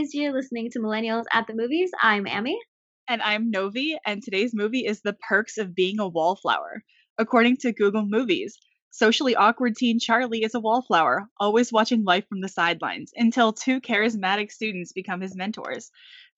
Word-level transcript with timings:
guys. 0.00 0.14
You're 0.14 0.32
listening 0.32 0.70
to 0.70 0.78
Millennials 0.78 1.24
at 1.32 1.46
the 1.46 1.54
Movies. 1.54 1.90
I'm 2.00 2.26
Amy. 2.26 2.58
And 3.06 3.20
I'm 3.20 3.50
Novi, 3.50 3.98
and 4.06 4.22
today's 4.22 4.54
movie 4.54 4.86
is 4.86 5.02
The 5.02 5.16
Perks 5.28 5.58
of 5.58 5.74
Being 5.74 6.00
a 6.00 6.08
Wallflower. 6.08 6.82
According 7.18 7.58
to 7.58 7.72
Google 7.72 8.06
Movies, 8.06 8.56
socially 8.90 9.36
awkward 9.36 9.76
teen 9.76 9.98
Charlie 9.98 10.42
is 10.42 10.54
a 10.54 10.60
wallflower, 10.60 11.26
always 11.38 11.70
watching 11.70 12.04
life 12.04 12.24
from 12.28 12.40
the 12.40 12.48
sidelines, 12.48 13.12
until 13.14 13.52
two 13.52 13.78
charismatic 13.78 14.50
students 14.50 14.92
become 14.92 15.20
his 15.20 15.36
mentors. 15.36 15.90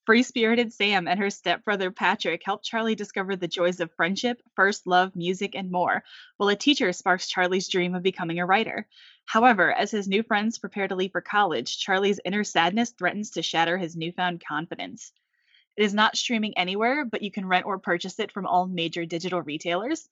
Free 0.05 0.25
spirited 0.25 0.73
Sam 0.73 1.07
and 1.07 1.21
her 1.21 1.30
stepbrother 1.30 1.93
Patrick 1.93 2.43
help 2.45 2.64
Charlie 2.64 2.96
discover 2.96 3.37
the 3.37 3.46
joys 3.46 3.79
of 3.79 3.95
friendship, 3.95 4.43
first 4.57 4.85
love, 4.85 5.14
music, 5.14 5.55
and 5.55 5.71
more, 5.71 6.03
while 6.39 6.48
a 6.48 6.57
teacher 6.57 6.93
sparks 6.93 7.29
Charlie's 7.29 7.68
dream 7.68 7.94
of 7.94 8.03
becoming 8.03 8.41
a 8.41 8.46
writer. 8.46 8.89
However, 9.27 9.72
as 9.72 9.93
his 9.93 10.08
new 10.08 10.25
friends 10.25 10.58
prepare 10.58 10.89
to 10.89 10.96
leave 10.96 11.13
for 11.13 11.21
college, 11.21 11.79
Charlie's 11.79 12.18
inner 12.25 12.43
sadness 12.43 12.91
threatens 12.91 13.30
to 13.30 13.43
shatter 13.43 13.79
his 13.79 13.94
newfound 13.94 14.43
confidence. 14.44 15.13
It 15.77 15.85
is 15.85 15.94
not 15.94 16.16
streaming 16.16 16.58
anywhere, 16.58 17.05
but 17.05 17.22
you 17.22 17.30
can 17.30 17.46
rent 17.46 17.64
or 17.64 17.79
purchase 17.79 18.19
it 18.19 18.32
from 18.32 18.46
all 18.46 18.66
major 18.66 19.07
digital 19.07 19.41
retailers. 19.41 20.08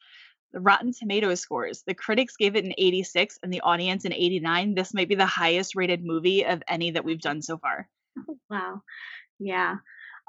The 0.53 0.61
Rotten 0.61 0.93
Tomatoes 0.93 1.41
scores. 1.41 1.83
The 1.83 1.95
critics 1.95 2.37
gave 2.37 2.55
it 2.55 2.65
an 2.65 2.75
86 2.79 3.41
and 3.43 3.53
the 3.53 3.61
audience 3.63 4.05
an 4.05 4.13
89. 4.13 4.75
This 4.75 4.95
might 4.95 5.09
be 5.09 5.17
the 5.17 5.27
highest 5.27 5.75
rated 5.75 6.05
movie 6.05 6.45
of 6.45 6.63
any 6.69 6.93
that 6.93 7.05
we've 7.05 7.21
done 7.21 7.43
so 7.43 7.59
far. 7.59 7.89
Oh, 8.29 8.39
wow. 8.49 8.83
Yeah. 9.41 9.77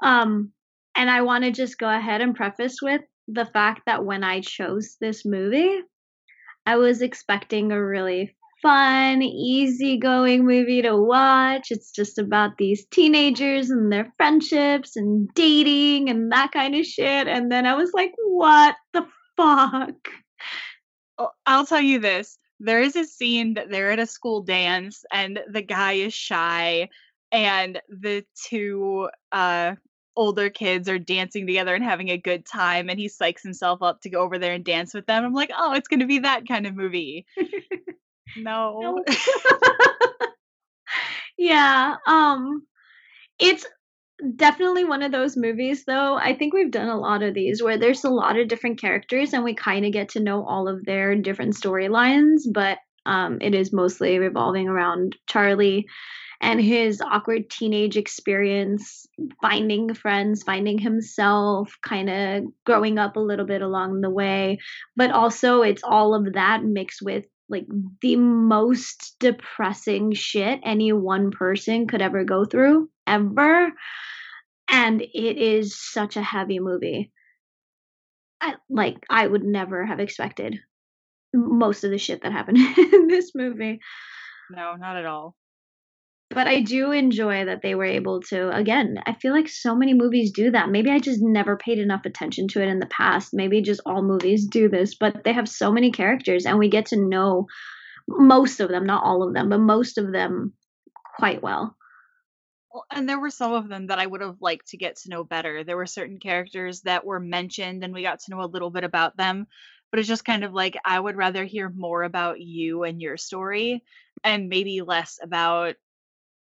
Um, 0.02 0.52
and 0.96 1.10
I 1.10 1.22
want 1.22 1.44
to 1.44 1.52
just 1.52 1.78
go 1.78 1.88
ahead 1.88 2.20
and 2.20 2.34
preface 2.34 2.78
with 2.82 3.02
the 3.28 3.46
fact 3.46 3.82
that 3.86 4.04
when 4.04 4.24
I 4.24 4.40
chose 4.40 4.96
this 5.00 5.24
movie, 5.24 5.80
I 6.66 6.76
was 6.76 7.02
expecting 7.02 7.72
a 7.72 7.84
really 7.84 8.34
fun, 8.62 9.22
easygoing 9.22 10.46
movie 10.46 10.82
to 10.82 10.96
watch. 10.96 11.70
It's 11.70 11.90
just 11.90 12.18
about 12.18 12.56
these 12.58 12.86
teenagers 12.86 13.70
and 13.70 13.92
their 13.92 14.12
friendships 14.16 14.96
and 14.96 15.28
dating 15.34 16.08
and 16.08 16.30
that 16.32 16.52
kind 16.52 16.74
of 16.74 16.86
shit. 16.86 17.26
And 17.26 17.50
then 17.50 17.66
I 17.66 17.74
was 17.74 17.90
like, 17.92 18.12
what 18.24 18.76
the 18.92 19.04
fuck? 19.36 20.08
Oh, 21.18 21.30
I'll 21.46 21.66
tell 21.66 21.80
you 21.80 21.98
this. 21.98 22.38
There 22.60 22.80
is 22.80 22.94
a 22.94 23.04
scene 23.04 23.54
that 23.54 23.70
they're 23.70 23.90
at 23.90 23.98
a 23.98 24.06
school 24.06 24.42
dance 24.42 25.04
and 25.12 25.40
the 25.50 25.62
guy 25.62 25.94
is 25.94 26.14
shy 26.14 26.88
and 27.32 27.80
the 27.88 28.24
two 28.46 29.08
uh 29.32 29.74
older 30.14 30.50
kids 30.50 30.88
are 30.88 30.98
dancing 30.98 31.46
together 31.46 31.74
and 31.74 31.82
having 31.82 32.10
a 32.10 32.18
good 32.18 32.44
time 32.44 32.90
and 32.90 32.98
he 32.98 33.08
psychs 33.08 33.42
himself 33.42 33.82
up 33.82 34.00
to 34.02 34.10
go 34.10 34.20
over 34.20 34.38
there 34.38 34.52
and 34.52 34.64
dance 34.64 34.92
with 34.92 35.06
them. 35.06 35.24
I'm 35.24 35.32
like, 35.32 35.50
"Oh, 35.56 35.72
it's 35.72 35.88
going 35.88 36.00
to 36.00 36.06
be 36.06 36.20
that 36.20 36.46
kind 36.46 36.66
of 36.66 36.76
movie." 36.76 37.24
no. 38.36 38.78
No. 38.80 39.04
yeah. 41.38 41.96
Um 42.06 42.66
it's 43.38 43.66
definitely 44.36 44.84
one 44.84 45.02
of 45.02 45.12
those 45.12 45.36
movies 45.36 45.84
though. 45.86 46.14
I 46.16 46.36
think 46.36 46.52
we've 46.52 46.70
done 46.70 46.88
a 46.88 46.98
lot 47.00 47.22
of 47.22 47.34
these 47.34 47.62
where 47.62 47.78
there's 47.78 48.04
a 48.04 48.10
lot 48.10 48.38
of 48.38 48.48
different 48.48 48.80
characters 48.80 49.32
and 49.32 49.42
we 49.42 49.54
kind 49.54 49.84
of 49.84 49.92
get 49.92 50.10
to 50.10 50.20
know 50.20 50.44
all 50.44 50.68
of 50.68 50.84
their 50.84 51.16
different 51.16 51.54
storylines, 51.54 52.42
but 52.52 52.78
um 53.06 53.38
it 53.40 53.54
is 53.54 53.72
mostly 53.72 54.18
revolving 54.18 54.68
around 54.68 55.16
Charlie 55.26 55.86
and 56.42 56.60
his 56.60 57.00
awkward 57.00 57.48
teenage 57.48 57.96
experience, 57.96 59.06
finding 59.40 59.94
friends, 59.94 60.42
finding 60.42 60.76
himself, 60.76 61.78
kind 61.86 62.10
of 62.10 62.44
growing 62.66 62.98
up 62.98 63.14
a 63.14 63.20
little 63.20 63.46
bit 63.46 63.62
along 63.62 64.00
the 64.00 64.10
way. 64.10 64.58
But 64.96 65.12
also, 65.12 65.62
it's 65.62 65.84
all 65.84 66.16
of 66.16 66.32
that 66.32 66.64
mixed 66.64 67.00
with 67.00 67.24
like 67.48 67.66
the 68.00 68.16
most 68.16 69.14
depressing 69.20 70.12
shit 70.14 70.58
any 70.64 70.92
one 70.92 71.30
person 71.30 71.86
could 71.86 72.02
ever 72.02 72.24
go 72.24 72.44
through, 72.44 72.90
ever. 73.06 73.70
And 74.68 75.00
it 75.00 75.38
is 75.38 75.78
such 75.78 76.16
a 76.16 76.22
heavy 76.22 76.58
movie. 76.58 77.12
I, 78.40 78.54
like, 78.68 78.96
I 79.08 79.24
would 79.24 79.44
never 79.44 79.86
have 79.86 80.00
expected 80.00 80.58
most 81.32 81.84
of 81.84 81.92
the 81.92 81.98
shit 81.98 82.22
that 82.22 82.32
happened 82.32 82.58
in 82.78 83.06
this 83.06 83.30
movie. 83.32 83.78
No, 84.50 84.74
not 84.74 84.96
at 84.96 85.06
all 85.06 85.36
but 86.34 86.46
I 86.46 86.60
do 86.60 86.92
enjoy 86.92 87.44
that 87.44 87.62
they 87.62 87.74
were 87.74 87.84
able 87.84 88.20
to. 88.22 88.50
Again, 88.54 88.98
I 89.06 89.14
feel 89.14 89.32
like 89.32 89.48
so 89.48 89.74
many 89.74 89.94
movies 89.94 90.32
do 90.32 90.50
that. 90.50 90.70
Maybe 90.70 90.90
I 90.90 90.98
just 90.98 91.20
never 91.22 91.56
paid 91.56 91.78
enough 91.78 92.04
attention 92.04 92.48
to 92.48 92.62
it 92.62 92.68
in 92.68 92.78
the 92.78 92.86
past. 92.86 93.30
Maybe 93.32 93.62
just 93.62 93.80
all 93.86 94.02
movies 94.02 94.46
do 94.46 94.68
this, 94.68 94.94
but 94.94 95.24
they 95.24 95.32
have 95.32 95.48
so 95.48 95.72
many 95.72 95.90
characters 95.90 96.46
and 96.46 96.58
we 96.58 96.68
get 96.68 96.86
to 96.86 96.96
know 96.96 97.46
most 98.08 98.60
of 98.60 98.68
them, 98.68 98.84
not 98.86 99.04
all 99.04 99.22
of 99.22 99.34
them, 99.34 99.48
but 99.48 99.60
most 99.60 99.98
of 99.98 100.12
them 100.12 100.52
quite 101.16 101.42
well. 101.42 101.76
Well, 102.72 102.86
and 102.90 103.08
there 103.08 103.20
were 103.20 103.30
some 103.30 103.52
of 103.52 103.68
them 103.68 103.88
that 103.88 103.98
I 103.98 104.06
would 104.06 104.22
have 104.22 104.40
liked 104.40 104.68
to 104.68 104.78
get 104.78 104.96
to 105.00 105.10
know 105.10 105.24
better. 105.24 105.62
There 105.62 105.76
were 105.76 105.86
certain 105.86 106.18
characters 106.18 106.82
that 106.82 107.04
were 107.04 107.20
mentioned 107.20 107.84
and 107.84 107.92
we 107.92 108.02
got 108.02 108.20
to 108.20 108.30
know 108.30 108.40
a 108.40 108.46
little 108.46 108.70
bit 108.70 108.84
about 108.84 109.16
them, 109.16 109.46
but 109.90 109.98
it's 109.98 110.08
just 110.08 110.24
kind 110.24 110.42
of 110.42 110.54
like 110.54 110.76
I 110.84 110.98
would 110.98 111.16
rather 111.16 111.44
hear 111.44 111.68
more 111.68 112.02
about 112.02 112.40
you 112.40 112.84
and 112.84 113.00
your 113.00 113.18
story 113.18 113.84
and 114.24 114.48
maybe 114.48 114.80
less 114.80 115.18
about 115.22 115.74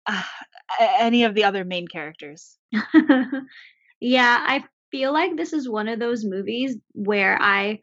uh, 0.07 0.23
any 0.99 1.23
of 1.23 1.35
the 1.35 1.43
other 1.43 1.65
main 1.65 1.87
characters. 1.87 2.57
yeah, 3.99 4.43
I 4.47 4.63
feel 4.91 5.13
like 5.13 5.35
this 5.37 5.53
is 5.53 5.69
one 5.69 5.87
of 5.87 5.99
those 5.99 6.25
movies 6.25 6.77
where 6.93 7.37
I 7.41 7.79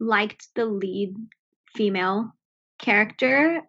liked 0.00 0.48
the 0.54 0.66
lead 0.66 1.14
female 1.74 2.32
character 2.78 3.62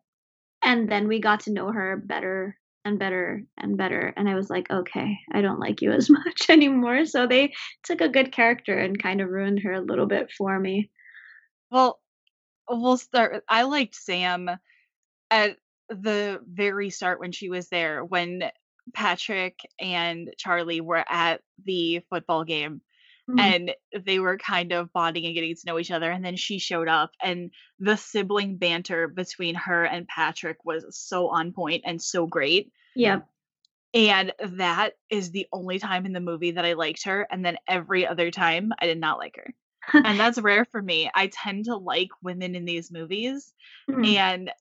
and 0.64 0.90
then 0.90 1.08
we 1.08 1.20
got 1.20 1.42
to 1.42 1.52
know 1.52 1.72
her 1.72 1.98
better 1.98 2.58
and 2.86 2.98
better 2.98 3.44
and 3.58 3.78
better 3.78 4.14
and 4.18 4.28
i 4.28 4.36
was 4.36 4.50
like 4.50 4.70
okay 4.72 5.18
i 5.31 5.42
don't 5.42 5.60
like 5.60 5.81
you 5.81 5.92
as 5.92 6.10
much 6.25 6.50
anymore 6.50 7.06
so 7.06 7.28
they 7.28 7.54
took 7.84 8.02
a 8.02 8.10
good 8.10 8.31
character 8.31 8.78
and 8.78 9.02
kind 9.02 9.22
of 9.22 9.30
ruined 9.30 9.60
her 9.60 9.74
a 9.74 9.81
little 9.81 10.08
bit 10.08 10.31
for 10.36 10.60
me 10.60 10.90
well 11.72 12.00
we'll 12.70 12.98
start 12.98 13.44
i 13.48 13.64
liked 13.64 13.96
sam 13.96 14.50
at 15.30 15.58
the 16.02 16.40
very 16.48 16.90
start 16.90 17.20
when 17.20 17.31
she 17.31 17.50
was 17.50 17.70
there, 17.70 18.04
when 18.04 18.44
Patrick 18.94 19.59
and 19.80 20.30
Charlie 20.38 20.81
were 20.81 21.04
at 21.08 21.42
the 21.66 22.02
football 22.09 22.44
game 22.44 22.81
mm-hmm. 23.30 23.40
and 23.40 23.72
they 24.06 24.20
were 24.20 24.38
kind 24.38 24.72
of 24.72 24.92
bonding 24.94 25.26
and 25.26 25.34
getting 25.34 25.56
to 25.56 25.62
know 25.66 25.80
each 25.80 25.92
other. 25.92 26.12
And 26.12 26.24
then 26.24 26.36
she 26.36 26.59
showed 26.59 26.88
up, 26.88 27.12
and 27.22 27.52
the 27.80 27.96
sibling 27.96 28.58
banter 28.58 29.08
between 29.08 29.56
her 29.56 29.84
and 29.84 30.08
Patrick 30.08 30.58
was 30.66 30.86
so 30.92 31.30
on 31.30 31.54
point 31.54 31.84
and 31.86 32.02
so 32.02 32.28
great. 32.28 32.72
Yeah. 32.96 33.22
And 33.94 34.34
that 34.40 34.94
is 35.10 35.31
the 35.31 35.48
only 35.54 35.78
time 35.78 36.06
in 36.06 36.14
the 36.14 36.20
movie 36.20 36.52
that 36.52 36.66
I 36.66 36.74
liked 36.74 37.06
her. 37.06 37.28
And 37.30 37.46
then 37.46 37.58
every 37.68 38.08
other 38.08 38.31
time, 38.31 38.72
I 38.80 38.88
did 38.88 39.00
not 39.00 39.20
like 39.20 39.36
her. 39.38 39.54
and 39.94 40.20
that's 40.20 40.40
rare 40.40 40.66
for 40.66 40.81
me. 40.81 41.12
I 41.14 41.28
tend 41.28 41.66
to 41.66 41.75
like 41.75 42.10
women 42.24 42.56
in 42.56 42.66
these 42.66 42.92
movies. 42.92 43.54
Mm-hmm. 43.90 44.06
And 44.06 44.52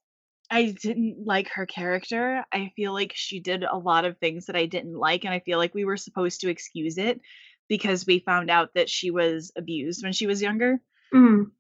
I 0.52 0.66
didn't 0.66 1.16
like 1.24 1.48
her 1.48 1.64
character. 1.64 2.44
I 2.52 2.72
feel 2.76 2.92
like 2.92 3.12
she 3.14 3.40
did 3.40 3.64
a 3.64 3.78
lot 3.78 4.04
of 4.04 4.18
things 4.18 4.46
that 4.46 4.56
I 4.56 4.66
didn't 4.66 4.94
like, 4.94 5.24
and 5.24 5.32
I 5.32 5.40
feel 5.40 5.56
like 5.56 5.74
we 5.74 5.86
were 5.86 5.96
supposed 5.96 6.42
to 6.42 6.50
excuse 6.50 6.98
it 6.98 7.22
because 7.70 8.06
we 8.06 8.18
found 8.18 8.50
out 8.50 8.74
that 8.74 8.90
she 8.90 9.10
was 9.10 9.50
abused 9.56 10.04
when 10.04 10.12
she 10.12 10.26
was 10.26 10.42
younger. 10.42 10.78
Mm. 11.14 11.52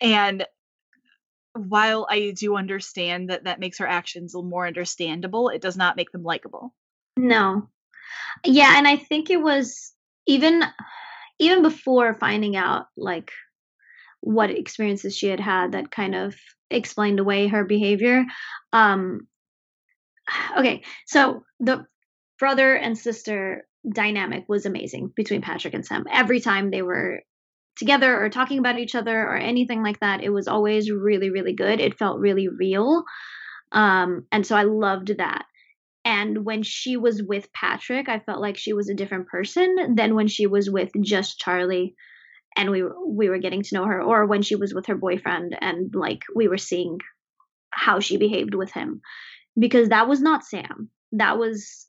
And 0.00 0.46
while 1.54 2.06
I 2.08 2.30
do 2.30 2.56
understand 2.56 3.30
that 3.30 3.44
that 3.44 3.58
makes 3.58 3.78
her 3.78 3.86
actions 3.86 4.32
more 4.32 4.64
understandable, 4.64 5.48
it 5.48 5.60
does 5.60 5.76
not 5.76 5.96
make 5.96 6.12
them 6.12 6.22
likable. 6.22 6.72
No. 7.16 7.68
Yeah, 8.44 8.78
and 8.78 8.86
I 8.86 8.96
think 8.96 9.28
it 9.28 9.42
was 9.42 9.92
even 10.24 10.62
even 11.40 11.62
before 11.62 12.14
finding 12.14 12.54
out 12.54 12.86
like 12.96 13.32
what 14.20 14.52
experiences 14.52 15.16
she 15.16 15.26
had 15.26 15.40
had 15.40 15.72
that 15.72 15.90
kind 15.90 16.14
of 16.14 16.36
explained 16.74 17.20
away 17.20 17.48
her 17.48 17.64
behavior. 17.64 18.24
Um, 18.72 19.26
okay, 20.58 20.82
so 21.06 21.44
the 21.60 21.86
brother 22.38 22.74
and 22.74 22.98
sister 22.98 23.66
dynamic 23.88 24.44
was 24.48 24.66
amazing 24.66 25.12
between 25.14 25.42
Patrick 25.42 25.74
and 25.74 25.84
Sam. 25.84 26.04
Every 26.10 26.40
time 26.40 26.70
they 26.70 26.82
were 26.82 27.22
together 27.76 28.22
or 28.22 28.28
talking 28.28 28.58
about 28.58 28.78
each 28.78 28.94
other 28.94 29.22
or 29.22 29.36
anything 29.36 29.82
like 29.82 30.00
that, 30.00 30.22
it 30.22 30.30
was 30.30 30.48
always 30.48 30.90
really, 30.90 31.30
really 31.30 31.54
good. 31.54 31.80
It 31.80 31.98
felt 31.98 32.20
really 32.20 32.48
real. 32.48 33.04
Um, 33.72 34.26
and 34.30 34.46
so 34.46 34.56
I 34.56 34.64
loved 34.64 35.16
that. 35.18 35.44
And 36.04 36.44
when 36.44 36.62
she 36.62 36.96
was 36.96 37.22
with 37.22 37.52
Patrick, 37.52 38.08
I 38.08 38.18
felt 38.18 38.40
like 38.40 38.56
she 38.56 38.72
was 38.72 38.88
a 38.88 38.94
different 38.94 39.28
person 39.28 39.94
than 39.94 40.14
when 40.14 40.28
she 40.28 40.46
was 40.46 40.68
with 40.68 40.90
just 41.00 41.38
Charlie 41.38 41.94
and 42.56 42.70
we 42.70 42.84
we 43.06 43.28
were 43.28 43.38
getting 43.38 43.62
to 43.62 43.74
know 43.74 43.84
her 43.84 44.02
or 44.02 44.26
when 44.26 44.42
she 44.42 44.56
was 44.56 44.74
with 44.74 44.86
her 44.86 44.96
boyfriend 44.96 45.56
and 45.60 45.94
like 45.94 46.22
we 46.34 46.48
were 46.48 46.58
seeing 46.58 46.98
how 47.70 48.00
she 48.00 48.16
behaved 48.16 48.54
with 48.54 48.72
him. 48.72 49.00
Because 49.58 49.90
that 49.90 50.08
was 50.08 50.20
not 50.20 50.44
Sam. 50.44 50.90
That 51.12 51.38
was 51.38 51.86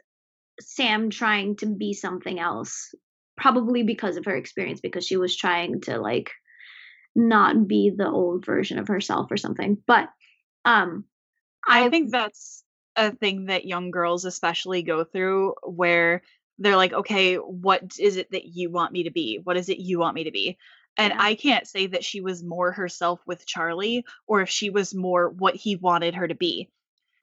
Sam 0.59 1.09
trying 1.09 1.55
to 1.57 1.65
be 1.65 1.93
something 1.93 2.39
else 2.39 2.93
probably 3.37 3.83
because 3.83 4.17
of 4.17 4.25
her 4.25 4.35
experience 4.35 4.79
because 4.81 5.05
she 5.05 5.17
was 5.17 5.35
trying 5.35 5.81
to 5.81 5.97
like 5.99 6.31
not 7.15 7.67
be 7.67 7.91
the 7.95 8.09
old 8.09 8.45
version 8.45 8.79
of 8.79 8.87
herself 8.87 9.31
or 9.31 9.37
something. 9.37 9.77
But 9.87 10.09
um 10.65 11.05
I, 11.67 11.85
I 11.85 11.89
think 11.89 12.11
that's 12.11 12.63
a 12.95 13.11
thing 13.11 13.45
that 13.45 13.65
young 13.65 13.91
girls 13.91 14.25
especially 14.25 14.83
go 14.83 15.03
through 15.03 15.55
where 15.63 16.21
they're 16.59 16.75
like, 16.77 16.93
"Okay, 16.93 17.35
what 17.35 17.97
is 17.99 18.17
it 18.17 18.31
that 18.31 18.45
you 18.45 18.69
want 18.69 18.91
me 18.93 19.03
to 19.03 19.11
be? 19.11 19.39
What 19.43 19.57
is 19.57 19.69
it 19.69 19.79
you 19.79 19.99
want 19.99 20.15
me 20.15 20.25
to 20.25 20.31
be?" 20.31 20.57
And 20.97 21.13
Yeah. 21.13 21.21
I 21.21 21.35
can't 21.35 21.67
say 21.67 21.87
that 21.87 22.03
she 22.05 22.21
was 22.21 22.43
more 22.43 22.71
herself 22.71 23.19
with 23.25 23.45
Charlie 23.45 24.05
or 24.27 24.41
if 24.41 24.49
she 24.49 24.69
was 24.69 24.93
more 24.93 25.29
what 25.29 25.55
he 25.55 25.75
wanted 25.75 26.15
her 26.15 26.27
to 26.27 26.35
be. 26.35 26.69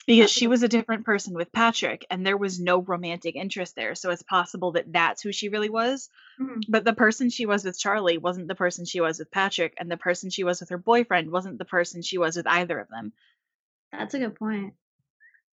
Because 0.06 0.30
she 0.30 0.46
was 0.48 0.62
a 0.62 0.68
different 0.68 1.04
person 1.04 1.34
with 1.34 1.52
Patrick 1.52 2.04
and 2.10 2.26
there 2.26 2.36
was 2.36 2.58
no 2.58 2.80
romantic 2.82 3.36
interest 3.36 3.76
there. 3.76 3.94
So 3.94 4.10
it's 4.10 4.22
possible 4.22 4.72
that 4.72 4.92
that's 4.92 5.22
who 5.22 5.30
she 5.32 5.48
really 5.50 5.70
was. 5.70 6.08
Mhm. 6.40 6.62
But 6.68 6.84
the 6.84 6.94
person 6.94 7.30
she 7.30 7.46
was 7.46 7.64
with 7.64 7.78
Charlie 7.78 8.18
wasn't 8.18 8.48
the 8.48 8.54
person 8.56 8.84
she 8.84 9.00
was 9.00 9.18
with 9.20 9.30
Patrick, 9.30 9.74
and 9.78 9.90
the 9.90 9.96
person 9.96 10.30
she 10.30 10.42
was 10.44 10.60
with 10.60 10.70
her 10.70 10.78
boyfriend 10.78 11.30
wasn't 11.30 11.58
the 11.58 11.64
person 11.64 12.02
she 12.02 12.18
was 12.18 12.36
with 12.36 12.46
either 12.48 12.78
of 12.80 12.88
them. 12.88 13.12
That's 13.92 14.14
a 14.14 14.18
good 14.18 14.34
point. 14.36 14.74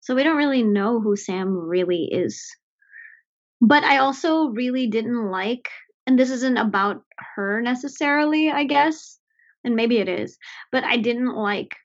So 0.01 0.15
we 0.15 0.23
don't 0.25 0.37
really 0.37 0.63
know 0.63 1.01
who 1.01 1.17
Sam 1.17 1.57
really 1.57 2.05
is. 2.05 2.57
But 3.61 3.85
I 3.85 3.99
also 3.99 4.49
really 4.49 4.87
didn't 4.87 5.31
like 5.31 5.69
and 6.07 6.19
this 6.19 6.31
isn't 6.31 6.57
about 6.57 7.05
her 7.37 7.61
necessarily, 7.61 8.51
I 8.51 8.65
guess, 8.65 9.19
and 9.63 9.77
maybe 9.77 9.99
it 9.99 10.09
is, 10.09 10.39
but 10.73 10.83
I 10.83 10.97
didn't 10.97 11.35
like 11.35 11.77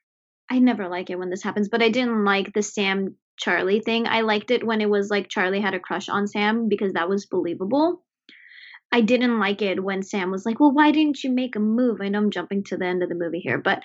I 0.50 0.58
never 0.58 0.88
like 0.88 1.10
it 1.10 1.18
when 1.18 1.30
this 1.30 1.42
happens, 1.42 1.68
but 1.68 1.82
I 1.82 1.88
didn't 1.88 2.24
like 2.24 2.52
the 2.52 2.62
Sam 2.62 3.16
Charlie 3.36 3.80
thing. 3.80 4.06
I 4.06 4.22
liked 4.22 4.50
it 4.50 4.66
when 4.66 4.80
it 4.80 4.88
was 4.88 5.10
like 5.10 5.28
Charlie 5.28 5.60
had 5.60 5.74
a 5.74 5.80
crush 5.80 6.08
on 6.08 6.26
Sam 6.26 6.68
because 6.68 6.92
that 6.94 7.08
was 7.08 7.26
believable. 7.26 8.02
I 8.92 9.00
didn't 9.00 9.38
like 9.38 9.62
it 9.62 9.82
when 9.82 10.02
Sam 10.02 10.30
was 10.30 10.46
like, 10.46 10.60
"Well, 10.60 10.72
why 10.72 10.92
didn't 10.92 11.22
you 11.22 11.30
make 11.30 11.56
a 11.56 11.60
move?" 11.60 12.00
I 12.00 12.08
know 12.08 12.18
I'm 12.18 12.30
jumping 12.30 12.64
to 12.64 12.76
the 12.76 12.86
end 12.86 13.02
of 13.02 13.08
the 13.08 13.14
movie 13.14 13.40
here, 13.40 13.58
but 13.58 13.82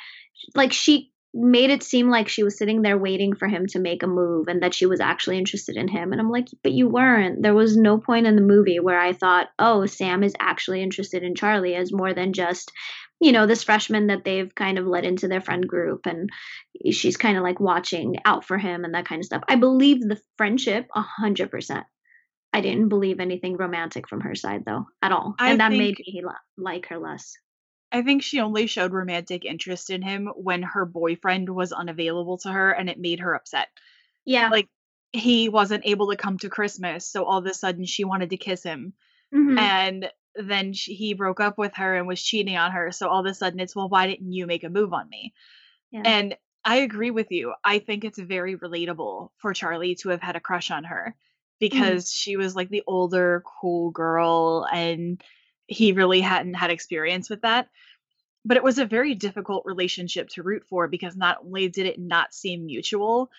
like 0.55 0.71
she 0.73 1.11
made 1.33 1.69
it 1.69 1.81
seem 1.83 2.09
like 2.09 2.27
she 2.27 2.43
was 2.43 2.57
sitting 2.57 2.81
there 2.81 2.97
waiting 2.97 3.35
for 3.35 3.47
him 3.47 3.65
to 3.67 3.79
make 3.79 4.03
a 4.03 4.07
move 4.07 4.47
and 4.47 4.61
that 4.63 4.73
she 4.73 4.85
was 4.85 4.99
actually 4.99 5.37
interested 5.37 5.77
in 5.77 5.87
him. 5.87 6.11
And 6.11 6.19
I'm 6.19 6.29
like, 6.29 6.47
"But 6.63 6.73
you 6.73 6.89
weren't." 6.89 7.41
There 7.41 7.53
was 7.53 7.77
no 7.77 7.97
point 7.97 8.27
in 8.27 8.35
the 8.35 8.41
movie 8.41 8.79
where 8.79 8.99
I 8.99 9.13
thought, 9.13 9.47
"Oh, 9.57 9.85
Sam 9.85 10.23
is 10.23 10.33
actually 10.39 10.81
interested 10.81 11.23
in 11.23 11.35
Charlie 11.35 11.75
as 11.75 11.93
more 11.93 12.13
than 12.13 12.33
just, 12.33 12.71
you 13.21 13.31
know, 13.31 13.45
this 13.47 13.63
freshman 13.63 14.07
that 14.07 14.23
they've 14.25 14.53
kind 14.55 14.77
of 14.77 14.85
let 14.87 15.05
into 15.05 15.27
their 15.29 15.41
friend 15.41 15.65
group 15.67 16.05
and 16.05 16.29
she's 16.91 17.17
kind 17.17 17.37
of 17.37 17.43
like 17.43 17.59
watching 17.59 18.17
out 18.25 18.43
for 18.45 18.57
him 18.57 18.83
and 18.83 18.93
that 18.93 19.05
kind 19.05 19.19
of 19.19 19.25
stuff." 19.25 19.43
I 19.47 19.55
believe 19.55 20.01
the 20.01 20.19
friendship 20.37 20.87
100%. 20.93 21.85
I 22.53 22.59
didn't 22.59 22.89
believe 22.89 23.21
anything 23.21 23.55
romantic 23.55 24.09
from 24.09 24.21
her 24.21 24.35
side 24.35 24.63
though, 24.65 24.85
at 25.01 25.13
all, 25.13 25.35
I 25.39 25.51
and 25.51 25.61
that 25.61 25.71
made 25.71 25.97
me 25.99 26.21
li 26.25 26.33
like 26.57 26.87
her 26.87 26.99
less. 26.99 27.33
I 27.91 28.01
think 28.03 28.23
she 28.23 28.39
only 28.39 28.67
showed 28.67 28.93
romantic 28.93 29.43
interest 29.45 29.89
in 29.89 30.01
him 30.01 30.27
when 30.35 30.63
her 30.63 30.85
boyfriend 30.85 31.49
was 31.49 31.73
unavailable 31.73 32.37
to 32.39 32.51
her 32.51 32.71
and 32.71 32.89
it 32.89 32.99
made 32.99 33.19
her 33.19 33.33
upset. 33.33 33.67
Yeah. 34.25 34.49
Like, 34.49 34.69
he 35.13 35.49
wasn't 35.49 35.85
able 35.85 36.09
to 36.11 36.17
come 36.17 36.37
to 36.39 36.49
Christmas, 36.49 37.05
so 37.07 37.25
all 37.25 37.39
of 37.39 37.45
a 37.45 37.53
sudden 37.53 37.85
she 37.85 38.03
wanted 38.05 38.29
to 38.31 38.37
kiss 38.37 38.63
him. 38.63 38.93
Mhm. 39.31 39.57
And 39.57 40.11
then 40.35 40.73
sh 40.73 40.85
he 40.87 41.13
broke 41.15 41.39
up 41.41 41.57
with 41.57 41.75
her 41.75 41.95
and 41.97 42.07
was 42.07 42.23
cheating 42.23 42.57
on 42.57 42.71
her, 42.73 42.91
so 42.91 43.09
all 43.09 43.21
of 43.21 43.25
a 43.27 43.33
sudden 43.35 43.59
it's, 43.59 43.75
"Well, 43.75 43.89
why 43.89 44.07
didn't 44.07 44.33
you 44.33 44.47
make 44.47 44.63
a 44.65 44.69
move 44.69 44.93
on 44.93 45.09
me?" 45.09 45.33
Yeah. 45.91 46.05
And 46.05 46.37
I 46.65 46.77
agree 46.77 47.11
with 47.11 47.31
you. 47.31 47.53
I 47.63 47.79
think 47.79 48.03
it's 48.05 48.19
very 48.19 48.57
relatable 48.57 49.31
for 49.37 49.53
Charlie 49.53 49.95
to 49.97 50.09
have 50.09 50.21
had 50.21 50.35
a 50.37 50.41
crush 50.41 50.71
on 50.71 50.85
her 50.85 51.15
Mhm. 51.71 52.01
because 52.01 52.11
she 52.13 52.37
was 52.37 52.55
like 52.55 52.69
the 52.69 52.83
older, 52.87 53.43
cool 53.61 53.91
girl 53.91 54.67
and 54.71 55.23
he 55.71 55.93
really 55.93 56.19
hadn't 56.19 56.55
had 56.55 56.69
experience 56.69 57.29
with 57.29 57.41
that. 57.41 57.69
But 58.43 58.57
it 58.57 58.63
was 58.63 58.77
a 58.77 58.85
very 58.85 59.15
difficult 59.15 59.63
relationship 59.65 60.27
to 60.29 60.43
root 60.43 60.63
for 60.69 60.87
because 60.87 61.15
not 61.15 61.37
only 61.45 61.69
did 61.69 61.85
it 61.85 61.99
not 61.99 62.33
seem 62.33 62.65
mutual, 62.65 63.29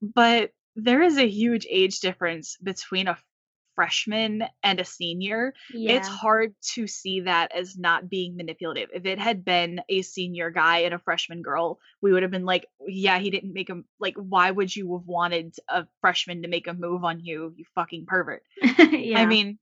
but 0.00 0.52
there 0.76 1.02
is 1.02 1.18
a 1.18 1.28
huge 1.28 1.66
age 1.68 2.00
difference 2.00 2.56
between 2.62 3.08
a 3.08 3.18
freshman 3.74 4.44
and 4.62 4.80
a 4.80 4.84
senior. 4.84 5.52
It's 5.90 6.08
hard 6.08 6.54
to 6.74 6.86
see 6.86 7.22
that 7.22 7.52
as 7.54 7.76
not 7.76 8.08
being 8.08 8.36
manipulative. 8.36 8.90
If 8.94 9.04
it 9.04 9.18
had 9.18 9.44
been 9.44 9.80
a 9.88 10.02
senior 10.02 10.50
guy 10.50 10.78
and 10.78 10.94
a 10.94 11.00
freshman 11.00 11.42
girl, 11.42 11.80
we 12.00 12.12
would 12.12 12.22
have 12.22 12.30
been 12.30 12.44
like, 12.44 12.66
"Yeah, 12.86 13.18
he 13.18 13.30
didn't 13.30 13.52
make 13.52 13.68
him 13.68 13.84
like, 13.98 14.14
why 14.14 14.50
would 14.50 14.74
you 14.74 14.96
have 14.96 15.06
wanted 15.06 15.56
a 15.68 15.86
freshman 16.00 16.42
to 16.42 16.48
make 16.48 16.68
a 16.68 16.72
move 16.72 17.04
on 17.04 17.20
you, 17.20 17.52
you 17.56 17.64
fucking 17.74 18.06
pervert?" 18.06 18.44
yeah. 18.78 19.18
I 19.18 19.26
mean, 19.26 19.58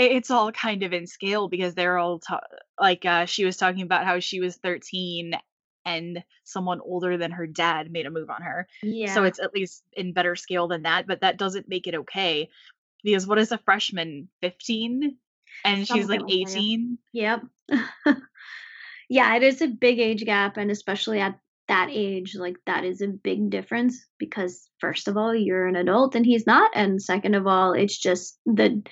it's 0.00 0.30
all 0.30 0.52
kind 0.52 0.82
of 0.82 0.92
in 0.92 1.06
scale 1.06 1.48
because 1.48 1.74
they're 1.74 1.98
all 1.98 2.18
ta 2.18 2.40
like, 2.80 3.04
uh, 3.04 3.26
she 3.26 3.44
was 3.44 3.56
talking 3.56 3.82
about 3.82 4.04
how 4.04 4.20
she 4.20 4.40
was 4.40 4.56
13 4.56 5.32
and 5.84 6.22
someone 6.44 6.80
older 6.80 7.16
than 7.16 7.30
her 7.30 7.46
dad 7.46 7.90
made 7.90 8.06
a 8.06 8.10
move 8.10 8.30
on 8.30 8.42
her. 8.42 8.66
Yeah. 8.82 9.14
So 9.14 9.24
it's 9.24 9.38
at 9.38 9.54
least 9.54 9.82
in 9.92 10.12
better 10.12 10.36
scale 10.36 10.68
than 10.68 10.82
that, 10.82 11.06
but 11.06 11.22
that 11.22 11.38
doesn't 11.38 11.68
make 11.68 11.86
it 11.86 11.94
okay 11.94 12.50
because 13.02 13.26
what 13.26 13.38
is 13.38 13.52
a 13.52 13.58
freshman, 13.58 14.28
15? 14.42 15.16
And 15.64 15.78
she's 15.78 15.88
Something 15.88 16.08
like 16.08 16.20
like 16.20 16.32
18? 16.32 16.98
yeah. 17.12 17.38
Yep. 17.68 18.16
Yeah, 19.08 19.34
it 19.36 19.42
is 19.42 19.62
a 19.62 19.68
big 19.68 19.98
age 19.98 20.24
gap, 20.24 20.56
and 20.58 20.70
especially 20.70 21.20
at 21.20 21.38
that 21.66 21.88
age, 21.90 22.36
like, 22.36 22.56
that 22.66 22.84
is 22.84 23.00
a 23.00 23.08
big 23.08 23.50
difference 23.50 24.06
because, 24.18 24.68
first 24.80 25.08
of 25.08 25.16
all, 25.16 25.34
you're 25.34 25.66
an 25.66 25.76
adult 25.76 26.14
and 26.14 26.26
he's 26.26 26.46
not, 26.46 26.70
and 26.74 27.02
second 27.02 27.34
of 27.34 27.46
all, 27.46 27.72
it's 27.72 27.98
just 27.98 28.38
the 28.44 28.82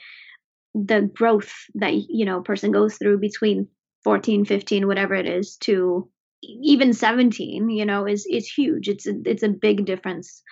the 0.85 1.11
growth 1.15 1.53
that, 1.77 1.95
you 1.95 2.27
know, 2.27 2.41
a 2.41 2.45
person 2.45 2.73
goes 2.73 2.97
through 2.99 3.19
between 3.21 3.69
14, 4.05 4.45
15, 4.45 4.87
whatever 4.87 5.15
it 5.15 5.27
is, 5.27 5.57
to 5.63 6.09
even 6.43 6.93
17, 6.93 7.71
you 7.71 7.87
know, 7.87 8.07
is 8.07 8.27
is 8.31 8.49
huge. 8.49 8.89
It's 8.89 9.07
a 9.07 9.15
it's 9.25 9.43
a 9.43 9.49
big 9.49 9.87
difference. 9.87 10.43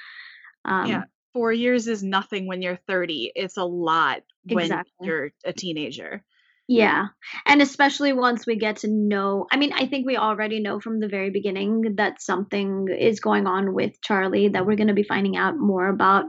Yeah. 0.85 0.99
Um 0.99 1.05
4 1.35 1.53
years 1.53 1.89
is 1.89 2.03
nothing 2.03 2.47
when 2.47 2.63
you're 2.63 2.79
30. 2.89 3.33
It's 3.35 3.57
a 3.57 3.65
lot 3.65 4.23
when 4.45 4.65
Exactly. 4.67 5.07
you're 5.07 5.33
a 5.45 5.53
teenager. 5.53 6.25
Yeah, 6.69 7.09
and 7.47 7.61
especially 7.61 8.15
once 8.15 8.47
we 8.47 8.57
get 8.57 8.77
to 8.79 8.89
know 8.89 9.47
I 9.53 9.59
mean, 9.59 9.73
I 9.75 9.87
think 9.87 10.07
we 10.07 10.17
already 10.17 10.61
know 10.61 10.81
from 10.81 11.01
the 11.01 11.09
very 11.09 11.31
beginning 11.31 11.97
that 11.97 12.23
something 12.23 12.89
is 12.89 13.21
going 13.21 13.47
on 13.47 13.75
with 13.75 14.01
Charlie, 14.01 14.49
that 14.49 14.65
we're 14.67 14.77
gonna 14.77 14.95
be 14.95 15.03
finding 15.03 15.37
out 15.37 15.59
more 15.59 15.89
about, 15.89 16.25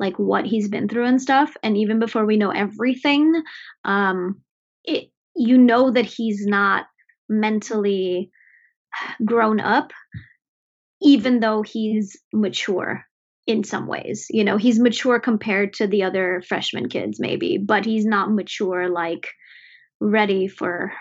like, 0.00 0.18
what 0.18 0.46
he's 0.46 0.68
been 0.68 0.88
through 0.88 1.06
and 1.06 1.22
stuff, 1.22 1.56
and 1.62 1.76
even 1.76 2.00
before 2.00 2.26
we 2.26 2.36
know 2.36 2.50
everything, 2.50 3.40
um, 3.84 4.40
it 4.84 5.10
you 5.36 5.56
know 5.56 5.90
that 5.92 6.06
he's 6.06 6.44
not 6.44 6.86
mentally 7.28 8.30
grown 9.24 9.60
up 9.60 9.92
even 11.02 11.40
though 11.40 11.62
he's 11.62 12.18
mature 12.32 13.04
in 13.46 13.64
some 13.64 13.86
ways, 13.86 14.26
you 14.30 14.44
know, 14.44 14.56
he's 14.56 14.78
mature 14.78 15.18
compared 15.18 15.72
to 15.74 15.86
the 15.86 16.02
other 16.04 16.42
freshman 16.46 16.88
kids 16.88 17.18
maybe, 17.18 17.58
but 17.58 17.84
he's 17.84 18.04
not 18.04 18.32
mature, 18.32 18.88
like, 18.88 19.28
ready 19.98 20.46
for 20.46 20.92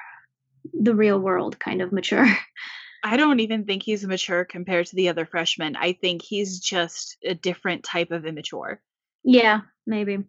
the 0.73 0.95
real 0.95 1.19
world 1.19 1.59
kind 1.59 1.81
of 1.81 1.91
mature. 1.91 2.25
I 3.03 3.17
don't 3.17 3.39
even 3.39 3.65
think 3.65 3.83
he's 3.83 4.05
mature 4.05 4.43
compared 4.43 4.87
to 4.87 4.95
the 4.95 5.09
other 5.09 5.25
freshmen. 5.25 5.75
I 5.77 5.93
think 5.93 6.21
he's 6.21 6.59
just 6.59 7.17
a 7.23 7.33
different 7.33 7.83
type 7.83 8.11
of 8.11 8.25
immature. 8.25 8.81
Yeah, 9.23 9.61
maybe. 9.85 10.19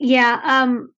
Yeah, 0.00 0.40
um 0.44 0.92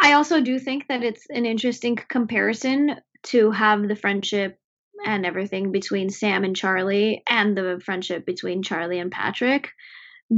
I 0.00 0.12
also 0.12 0.40
do 0.40 0.58
think 0.58 0.88
that 0.88 1.02
it's 1.02 1.26
an 1.28 1.44
interesting 1.46 1.96
comparison 1.96 2.96
to 3.24 3.50
have 3.50 3.86
the 3.88 3.96
friendship 3.96 4.58
and 5.04 5.26
everything 5.26 5.72
between 5.72 6.10
Sam 6.10 6.44
and 6.44 6.56
Charlie 6.56 7.22
and 7.28 7.56
the 7.56 7.80
friendship 7.84 8.24
between 8.24 8.62
Charlie 8.62 8.98
and 9.00 9.10
Patrick, 9.10 9.68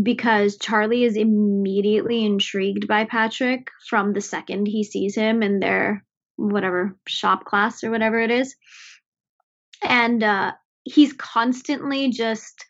because 0.03 0.59
Charlie 0.59 1.05
is 1.05 1.17
immediately 1.17 2.25
intrigued 2.25 2.89
by 2.89 3.05
Patrick 3.05 3.69
from 3.89 4.13
the 4.13 4.21
second 4.21 4.67
he 4.67 4.85
sees 4.85 5.15
him 5.17 5.43
in 5.43 5.61
their 5.61 6.05
whatever, 6.37 6.97
shop 7.07 7.45
class 7.45 7.85
or 7.85 7.91
whatever 7.91 8.19
it 8.21 8.31
is. 8.31 8.57
And, 9.83 10.23
uh, 10.23 10.53
he's 10.85 11.13
constantly 11.15 12.11
just 12.11 12.65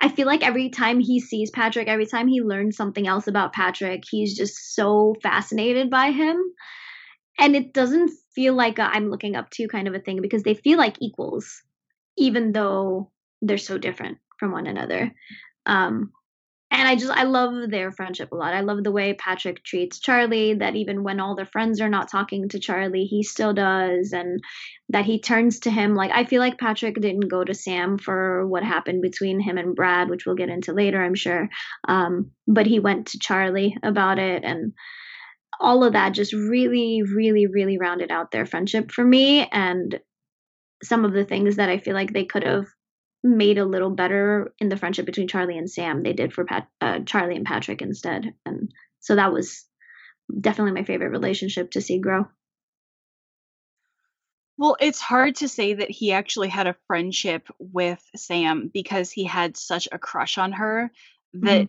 I 0.00 0.08
feel 0.08 0.26
like 0.26 0.42
every 0.42 0.70
time 0.70 1.00
he 1.00 1.20
sees 1.20 1.50
Patrick, 1.50 1.88
every 1.88 2.06
time 2.06 2.28
he 2.28 2.42
learns 2.42 2.76
something 2.76 3.06
else 3.06 3.26
about 3.26 3.52
Patrick, 3.52 4.02
he's 4.08 4.36
just 4.36 4.74
so 4.74 5.14
fascinated 5.22 5.90
by 5.90 6.10
him, 6.10 6.42
and 7.38 7.54
it 7.56 7.72
doesn't 7.72 8.10
feel 8.34 8.54
like 8.54 8.78
"I'm 8.78 9.10
looking 9.10 9.36
up 9.36 9.50
to 9.50 9.68
kind 9.68 9.88
of 9.88 9.94
a 9.94 10.00
thing 10.00 10.20
because 10.22 10.42
they 10.42 10.54
feel 10.54 10.78
like 10.78 10.96
equals, 11.00 11.62
even 12.16 12.52
though 12.52 13.10
they're 13.42 13.58
so 13.58 13.78
different 13.78 14.18
from 14.38 14.52
one 14.52 14.66
another. 14.66 15.12
Um, 15.66 16.12
and 16.70 16.86
I 16.86 16.94
just 16.96 17.10
I 17.10 17.24
love 17.24 17.70
their 17.70 17.90
friendship 17.90 18.32
a 18.32 18.36
lot. 18.36 18.54
I 18.54 18.60
love 18.60 18.84
the 18.84 18.92
way 18.92 19.14
Patrick 19.14 19.64
treats 19.64 19.98
Charlie, 19.98 20.54
that 20.54 20.76
even 20.76 21.02
when 21.02 21.18
all 21.20 21.34
their 21.34 21.46
friends 21.46 21.80
are 21.80 21.88
not 21.88 22.10
talking 22.10 22.48
to 22.48 22.60
Charlie, 22.60 23.04
he 23.04 23.22
still 23.22 23.52
does, 23.52 24.12
and 24.12 24.40
that 24.88 25.04
he 25.04 25.20
turns 25.20 25.60
to 25.60 25.70
him 25.70 25.94
like 25.94 26.10
I 26.12 26.24
feel 26.24 26.40
like 26.40 26.58
Patrick 26.58 27.00
didn't 27.00 27.28
go 27.28 27.44
to 27.44 27.54
Sam 27.54 27.98
for 27.98 28.46
what 28.46 28.62
happened 28.62 29.02
between 29.02 29.40
him 29.40 29.58
and 29.58 29.74
Brad, 29.74 30.08
which 30.08 30.26
we'll 30.26 30.36
get 30.36 30.48
into 30.48 30.72
later, 30.72 31.02
I'm 31.02 31.14
sure, 31.14 31.48
um, 31.88 32.30
but 32.46 32.66
he 32.66 32.78
went 32.78 33.08
to 33.08 33.18
Charlie 33.18 33.76
about 33.82 34.18
it, 34.18 34.44
and 34.44 34.72
all 35.60 35.84
of 35.84 35.92
that 35.92 36.14
just 36.14 36.32
really, 36.32 37.02
really, 37.02 37.46
really 37.46 37.78
rounded 37.78 38.10
out 38.10 38.30
their 38.30 38.46
friendship 38.46 38.92
for 38.92 39.04
me, 39.04 39.46
and 39.50 40.00
some 40.82 41.04
of 41.04 41.12
the 41.12 41.24
things 41.24 41.56
that 41.56 41.68
I 41.68 41.78
feel 41.78 41.94
like 41.94 42.12
they 42.12 42.24
could've 42.24 42.66
made 43.22 43.58
a 43.58 43.64
little 43.64 43.90
better 43.90 44.52
in 44.58 44.68
the 44.68 44.76
friendship 44.76 45.06
between 45.06 45.28
Charlie 45.28 45.58
and 45.58 45.70
Sam. 45.70 46.02
They 46.02 46.12
did 46.12 46.32
for 46.32 46.44
Pat, 46.44 46.68
uh, 46.80 47.00
Charlie 47.00 47.36
and 47.36 47.46
Patrick 47.46 47.82
instead, 47.82 48.34
and 48.46 48.72
so 49.00 49.16
that 49.16 49.32
was 49.32 49.66
definitely 50.40 50.72
my 50.72 50.84
favorite 50.84 51.10
relationship 51.10 51.72
to 51.72 51.80
see 51.80 51.98
grow. 51.98 52.26
Well, 54.56 54.76
it's 54.78 55.00
hard 55.00 55.36
to 55.36 55.48
say 55.48 55.74
that 55.74 55.90
he 55.90 56.12
actually 56.12 56.48
had 56.48 56.66
a 56.66 56.76
friendship 56.86 57.48
with 57.58 58.02
Sam 58.14 58.70
because 58.72 59.10
he 59.10 59.24
had 59.24 59.56
such 59.56 59.88
a 59.90 59.98
crush 59.98 60.36
on 60.36 60.52
her 60.52 60.92
that 61.40 61.62
Mhm. 61.62 61.68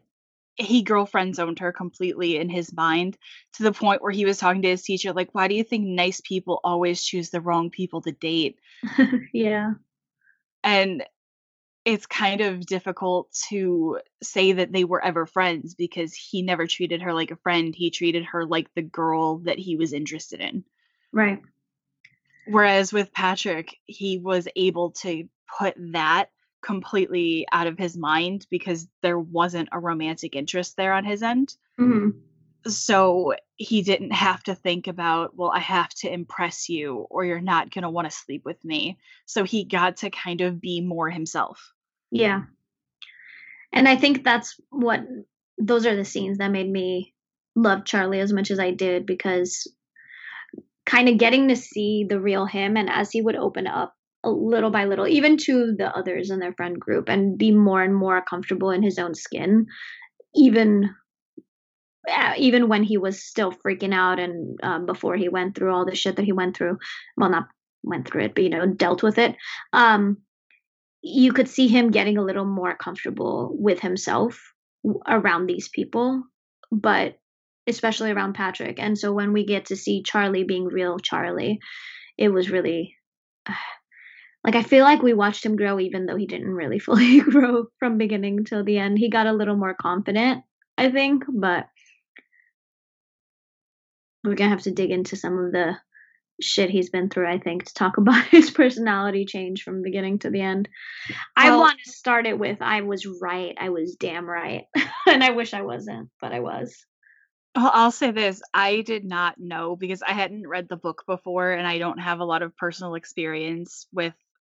he 0.57 0.81
girlfriend 0.83 1.35
zoned 1.35 1.59
her 1.59 1.71
completely 1.71 2.35
in 2.37 2.49
his 2.49 2.73
mind 2.73 3.17
to 3.53 3.63
the 3.63 3.71
point 3.71 4.01
where 4.01 4.11
he 4.11 4.25
was 4.25 4.37
talking 4.37 4.61
to 4.63 4.69
his 4.69 4.83
teacher 4.83 5.13
like, 5.13 5.33
"Why 5.33 5.47
do 5.47 5.55
you 5.55 5.63
think 5.63 5.85
nice 5.87 6.21
people 6.21 6.59
always 6.63 7.03
choose 7.03 7.29
the 7.29 7.41
wrong 7.41 7.69
people 7.69 8.01
to 8.01 8.11
date?" 8.11 8.59
yeah. 9.33 9.73
And 10.63 11.05
it's 11.83 12.05
kind 12.05 12.41
of 12.41 12.65
difficult 12.65 13.31
to 13.49 13.99
say 14.21 14.53
that 14.53 14.71
they 14.71 14.83
were 14.83 15.03
ever 15.03 15.25
friends 15.25 15.73
because 15.73 16.13
he 16.13 16.41
never 16.41 16.67
treated 16.67 17.01
her 17.01 17.13
like 17.13 17.31
a 17.31 17.37
friend. 17.37 17.73
He 17.75 17.89
treated 17.89 18.25
her 18.25 18.45
like 18.45 18.67
the 18.75 18.83
girl 18.83 19.39
that 19.39 19.57
he 19.57 19.75
was 19.75 19.93
interested 19.93 20.41
in. 20.41 20.63
Right. 21.11 21.41
Whereas 22.45 22.93
with 22.93 23.11
Patrick, 23.13 23.77
he 23.85 24.19
was 24.19 24.47
able 24.55 24.91
to 25.01 25.27
put 25.59 25.75
that 25.93 26.29
completely 26.61 27.47
out 27.51 27.67
of 27.67 27.77
his 27.77 27.97
mind 27.97 28.45
because 28.49 28.87
there 29.01 29.19
wasn't 29.19 29.69
a 29.71 29.79
romantic 29.79 30.35
interest 30.35 30.77
there 30.77 30.93
on 30.93 31.05
his 31.05 31.23
end. 31.23 31.55
hmm 31.77 32.09
So 32.67 33.33
he 33.55 33.81
didn't 33.81 34.11
have 34.11 34.43
to 34.43 34.55
think 34.55 34.87
about, 34.87 35.35
well, 35.35 35.51
I 35.53 35.59
have 35.59 35.89
to 35.95 36.11
impress 36.11 36.69
you 36.69 37.07
or 37.09 37.25
you're 37.25 37.41
not 37.41 37.71
going 37.71 37.83
to 37.83 37.89
want 37.89 38.09
to 38.09 38.15
sleep 38.15 38.43
with 38.45 38.63
me. 38.63 38.99
So 39.25 39.43
he 39.43 39.65
got 39.65 39.97
to 39.97 40.09
kind 40.09 40.41
of 40.41 40.61
be 40.61 40.81
more 40.81 41.09
himself. 41.09 41.73
Yeah. 42.11 42.43
And 43.73 43.87
I 43.87 43.95
think 43.95 44.23
that's 44.23 44.59
what 44.69 45.01
those 45.57 45.85
are 45.85 45.95
the 45.95 46.05
scenes 46.05 46.37
that 46.37 46.51
made 46.51 46.69
me 46.69 47.13
love 47.55 47.85
Charlie 47.85 48.19
as 48.19 48.33
much 48.33 48.51
as 48.51 48.59
I 48.59 48.71
did 48.71 49.05
because 49.05 49.67
kind 50.85 51.09
of 51.09 51.17
getting 51.17 51.47
to 51.47 51.55
see 51.55 52.05
the 52.07 52.19
real 52.19 52.45
him 52.45 52.77
and 52.77 52.89
as 52.89 53.11
he 53.11 53.21
would 53.21 53.35
open 53.35 53.67
up 53.67 53.93
a 54.23 54.29
little 54.29 54.69
by 54.69 54.85
little 54.85 55.07
even 55.07 55.37
to 55.37 55.73
the 55.77 55.95
others 55.95 56.29
in 56.29 56.39
their 56.39 56.53
friend 56.53 56.79
group 56.79 57.09
and 57.09 57.37
be 57.37 57.51
more 57.51 57.81
and 57.81 57.95
more 57.95 58.21
comfortable 58.21 58.71
in 58.71 58.83
his 58.83 58.99
own 58.99 59.15
skin 59.15 59.65
even 60.35 60.89
even 62.37 62.67
when 62.67 62.83
he 62.83 62.97
was 62.97 63.23
still 63.23 63.51
freaking 63.51 63.93
out 63.93 64.19
and 64.19 64.59
um, 64.63 64.85
before 64.85 65.15
he 65.15 65.29
went 65.29 65.55
through 65.55 65.73
all 65.73 65.85
the 65.85 65.95
shit 65.95 66.15
that 66.15 66.25
he 66.25 66.31
went 66.31 66.57
through 66.57 66.77
well 67.17 67.29
not 67.29 67.47
went 67.83 68.07
through 68.07 68.23
it 68.23 68.35
but 68.35 68.43
you 68.43 68.49
know 68.49 68.65
dealt 68.65 69.03
with 69.03 69.17
it 69.17 69.35
um 69.73 70.17
you 71.01 71.33
could 71.33 71.47
see 71.47 71.67
him 71.67 71.91
getting 71.91 72.17
a 72.17 72.23
little 72.23 72.45
more 72.45 72.75
comfortable 72.75 73.55
with 73.57 73.79
himself 73.79 74.39
around 75.07 75.45
these 75.45 75.67
people 75.67 76.23
but 76.71 77.17
especially 77.67 78.11
around 78.11 78.33
Patrick. 78.33 78.79
And 78.79 78.97
so 78.97 79.13
when 79.13 79.33
we 79.33 79.45
get 79.45 79.65
to 79.65 79.75
see 79.75 80.03
Charlie 80.03 80.43
being 80.43 80.65
real 80.65 80.99
Charlie 80.99 81.59
it 82.17 82.29
was 82.29 82.49
really 82.49 82.95
like 84.43 84.55
I 84.55 84.63
feel 84.63 84.83
like 84.83 85.01
we 85.01 85.13
watched 85.13 85.45
him 85.45 85.55
grow 85.55 85.79
even 85.79 86.05
though 86.05 86.15
he 86.15 86.27
didn't 86.27 86.53
really 86.53 86.79
fully 86.87 87.19
grow 87.21 87.65
from 87.79 87.97
beginning 87.97 88.45
till 88.45 88.63
the 88.63 88.77
end. 88.77 88.97
He 88.97 89.09
got 89.09 89.27
a 89.27 89.33
little 89.33 89.57
more 89.57 89.75
confident 89.79 90.43
I 90.77 90.89
think 90.89 91.23
but 91.27 91.67
we're 94.23 94.35
gonna 94.35 94.49
have 94.49 94.63
to 94.63 94.71
dig 94.71 94.91
into 94.91 95.15
some 95.15 95.37
of 95.37 95.51
the 95.51 95.75
shit 96.41 96.69
he's 96.69 96.89
been 96.89 97.09
through 97.09 97.27
i 97.29 97.37
think 97.37 97.65
to 97.65 97.73
talk 97.73 97.97
about 97.97 98.25
his 98.25 98.49
personality 98.49 99.25
change 99.25 99.63
from 99.63 99.83
beginning 99.83 100.19
to 100.19 100.29
the 100.29 100.41
end 100.41 100.67
i 101.35 101.55
want 101.55 101.77
to 101.83 101.91
start 101.91 102.25
it 102.25 102.37
with 102.37 102.61
i 102.61 102.81
was 102.81 103.05
right 103.21 103.55
i 103.59 103.69
was 103.69 103.95
damn 103.95 104.27
right 104.27 104.65
and 105.07 105.23
i 105.23 105.31
wish 105.31 105.53
i 105.53 105.61
wasn't 105.61 106.09
but 106.19 106.31
i 106.31 106.39
was 106.39 106.85
Well, 107.55 107.69
I'll 107.73 107.91
say 107.91 108.11
this 108.11 108.41
I 108.53 108.79
did 108.81 109.03
not 109.03 109.35
know 109.37 109.75
because 109.75 110.01
I 110.01 110.13
hadn't 110.13 110.47
read 110.47 110.69
the 110.69 110.77
book 110.77 111.03
before 111.05 111.51
and 111.51 111.67
I 111.67 111.79
don't 111.79 111.99
have 111.99 112.19
a 112.19 112.25
lot 112.25 112.43
of 112.43 112.55
personal 112.55 112.95
experience 112.95 113.87
with 113.91 114.13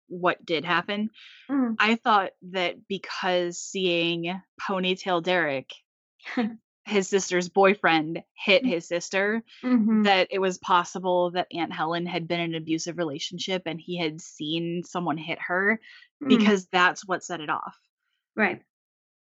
what 0.08 0.44
did 0.44 0.64
happen. 0.64 1.11
Mm. 1.50 1.76
I 1.78 1.96
thought 1.96 2.30
that 2.52 2.76
because 2.88 3.58
seeing 3.58 4.40
Ponytail 4.68 5.23
Derek, 5.23 5.70
his 6.87 7.09
sister's 7.09 7.49
boyfriend, 7.49 8.23
hit 8.35 8.64
his 8.64 8.87
sister, 8.87 9.43
Mhm. 9.62 10.05
that 10.05 10.28
it 10.31 10.38
was 10.38 10.57
possible 10.59 11.33
that 11.33 11.49
Aunt 11.52 11.73
Helen 11.73 12.07
had 12.07 12.28
been 12.28 12.40
in 12.40 12.50
an 12.55 12.62
abusive 12.62 12.97
relationship 12.97 13.62
and 13.66 13.81
he 13.81 13.97
had 13.99 14.21
seen 14.21 14.85
someone 14.85 15.19
hit 15.19 15.38
her 15.40 15.81
Mm. 16.23 16.28
because 16.28 16.66
that's 16.69 17.07
what 17.07 17.25
set 17.25 17.40
it 17.40 17.50
off. 17.50 17.76
right 18.37 18.62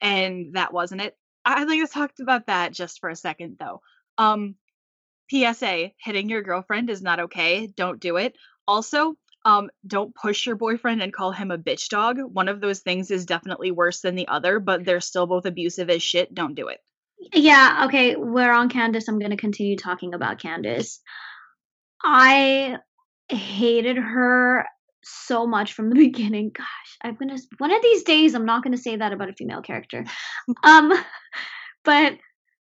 And 0.00 0.54
that 0.54 0.72
wasn't 0.72 1.00
it. 1.00 1.16
I'd 1.44 1.66
like 1.68 1.80
to 1.80 1.86
talk 1.92 2.12
about 2.20 2.46
that 2.46 2.72
just 2.72 3.00
for 3.00 3.08
a 3.10 3.16
second 3.16 3.56
though. 3.58 3.80
Um 4.18 4.56
PSA, 5.30 5.92
hitting 5.98 6.28
your 6.28 6.42
girlfriend 6.42 6.88
is 6.90 7.02
not 7.02 7.18
okay. 7.20 7.66
Don't 7.66 7.98
do 8.00 8.16
it. 8.16 8.36
Also, 8.68 9.16
um, 9.44 9.70
don't 9.86 10.14
push 10.14 10.46
your 10.46 10.56
boyfriend 10.56 11.02
and 11.02 11.12
call 11.12 11.32
him 11.32 11.50
a 11.50 11.58
bitch 11.58 11.88
dog. 11.88 12.18
One 12.20 12.48
of 12.48 12.60
those 12.60 12.80
things 12.80 13.10
is 13.10 13.26
definitely 13.26 13.70
worse 13.70 14.00
than 14.00 14.14
the 14.16 14.28
other, 14.28 14.60
but 14.60 14.84
they're 14.84 15.00
still 15.00 15.26
both 15.26 15.46
abusive 15.46 15.88
as 15.90 16.02
shit. 16.02 16.34
Don't 16.34 16.54
do 16.54 16.68
it. 16.68 16.80
Yeah 17.32 17.84
okay 17.86 18.16
we're 18.16 18.52
on 18.52 18.68
candace. 18.68 19.08
I'm 19.08 19.18
going 19.18 19.30
to 19.30 19.36
continue 19.36 19.76
talking 19.76 20.14
about 20.14 20.40
candace. 20.40 21.00
I 22.02 22.76
hated 23.28 23.96
her 23.96 24.66
so 25.02 25.46
much 25.46 25.72
from 25.72 25.90
the 25.90 25.94
beginning. 26.06 26.50
Gosh 26.54 26.66
i'm 27.02 27.16
gonna 27.16 27.36
one 27.58 27.72
of 27.72 27.82
these 27.82 28.02
days 28.04 28.34
i'm 28.34 28.46
not 28.46 28.62
gonna 28.64 28.76
say 28.76 28.96
that 28.96 29.12
about 29.12 29.28
a 29.28 29.34
female 29.34 29.62
character. 29.62 30.04
Um 30.62 30.92
but 31.84 32.14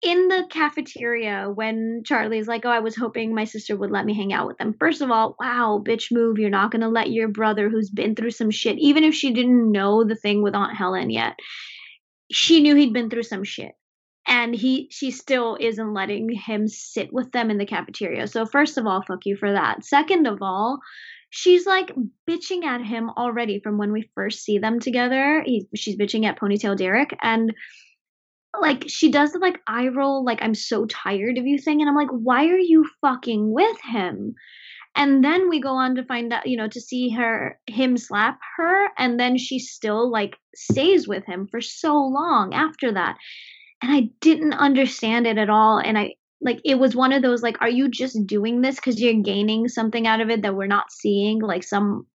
in 0.00 0.28
the 0.28 0.44
cafeteria 0.48 1.50
when 1.52 2.02
charlie's 2.04 2.46
like 2.46 2.64
oh 2.64 2.70
i 2.70 2.78
was 2.78 2.94
hoping 2.94 3.34
my 3.34 3.42
sister 3.42 3.76
would 3.76 3.90
let 3.90 4.04
me 4.04 4.14
hang 4.14 4.32
out 4.32 4.46
with 4.46 4.56
them. 4.58 4.74
First 4.78 5.02
of 5.02 5.10
all 5.10 5.34
wow 5.40 5.82
bitch 5.84 6.12
move 6.12 6.38
you're 6.38 6.50
not 6.50 6.70
gonna 6.70 6.88
let 6.88 7.10
your 7.10 7.28
brother 7.28 7.68
who's 7.68 7.90
been 7.90 8.14
through 8.14 8.30
some 8.30 8.50
shit 8.50 8.78
even 8.78 9.02
if 9.02 9.14
she 9.14 9.32
didn't 9.32 9.72
know 9.72 10.04
the 10.04 10.16
thing 10.16 10.42
with 10.42 10.54
aunt 10.54 10.76
helen 10.76 11.10
yet 11.10 11.36
she 12.30 12.60
knew 12.60 12.74
he'd 12.74 12.92
been 12.92 13.10
through 13.10 13.22
some 13.24 13.44
shit. 13.44 13.72
And 14.26 14.54
he 14.54 14.88
she 14.90 15.10
still 15.10 15.56
isn't 15.58 15.94
letting 15.94 16.28
him 16.30 16.68
sit 16.68 17.12
with 17.12 17.32
them 17.32 17.50
in 17.50 17.56
the 17.56 17.64
cafeteria. 17.64 18.26
So 18.26 18.44
first 18.44 18.76
of 18.76 18.86
all 18.86 19.02
fuck 19.02 19.24
you 19.24 19.36
for 19.36 19.52
that. 19.52 19.84
Second 19.84 20.26
of 20.26 20.42
all 20.42 20.80
she's 21.30 21.66
like 21.66 21.92
bitching 22.28 22.64
at 22.64 22.82
him 22.82 23.10
already 23.10 23.60
from 23.60 23.78
when 23.78 23.92
we 23.92 24.10
first 24.14 24.42
see 24.42 24.58
them 24.58 24.80
together. 24.80 25.42
He, 25.46 25.66
she's 25.74 25.96
bitching 25.96 26.26
at 26.26 26.38
ponytail 26.38 26.76
derek. 26.76 27.16
And 27.22 27.54
like 28.60 28.84
she 28.86 29.10
does 29.10 29.32
the 29.32 29.38
like 29.38 29.60
eye 29.66 29.88
roll 29.88 30.24
like 30.24 30.38
i'm 30.42 30.54
so 30.54 30.84
tired 30.86 31.38
of 31.38 31.46
you 31.46 31.58
thing. 31.58 31.80
And 31.80 31.88
i'm 31.88 31.96
like 31.96 32.10
why 32.10 32.46
are 32.48 32.58
you 32.58 32.86
fucking 33.00 33.50
with 33.50 33.78
him 33.82 34.34
and 34.98 35.24
then 35.24 35.48
we 35.48 35.60
go 35.60 35.70
on 35.70 35.94
to 35.94 36.04
find 36.04 36.32
out 36.32 36.46
you 36.46 36.56
know 36.56 36.68
to 36.68 36.80
see 36.80 37.08
her 37.10 37.58
him 37.66 37.96
slap 37.96 38.38
her 38.56 38.88
and 38.98 39.18
then 39.18 39.38
she 39.38 39.58
still 39.58 40.10
like 40.10 40.36
stays 40.54 41.08
with 41.08 41.24
him 41.24 41.46
for 41.50 41.60
so 41.60 41.94
long 41.94 42.52
after 42.52 42.92
that. 42.92 43.16
And 43.80 43.92
i 43.92 44.10
didn't 44.20 44.54
understand 44.54 45.26
it 45.26 45.38
at 45.38 45.48
all 45.48 45.78
and 45.78 45.96
i 45.96 46.14
like 46.40 46.60
it 46.64 46.78
was 46.78 46.94
one 46.94 47.12
of 47.12 47.22
those 47.22 47.42
like 47.42 47.56
are 47.60 47.68
you 47.68 47.88
just 47.88 48.26
doing 48.26 48.60
this 48.60 48.76
because 48.76 49.00
you're 49.00 49.22
gaining 49.22 49.68
something 49.68 50.06
out 50.06 50.20
of 50.20 50.30
it 50.30 50.42
that 50.42 50.54
we're 50.54 50.66
not 50.66 50.92
seeing? 50.92 51.40
Like 51.40 51.62
some 51.62 52.06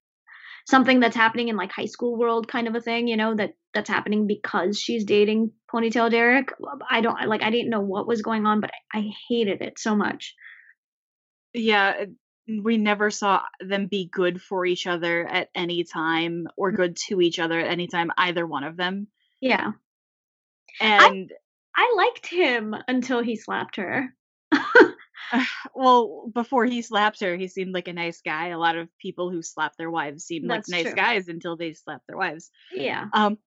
something 0.67 0.99
that's 0.99 1.15
happening 1.15 1.49
in 1.49 1.57
like 1.57 1.71
high 1.71 1.85
school 1.85 2.17
world 2.17 2.47
kind 2.47 2.69
of 2.69 2.75
a 2.75 2.79
thing 2.81 3.07
you 3.07 3.17
know 3.17 3.35
that 3.35 3.51
that's 3.73 3.89
happening 3.89 4.27
because 4.27 4.79
she's 4.79 5.03
dating 5.03 5.51
ponytail 5.73 6.09
derek. 6.09 6.53
I 6.89 7.01
don't 7.01 7.27
like 7.27 7.43
i 7.43 7.49
didn't 7.49 7.69
know 7.69 7.81
what 7.81 8.07
was 8.07 8.21
going 8.21 8.45
on 8.45 8.61
but 8.61 8.71
i, 8.93 8.99
I 8.99 9.11
hated 9.29 9.61
it 9.61 9.79
so 9.79 9.95
much. 9.95 10.35
Yeah, 11.53 12.05
we 12.47 12.77
never 12.77 13.09
saw 13.09 13.41
them 13.61 13.87
be 13.87 14.05
good 14.11 14.41
for 14.41 14.65
each 14.65 14.87
other 14.87 15.25
at 15.25 15.49
any 15.55 15.83
time 15.83 16.47
or 16.57 16.71
good 16.71 16.97
to 17.07 17.21
each 17.21 17.39
other 17.39 17.59
at 17.59 17.67
any 17.71 17.87
time, 17.87 18.11
either 18.17 18.45
one 18.45 18.63
of 18.63 18.77
them. 18.77 19.07
yeah 19.41 19.71
And 20.79 21.31
i 21.75 21.93
liked 21.97 22.27
him 22.27 22.75
until 22.87 23.21
he 23.23 23.35
slapped 23.35 23.77
her 23.77 24.13
well, 25.75 26.29
before 26.33 26.65
he 26.65 26.81
slapped 26.81 27.21
her, 27.21 27.35
he 27.35 27.47
seemed 27.47 27.73
like 27.73 27.87
a 27.87 27.93
nice 27.93 28.21
guy. 28.21 28.49
A 28.49 28.59
lot 28.59 28.75
of 28.75 28.89
people 28.99 29.31
who 29.31 29.41
slap 29.41 29.75
their 29.77 29.89
wives 29.89 30.25
seem 30.25 30.47
like 30.47 30.67
nice 30.67 30.85
true. 30.85 30.95
guys 30.95 31.27
until 31.27 31.57
they 31.57 31.73
slap 31.73 32.01
their 32.07 32.17
wives. 32.17 32.51
yeah 32.73 33.05
Um, 33.13 33.37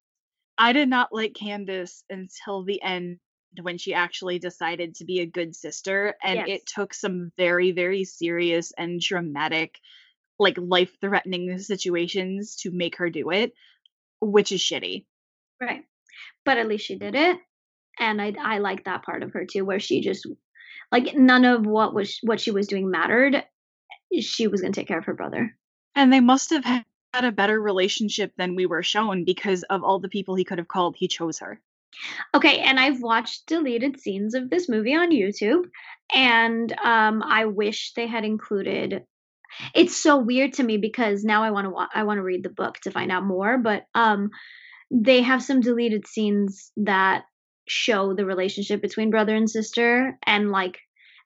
I 0.59 0.73
did 0.73 0.89
not 0.89 1.13
like 1.13 1.35
Candace 1.35 2.03
until 2.11 2.65
the 2.65 2.83
end 2.83 3.19
when 3.61 3.79
she 3.79 3.95
actually 3.95 4.39
decided 4.39 4.95
to 4.97 5.05
be 5.05 5.21
a 5.21 5.27
good 5.27 5.55
sister, 5.57 6.15
and 6.23 6.37
Yes. 6.47 6.61
it 6.61 6.67
took 6.67 6.95
some 6.95 7.33
very, 7.37 7.73
very 7.73 8.05
serious 8.05 8.73
and 8.77 9.01
dramatic, 9.01 9.79
like 10.39 10.57
life-threatening 10.59 11.59
situations 11.59 12.57
to 12.57 12.71
make 12.71 12.97
her 12.97 13.11
do 13.11 13.31
it, 13.31 13.53
which 14.21 14.53
is 14.53 14.61
shitty. 14.61 15.07
Right. 15.61 15.85
But 16.45 16.59
at 16.59 16.69
least 16.69 16.87
she 16.87 16.97
did 16.97 17.15
it. 17.15 17.39
And 17.99 18.21
I 18.21 18.35
I 18.39 18.59
like 18.59 18.85
that 18.85 19.03
part 19.05 19.23
of 19.23 19.33
her 19.33 19.47
too, 19.47 19.65
where 19.65 19.81
she 19.81 20.01
just 20.03 20.27
like 20.93 21.15
none 21.17 21.45
of 21.45 21.67
what 21.67 21.95
was 21.95 22.19
what 22.23 22.41
she 22.41 22.51
was 22.51 22.67
doing 22.67 22.91
mattered. 22.91 23.43
She 24.21 24.47
was 24.47 24.61
gonna 24.61 24.73
take 24.75 24.89
care 24.89 24.99
of 24.99 25.07
her 25.07 25.15
brother. 25.15 25.57
And 25.95 26.13
they 26.13 26.21
must 26.21 26.51
have 26.51 26.65
had 26.65 26.85
a 27.15 27.33
better 27.33 27.59
relationship 27.59 28.35
than 28.37 28.55
we 28.55 28.67
were 28.67 28.83
shown 28.83 29.25
because 29.25 29.63
of 29.65 29.83
all 29.83 29.99
the 29.99 30.11
people 30.11 30.35
he 30.35 30.45
could 30.45 30.59
have 30.59 30.69
called, 30.69 30.97
he 30.97 31.09
chose 31.09 31.39
her. 31.39 31.61
Okay, 32.35 32.59
and 32.61 32.79
I've 32.79 33.01
watched 33.01 33.47
deleted 33.47 34.01
scenes 34.01 34.35
of 34.35 34.51
this 34.51 34.69
movie 34.69 34.95
on 34.95 35.11
YouTube, 35.11 35.65
and 36.15 36.73
um, 36.85 37.23
I 37.23 37.47
wish 37.47 37.93
they 37.95 38.07
had 38.07 38.25
included. 38.25 39.03
It's 39.75 39.97
so 39.97 40.19
weird 40.19 40.55
to 40.55 40.63
me 40.63 40.77
because 40.77 41.25
now 41.25 41.43
I 41.43 41.51
want 41.51 41.67
to 41.67 41.71
wa- 41.71 41.89
I 41.95 42.03
want 42.05 42.19
to 42.19 42.23
read 42.23 42.43
the 42.43 42.51
book 42.51 42.79
to 42.81 42.91
find 42.91 43.11
out 43.11 43.25
more, 43.25 43.59
but 43.59 43.85
um, 43.95 44.31
they 44.91 45.23
have 45.23 45.43
some 45.43 45.61
deleted 45.61 46.07
scenes 46.07 46.73
that 46.77 47.25
show 47.69 48.15
the 48.15 48.27
relationship 48.27 48.83
between 48.83 49.11
brother 49.11 49.35
and 49.35 49.49
sister, 49.49 50.19
and 50.27 50.51
like 50.51 50.79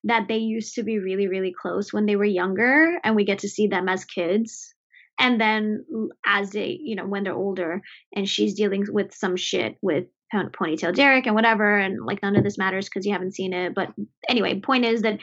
that 0.05 0.29
they 0.29 0.39
used 0.39 0.77
to 0.77 0.83
be 0.83 0.99
really 0.99 1.29
really 1.29 1.53
close 1.61 1.93
when 1.93 2.07
they 2.07 2.17
were 2.17 2.25
younger, 2.25 2.99
and 3.03 3.17
we 3.17 3.25
get 3.25 3.41
to 3.41 3.49
see 3.49 3.67
them 3.67 3.89
as 3.89 4.05
kids 4.05 4.75
and 5.19 5.39
then 5.41 5.85
as 6.25 6.51
they 6.51 6.79
you 6.83 6.97
know 6.97 7.07
when 7.07 7.23
they're 7.23 7.35
older 7.35 7.83
and 8.17 8.29
she's 8.29 8.55
dealing 8.55 8.85
with 8.89 9.15
some 9.15 9.37
shit 9.37 9.77
with 9.83 10.07
ponytail 10.33 10.95
derek 10.95 11.27
and 11.27 11.35
whatever 11.35 11.77
and 11.77 12.05
like 12.05 12.23
none 12.23 12.37
of 12.37 12.45
this 12.45 12.59
matters 12.59 12.89
because 12.89 13.07
you 13.07 13.13
haven't 13.13 13.35
seen 13.35 13.53
it 13.53 13.75
but 13.75 13.89
anyway 14.29 14.59
point 14.61 14.85
is 14.85 15.03
that 15.03 15.19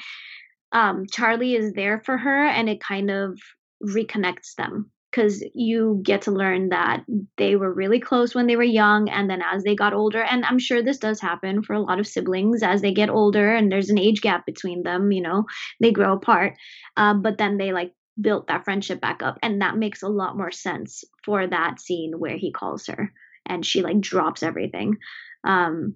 um 0.71 1.05
charlie 1.11 1.55
is 1.55 1.73
there 1.73 2.01
for 2.05 2.17
her 2.17 2.45
and 2.45 2.69
it 2.69 2.81
kind 2.81 3.09
of 3.09 3.39
reconnects 3.83 4.55
them 4.57 4.91
because 5.11 5.43
you 5.53 6.01
get 6.03 6.23
to 6.23 6.31
learn 6.31 6.69
that 6.69 7.03
they 7.37 7.55
were 7.55 7.73
really 7.73 7.99
close 7.99 8.35
when 8.35 8.47
they 8.47 8.55
were 8.55 8.63
young 8.63 9.09
and 9.09 9.29
then 9.29 9.41
as 9.41 9.63
they 9.63 9.75
got 9.75 9.93
older 9.93 10.21
and 10.21 10.43
i'm 10.45 10.59
sure 10.59 10.83
this 10.83 10.97
does 10.97 11.21
happen 11.21 11.63
for 11.63 11.73
a 11.73 11.81
lot 11.81 11.99
of 11.99 12.07
siblings 12.07 12.61
as 12.61 12.81
they 12.81 12.91
get 12.91 13.09
older 13.09 13.55
and 13.55 13.71
there's 13.71 13.89
an 13.89 13.97
age 13.97 14.21
gap 14.21 14.45
between 14.45 14.83
them 14.83 15.11
you 15.11 15.21
know 15.21 15.45
they 15.79 15.91
grow 15.91 16.13
apart 16.13 16.55
uh, 16.97 17.13
but 17.13 17.37
then 17.37 17.57
they 17.57 17.71
like 17.71 17.93
built 18.19 18.47
that 18.47 18.65
friendship 18.65 18.99
back 18.99 19.21
up 19.21 19.37
and 19.41 19.61
that 19.61 19.77
makes 19.77 20.01
a 20.01 20.09
lot 20.09 20.37
more 20.37 20.51
sense 20.51 21.03
for 21.23 21.47
that 21.47 21.79
scene 21.79 22.13
where 22.17 22.37
he 22.37 22.51
calls 22.51 22.87
her 22.87 23.11
and 23.47 23.65
she 23.65 23.81
like 23.81 23.99
drops 23.99 24.43
everything 24.43 24.97
um 25.43 25.95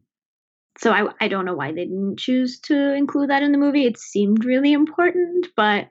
so 0.78 0.92
i 0.92 1.08
i 1.20 1.28
don't 1.28 1.46
know 1.46 1.56
why 1.56 1.72
they 1.72 1.86
didn't 1.86 2.20
choose 2.20 2.60
to 2.60 2.94
include 2.94 3.30
that 3.30 3.44
in 3.44 3.52
the 3.52 3.58
movie 3.58 3.86
it 3.86 3.98
seemed 3.98 4.46
really 4.46 4.74
important 4.74 5.48
but 5.56 5.90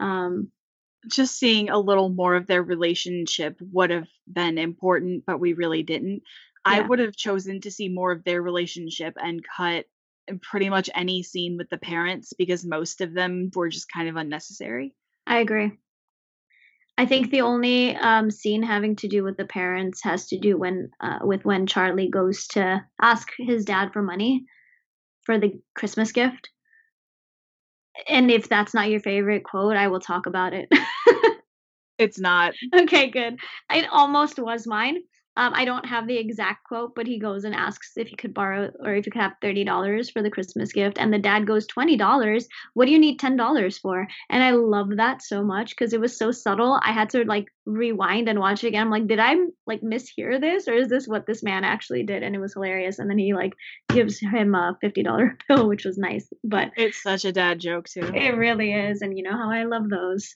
um 0.00 0.50
just 1.08 1.38
seeing 1.38 1.70
a 1.70 1.78
little 1.78 2.10
more 2.10 2.34
of 2.34 2.46
their 2.46 2.62
relationship 2.62 3.56
would 3.72 3.90
have 3.90 4.08
been 4.30 4.58
important 4.58 5.24
but 5.26 5.40
we 5.40 5.52
really 5.54 5.82
didn't 5.82 6.22
yeah. 6.66 6.72
i 6.72 6.80
would 6.80 6.98
have 6.98 7.16
chosen 7.16 7.60
to 7.60 7.70
see 7.70 7.88
more 7.88 8.12
of 8.12 8.24
their 8.24 8.42
relationship 8.42 9.14
and 9.22 9.42
cut 9.56 9.86
pretty 10.42 10.68
much 10.68 10.88
any 10.94 11.22
scene 11.22 11.56
with 11.56 11.68
the 11.70 11.78
parents 11.78 12.32
because 12.38 12.64
most 12.64 13.00
of 13.00 13.14
them 13.14 13.50
were 13.54 13.68
just 13.68 13.90
kind 13.92 14.08
of 14.08 14.16
unnecessary 14.16 14.94
I 15.26 15.38
agree. 15.38 15.70
I 17.00 17.06
think 17.06 17.30
the 17.30 17.40
only 17.40 17.96
um, 17.96 18.30
scene 18.30 18.62
having 18.62 18.94
to 18.96 19.08
do 19.08 19.24
with 19.24 19.38
the 19.38 19.46
parents 19.46 20.02
has 20.04 20.26
to 20.26 20.38
do 20.38 20.58
when 20.58 20.90
uh, 21.00 21.20
with 21.22 21.46
when 21.46 21.66
Charlie 21.66 22.10
goes 22.10 22.46
to 22.48 22.84
ask 23.00 23.26
his 23.38 23.64
dad 23.64 23.94
for 23.94 24.02
money 24.02 24.44
for 25.22 25.38
the 25.38 25.58
Christmas 25.74 26.12
gift. 26.12 26.50
And 28.06 28.30
if 28.30 28.50
that's 28.50 28.74
not 28.74 28.90
your 28.90 29.00
favorite 29.00 29.44
quote, 29.44 29.76
I 29.78 29.88
will 29.88 30.00
talk 30.00 30.26
about 30.26 30.52
it. 30.52 30.68
it's 31.98 32.20
not. 32.20 32.52
Okay, 32.74 33.08
good. 33.08 33.38
It 33.72 33.86
almost 33.90 34.38
was 34.38 34.66
mine. 34.66 34.98
Um, 35.36 35.52
I 35.54 35.64
don't 35.64 35.86
have 35.86 36.08
the 36.08 36.16
exact 36.16 36.64
quote, 36.64 36.94
but 36.96 37.06
he 37.06 37.18
goes 37.18 37.44
and 37.44 37.54
asks 37.54 37.92
if 37.96 38.08
he 38.08 38.16
could 38.16 38.34
borrow 38.34 38.70
or 38.80 38.94
if 38.94 39.04
he 39.04 39.10
could 39.12 39.20
have 39.20 39.36
thirty 39.40 39.62
dollars 39.64 40.10
for 40.10 40.22
the 40.22 40.30
Christmas 40.30 40.72
gift, 40.72 40.98
and 40.98 41.12
the 41.12 41.18
dad 41.18 41.46
goes 41.46 41.66
twenty 41.66 41.96
dollars. 41.96 42.48
What 42.74 42.86
do 42.86 42.92
you 42.92 42.98
need 42.98 43.20
ten 43.20 43.36
dollars 43.36 43.78
for? 43.78 44.08
And 44.28 44.42
I 44.42 44.50
love 44.50 44.96
that 44.96 45.22
so 45.22 45.44
much 45.44 45.70
because 45.70 45.92
it 45.92 46.00
was 46.00 46.16
so 46.16 46.32
subtle. 46.32 46.80
I 46.82 46.92
had 46.92 47.10
to 47.10 47.24
like 47.24 47.46
rewind 47.64 48.28
and 48.28 48.40
watch 48.40 48.64
it 48.64 48.68
again. 48.68 48.82
I'm 48.82 48.90
like, 48.90 49.06
did 49.06 49.20
I 49.20 49.36
like 49.66 49.82
mishear 49.82 50.40
this, 50.40 50.66
or 50.66 50.74
is 50.74 50.88
this 50.88 51.06
what 51.06 51.26
this 51.26 51.44
man 51.44 51.62
actually 51.62 52.02
did? 52.02 52.24
And 52.24 52.34
it 52.34 52.40
was 52.40 52.54
hilarious. 52.54 52.98
And 52.98 53.08
then 53.08 53.18
he 53.18 53.32
like 53.32 53.52
gives 53.88 54.18
him 54.18 54.54
a 54.56 54.76
fifty 54.80 55.04
dollar 55.04 55.38
bill, 55.48 55.68
which 55.68 55.84
was 55.84 55.96
nice. 55.96 56.26
But 56.42 56.72
it's 56.76 57.02
such 57.02 57.24
a 57.24 57.32
dad 57.32 57.60
joke 57.60 57.88
too. 57.88 58.10
It 58.14 58.36
really 58.36 58.72
is, 58.72 59.00
and 59.00 59.16
you 59.16 59.22
know 59.22 59.36
how 59.36 59.50
I 59.50 59.62
love 59.62 59.88
those. 59.88 60.34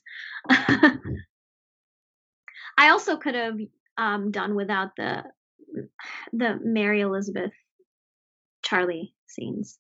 I 2.77 2.91
also 2.91 3.17
could 3.17 3.35
have 3.35 3.59
um, 3.99 4.31
done 4.31 4.55
without 4.55 4.97
the 4.97 5.25
the 6.33 6.59
Mary 6.63 7.01
Elizabeth 7.01 7.53
Charlie 8.63 9.15
scenes. 9.27 9.79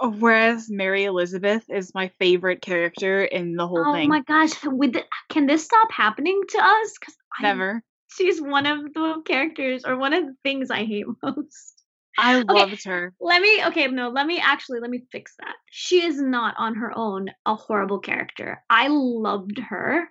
Uh, 0.00 0.08
whereas 0.08 0.70
Mary 0.70 1.04
Elizabeth 1.04 1.64
is 1.68 1.94
my 1.94 2.10
favorite 2.18 2.62
character 2.62 3.24
in 3.24 3.56
the 3.56 3.66
whole 3.66 3.84
oh 3.86 3.92
thing. 3.92 4.06
Oh 4.06 4.08
my 4.08 4.22
gosh! 4.22 4.52
With 4.64 4.92
the, 4.92 5.04
can 5.28 5.46
this 5.46 5.64
stop 5.64 5.90
happening 5.90 6.40
to 6.50 6.58
us? 6.58 6.94
Because 6.98 7.16
never. 7.40 7.82
she's 8.16 8.40
one 8.40 8.66
of 8.66 8.92
the 8.94 9.22
characters 9.26 9.84
or 9.84 9.96
one 9.96 10.12
of 10.12 10.24
the 10.24 10.34
things 10.42 10.70
I 10.70 10.84
hate 10.84 11.06
most. 11.22 11.74
I 12.16 12.42
loved 12.42 12.72
okay, 12.72 12.90
her. 12.90 13.14
Let 13.20 13.40
me 13.40 13.64
okay, 13.66 13.86
no, 13.88 14.08
let 14.08 14.26
me 14.26 14.40
actually 14.40 14.80
let 14.80 14.90
me 14.90 15.04
fix 15.12 15.34
that. 15.40 15.54
She 15.70 16.04
is 16.04 16.20
not 16.20 16.54
on 16.58 16.74
her 16.76 16.96
own 16.96 17.28
a 17.46 17.54
horrible 17.54 18.00
character. 18.00 18.62
I 18.68 18.88
loved 18.88 19.58
her 19.58 20.10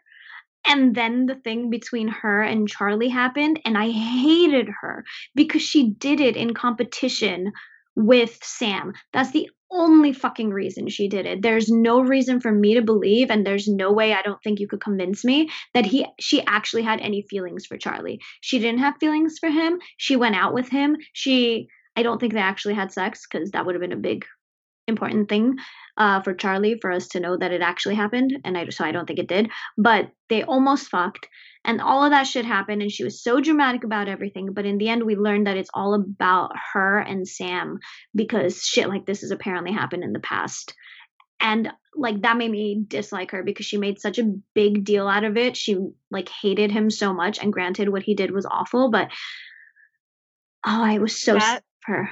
and 0.67 0.93
then 0.95 1.25
the 1.25 1.35
thing 1.35 1.69
between 1.69 2.07
her 2.07 2.41
and 2.41 2.67
Charlie 2.67 3.09
happened, 3.09 3.59
and 3.65 3.77
I 3.77 3.89
hated 3.89 4.69
her 4.81 5.05
because 5.35 5.61
she 5.61 5.91
did 5.91 6.19
it 6.19 6.35
in 6.35 6.53
competition 6.53 7.53
with 7.95 8.37
Sam. 8.43 8.93
That's 9.13 9.31
the 9.31 9.49
only 9.71 10.13
fucking 10.13 10.49
reason 10.49 10.87
she 10.87 11.09
did 11.09 11.25
it. 11.25 11.41
There's 11.41 11.69
no 11.69 11.99
reason 12.01 12.39
for 12.39 12.51
me 12.51 12.75
to 12.75 12.81
believe 12.81 13.29
and 13.29 13.45
there's 13.45 13.67
no 13.67 13.91
way 13.91 14.13
I 14.13 14.21
don't 14.21 14.41
think 14.41 14.59
you 14.59 14.67
could 14.67 14.79
convince 14.79 15.25
me 15.25 15.49
that 15.73 15.85
he 15.85 16.05
she 16.19 16.41
actually 16.45 16.83
had 16.83 17.01
any 17.01 17.23
feelings 17.23 17.65
for 17.65 17.77
Charlie. 17.77 18.21
She 18.39 18.59
didn't 18.59 18.79
have 18.79 18.95
feelings 18.99 19.39
for 19.39 19.49
him. 19.49 19.79
She 19.97 20.15
went 20.15 20.35
out 20.35 20.53
with 20.53 20.69
him. 20.69 20.95
She 21.11 21.67
I 21.97 22.03
don't 22.03 22.19
think 22.19 22.33
they 22.33 22.39
actually 22.39 22.75
had 22.75 22.93
sex 22.93 23.25
cuz 23.25 23.51
that 23.51 23.65
would 23.65 23.75
have 23.75 23.81
been 23.81 23.91
a 23.91 23.97
big 23.97 24.25
important 24.87 25.27
thing 25.27 25.57
uh, 25.97 26.21
for 26.21 26.33
Charlie 26.33 26.77
for 26.79 26.91
us 26.91 27.07
to 27.09 27.19
know 27.19 27.35
that 27.35 27.51
it 27.51 27.61
actually 27.61 27.95
happened, 27.95 28.37
and 28.45 28.57
I 28.57 28.69
so 28.69 28.85
I 28.85 28.91
don't 28.91 29.05
think 29.05 29.19
it 29.19 29.27
did. 29.27 29.49
But 29.77 30.11
they 30.29 30.43
almost 30.43 30.89
fucked, 30.89 31.27
and 31.65 31.81
all 31.81 32.03
of 32.03 32.11
that 32.11 32.27
shit 32.27 32.45
happened, 32.45 32.81
and 32.81 32.91
she 32.91 33.03
was 33.03 33.21
so 33.21 33.41
dramatic 33.41 33.83
about 33.83 34.07
everything. 34.07 34.53
But 34.53 34.65
in 34.65 34.77
the 34.77 34.89
end, 34.89 35.03
we 35.03 35.15
learned 35.15 35.47
that 35.47 35.57
it's 35.57 35.71
all 35.73 35.93
about 35.93 36.51
her 36.73 36.99
and 36.99 37.27
Sam 37.27 37.79
because 38.15 38.63
shit 38.63 38.89
like 38.89 39.05
this 39.05 39.21
has 39.21 39.31
apparently 39.31 39.71
happened 39.71 40.03
in 40.03 40.13
the 40.13 40.19
past. 40.19 40.73
And 41.39 41.71
like 41.95 42.21
that 42.21 42.37
made 42.37 42.51
me 42.51 42.83
dislike 42.87 43.31
her 43.31 43.43
because 43.43 43.65
she 43.65 43.77
made 43.77 43.99
such 43.99 44.19
a 44.19 44.31
big 44.53 44.83
deal 44.83 45.07
out 45.07 45.23
of 45.23 45.37
it. 45.37 45.57
She 45.57 45.77
like 46.11 46.29
hated 46.29 46.71
him 46.71 46.89
so 46.89 47.13
much, 47.13 47.39
and 47.39 47.51
granted, 47.51 47.89
what 47.89 48.03
he 48.03 48.13
did 48.13 48.31
was 48.31 48.45
awful, 48.45 48.91
but 48.91 49.09
oh, 50.65 50.83
I 50.83 50.99
was 50.99 51.19
so 51.19 51.33
that, 51.33 51.63
her. 51.85 52.09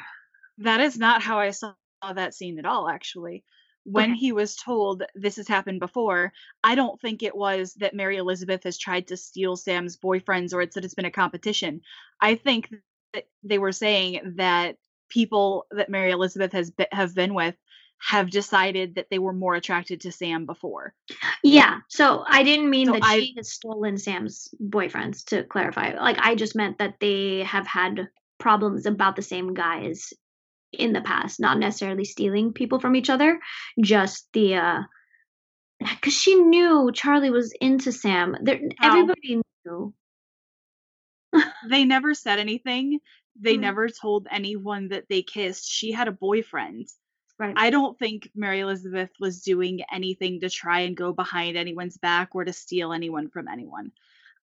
That 0.59 0.81
is 0.81 0.97
not 0.97 1.21
how 1.21 1.39
I 1.39 1.51
saw 1.51 1.73
that 2.13 2.33
scene 2.33 2.59
at 2.59 2.65
all, 2.65 2.87
actually. 2.89 3.43
When 3.85 4.11
okay. 4.11 4.19
he 4.19 4.31
was 4.31 4.55
told 4.55 5.03
this 5.13 5.35
has 5.35 5.47
happened 5.47 5.79
before, 5.79 6.33
I 6.63 6.75
don't 6.75 6.99
think 6.99 7.21
it 7.21 7.35
was 7.35 7.75
that 7.75 7.93
Mary 7.93 8.17
Elizabeth 8.17 8.63
has 8.63 8.77
tried 8.77 9.07
to 9.07 9.17
steal 9.17 9.55
Sam's 9.55 9.95
boyfriends 9.95 10.53
or 10.53 10.61
it's 10.61 10.75
that 10.75 10.83
it's 10.83 10.95
been 10.95 11.05
a 11.05 11.11
competition. 11.11 11.81
I 12.19 12.35
think 12.35 12.73
that 13.13 13.27
they 13.43 13.59
were 13.59 13.71
saying 13.71 14.35
that 14.37 14.77
people 15.09 15.67
that 15.71 15.89
Mary 15.89 16.11
Elizabeth 16.11 16.51
has 16.53 16.71
be- 16.71 16.87
have 16.91 17.13
been 17.13 17.35
with 17.35 17.55
have 17.99 18.29
decided 18.29 18.95
that 18.95 19.07
they 19.09 19.19
were 19.19 19.33
more 19.33 19.55
attracted 19.55 20.01
to 20.01 20.11
Sam 20.11 20.45
before. 20.45 20.93
Yeah. 21.43 21.79
So 21.87 22.23
I 22.27 22.43
didn't 22.43 22.69
mean 22.69 22.87
so 22.87 22.93
that 22.93 23.03
I, 23.03 23.19
she 23.19 23.33
has 23.37 23.51
stolen 23.51 23.97
Sam's 23.97 24.49
boyfriends 24.61 25.25
to 25.25 25.43
clarify. 25.43 25.93
Like 25.99 26.17
I 26.19 26.35
just 26.35 26.55
meant 26.55 26.79
that 26.79 26.95
they 26.99 27.43
have 27.43 27.67
had 27.67 28.09
problems 28.37 28.85
about 28.85 29.15
the 29.15 29.21
same 29.21 29.53
guys 29.53 30.13
in 30.79 30.93
the 30.93 31.01
past, 31.01 31.39
not 31.39 31.57
necessarily 31.57 32.05
stealing 32.05 32.53
people 32.53 32.79
from 32.79 32.95
each 32.95 33.09
other, 33.09 33.39
just 33.81 34.27
the 34.33 34.55
uh 34.55 34.81
because 35.79 36.13
she 36.13 36.35
knew 36.35 36.91
Charlie 36.93 37.31
was 37.31 37.53
into 37.59 37.91
Sam. 37.91 38.37
There, 38.41 38.59
everybody 38.81 39.41
knew. 39.65 39.93
they 41.69 41.85
never 41.85 42.13
said 42.13 42.39
anything. 42.39 42.99
They 43.39 43.53
mm-hmm. 43.53 43.61
never 43.61 43.89
told 43.89 44.27
anyone 44.31 44.89
that 44.89 45.05
they 45.09 45.21
kissed. 45.21 45.69
She 45.69 45.91
had 45.91 46.07
a 46.07 46.13
boyfriend. 46.13 46.87
Right. 47.37 47.53
I 47.57 47.69
don't 47.69 47.99
think 47.99 48.29
Mary 48.33 48.61
Elizabeth 48.61 49.09
was 49.19 49.41
doing 49.41 49.81
anything 49.91 50.39
to 50.39 50.49
try 50.49 50.81
and 50.81 50.95
go 50.95 51.11
behind 51.11 51.57
anyone's 51.57 51.97
back 51.97 52.29
or 52.33 52.45
to 52.45 52.53
steal 52.53 52.93
anyone 52.93 53.29
from 53.29 53.49
anyone. 53.49 53.91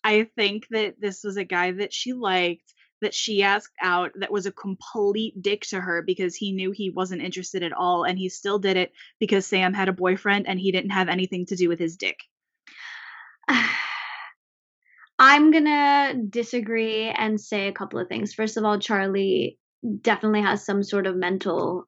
I 0.04 0.24
think 0.36 0.66
that 0.70 1.00
this 1.00 1.24
was 1.24 1.38
a 1.38 1.44
guy 1.44 1.72
that 1.72 1.94
she 1.94 2.12
liked 2.12 2.74
that 3.02 3.14
she 3.14 3.42
asked 3.42 3.74
out 3.80 4.12
that 4.16 4.32
was 4.32 4.46
a 4.46 4.52
complete 4.52 5.40
dick 5.40 5.62
to 5.62 5.80
her 5.80 6.02
because 6.02 6.34
he 6.34 6.52
knew 6.52 6.70
he 6.70 6.90
wasn't 6.90 7.22
interested 7.22 7.62
at 7.62 7.72
all 7.72 8.04
and 8.04 8.18
he 8.18 8.28
still 8.28 8.58
did 8.58 8.76
it 8.76 8.92
because 9.20 9.46
Sam 9.46 9.74
had 9.74 9.88
a 9.88 9.92
boyfriend 9.92 10.48
and 10.48 10.58
he 10.58 10.72
didn't 10.72 10.90
have 10.90 11.08
anything 11.08 11.46
to 11.46 11.56
do 11.56 11.68
with 11.68 11.78
his 11.78 11.96
dick. 11.96 12.18
I'm 15.18 15.50
going 15.52 15.66
to 15.66 16.14
disagree 16.30 17.04
and 17.10 17.40
say 17.40 17.68
a 17.68 17.72
couple 17.72 18.00
of 18.00 18.08
things. 18.08 18.34
First 18.34 18.56
of 18.56 18.64
all, 18.64 18.78
Charlie 18.78 19.58
definitely 20.00 20.42
has 20.42 20.64
some 20.64 20.82
sort 20.82 21.06
of 21.06 21.14
mental 21.16 21.86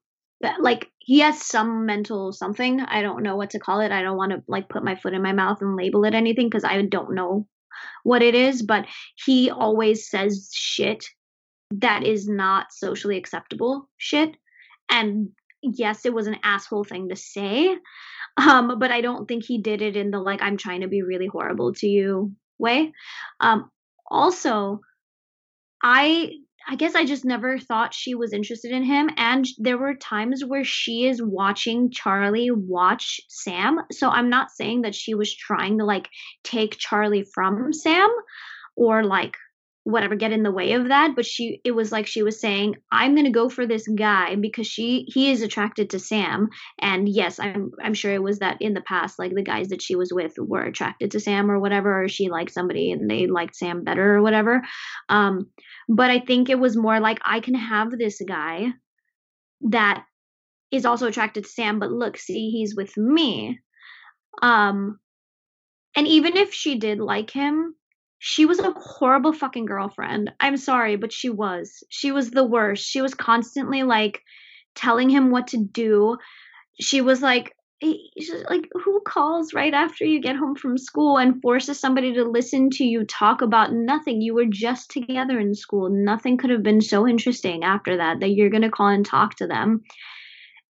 like 0.60 0.90
he 0.98 1.20
has 1.20 1.40
some 1.40 1.86
mental 1.86 2.32
something. 2.32 2.80
I 2.80 3.02
don't 3.02 3.22
know 3.22 3.36
what 3.36 3.50
to 3.50 3.58
call 3.58 3.80
it. 3.80 3.92
I 3.92 4.02
don't 4.02 4.16
want 4.16 4.32
to 4.32 4.42
like 4.46 4.68
put 4.68 4.84
my 4.84 4.94
foot 4.94 5.14
in 5.14 5.22
my 5.22 5.32
mouth 5.32 5.62
and 5.62 5.76
label 5.76 6.04
it 6.04 6.14
anything 6.14 6.48
because 6.48 6.64
I 6.64 6.82
don't 6.82 7.14
know 7.14 7.46
what 8.02 8.22
it 8.22 8.34
is, 8.34 8.62
but 8.62 8.86
he 9.24 9.50
always 9.50 10.08
says 10.08 10.50
shit 10.52 11.06
that 11.70 12.04
is 12.04 12.28
not 12.28 12.72
socially 12.72 13.16
acceptable 13.16 13.88
shit. 13.96 14.36
And 14.88 15.30
yes, 15.62 16.04
it 16.04 16.14
was 16.14 16.26
an 16.26 16.38
asshole 16.42 16.84
thing 16.84 17.08
to 17.08 17.16
say. 17.16 17.76
Um, 18.36 18.78
but 18.78 18.90
I 18.90 19.00
don't 19.00 19.26
think 19.26 19.44
he 19.44 19.58
did 19.58 19.80
it 19.80 19.96
in 19.96 20.10
the 20.10 20.18
like 20.18 20.42
I'm 20.42 20.56
trying 20.56 20.80
to 20.80 20.88
be 20.88 21.02
really 21.02 21.26
horrible 21.26 21.72
to 21.74 21.86
you 21.86 22.32
way. 22.58 22.92
Um, 23.40 23.70
also, 24.10 24.80
I 25.82 26.32
I 26.66 26.76
guess 26.76 26.94
I 26.94 27.04
just 27.04 27.24
never 27.24 27.58
thought 27.58 27.92
she 27.92 28.14
was 28.14 28.32
interested 28.32 28.72
in 28.72 28.84
him. 28.84 29.10
And 29.16 29.46
there 29.58 29.78
were 29.78 29.94
times 29.94 30.44
where 30.44 30.64
she 30.64 31.06
is 31.06 31.22
watching 31.22 31.90
Charlie 31.90 32.50
watch 32.50 33.20
Sam. 33.28 33.80
So 33.92 34.08
I'm 34.08 34.30
not 34.30 34.50
saying 34.50 34.82
that 34.82 34.94
she 34.94 35.14
was 35.14 35.34
trying 35.34 35.78
to 35.78 35.84
like 35.84 36.08
take 36.42 36.78
Charlie 36.78 37.24
from 37.34 37.72
Sam 37.72 38.08
or 38.76 39.04
like 39.04 39.36
whatever 39.84 40.16
get 40.16 40.32
in 40.32 40.42
the 40.42 40.50
way 40.50 40.72
of 40.72 40.88
that 40.88 41.12
but 41.14 41.26
she 41.26 41.60
it 41.62 41.72
was 41.72 41.92
like 41.92 42.06
she 42.06 42.22
was 42.22 42.40
saying 42.40 42.74
i'm 42.90 43.14
going 43.14 43.26
to 43.26 43.30
go 43.30 43.50
for 43.50 43.66
this 43.66 43.86
guy 43.86 44.34
because 44.34 44.66
she 44.66 45.04
he 45.08 45.30
is 45.30 45.42
attracted 45.42 45.90
to 45.90 45.98
sam. 45.98 46.48
And 46.80 47.06
yes 47.06 47.38
i'm 47.38 47.70
i'm 47.82 47.92
sure 47.92 48.12
it 48.14 48.22
was 48.22 48.38
that 48.38 48.56
in 48.62 48.72
the 48.72 48.80
past 48.80 49.18
like 49.18 49.34
the 49.34 49.42
guys 49.42 49.68
that 49.68 49.82
she 49.82 49.94
was 49.94 50.10
with 50.12 50.32
were 50.38 50.62
attracted 50.62 51.10
to 51.10 51.20
sam 51.20 51.50
or 51.50 51.60
whatever 51.60 52.02
or 52.02 52.08
she 52.08 52.30
liked 52.30 52.52
somebody 52.52 52.92
and 52.92 53.10
they 53.10 53.26
liked 53.26 53.54
sam 53.54 53.84
better 53.84 54.16
or 54.16 54.22
whatever. 54.22 54.62
Um 55.10 55.50
but 55.86 56.10
i 56.10 56.18
think 56.18 56.48
it 56.48 56.58
was 56.58 56.76
more 56.76 56.98
like 56.98 57.20
i 57.24 57.40
can 57.40 57.54
have 57.54 57.90
this 57.90 58.20
guy 58.26 58.68
that 59.68 60.04
is 60.70 60.86
also 60.86 61.06
attracted 61.08 61.44
to 61.44 61.50
sam 61.50 61.78
but 61.78 61.92
look 61.92 62.16
see 62.16 62.50
he's 62.50 62.74
with 62.74 62.96
me. 62.96 63.60
Um 64.40 64.98
and 65.94 66.08
even 66.08 66.38
if 66.38 66.54
she 66.54 66.78
did 66.78 66.98
like 67.00 67.30
him 67.30 67.74
she 68.26 68.46
was 68.46 68.58
a 68.58 68.72
horrible 68.74 69.34
fucking 69.34 69.66
girlfriend. 69.66 70.32
I'm 70.40 70.56
sorry, 70.56 70.96
but 70.96 71.12
she 71.12 71.28
was. 71.28 71.84
She 71.90 72.10
was 72.10 72.30
the 72.30 72.42
worst. 72.42 72.82
She 72.82 73.02
was 73.02 73.12
constantly 73.12 73.82
like 73.82 74.22
telling 74.74 75.10
him 75.10 75.30
what 75.30 75.48
to 75.48 75.58
do. 75.58 76.16
She 76.80 77.02
was 77.02 77.20
like 77.20 77.54
like 78.48 78.66
who 78.82 79.02
calls 79.06 79.52
right 79.52 79.74
after 79.74 80.06
you 80.06 80.22
get 80.22 80.36
home 80.36 80.56
from 80.56 80.78
school 80.78 81.18
and 81.18 81.42
forces 81.42 81.78
somebody 81.78 82.14
to 82.14 82.24
listen 82.24 82.70
to 82.70 82.84
you 82.84 83.04
talk 83.04 83.42
about 83.42 83.74
nothing 83.74 84.22
you 84.22 84.32
were 84.32 84.46
just 84.46 84.90
together 84.90 85.38
in 85.38 85.54
school 85.54 85.90
nothing 85.90 86.38
could 86.38 86.48
have 86.48 86.62
been 86.62 86.80
so 86.80 87.06
interesting 87.06 87.62
after 87.62 87.98
that 87.98 88.20
that 88.20 88.30
you're 88.30 88.48
going 88.48 88.62
to 88.62 88.70
call 88.70 88.88
and 88.88 89.04
talk 89.04 89.34
to 89.34 89.46
them 89.46 89.82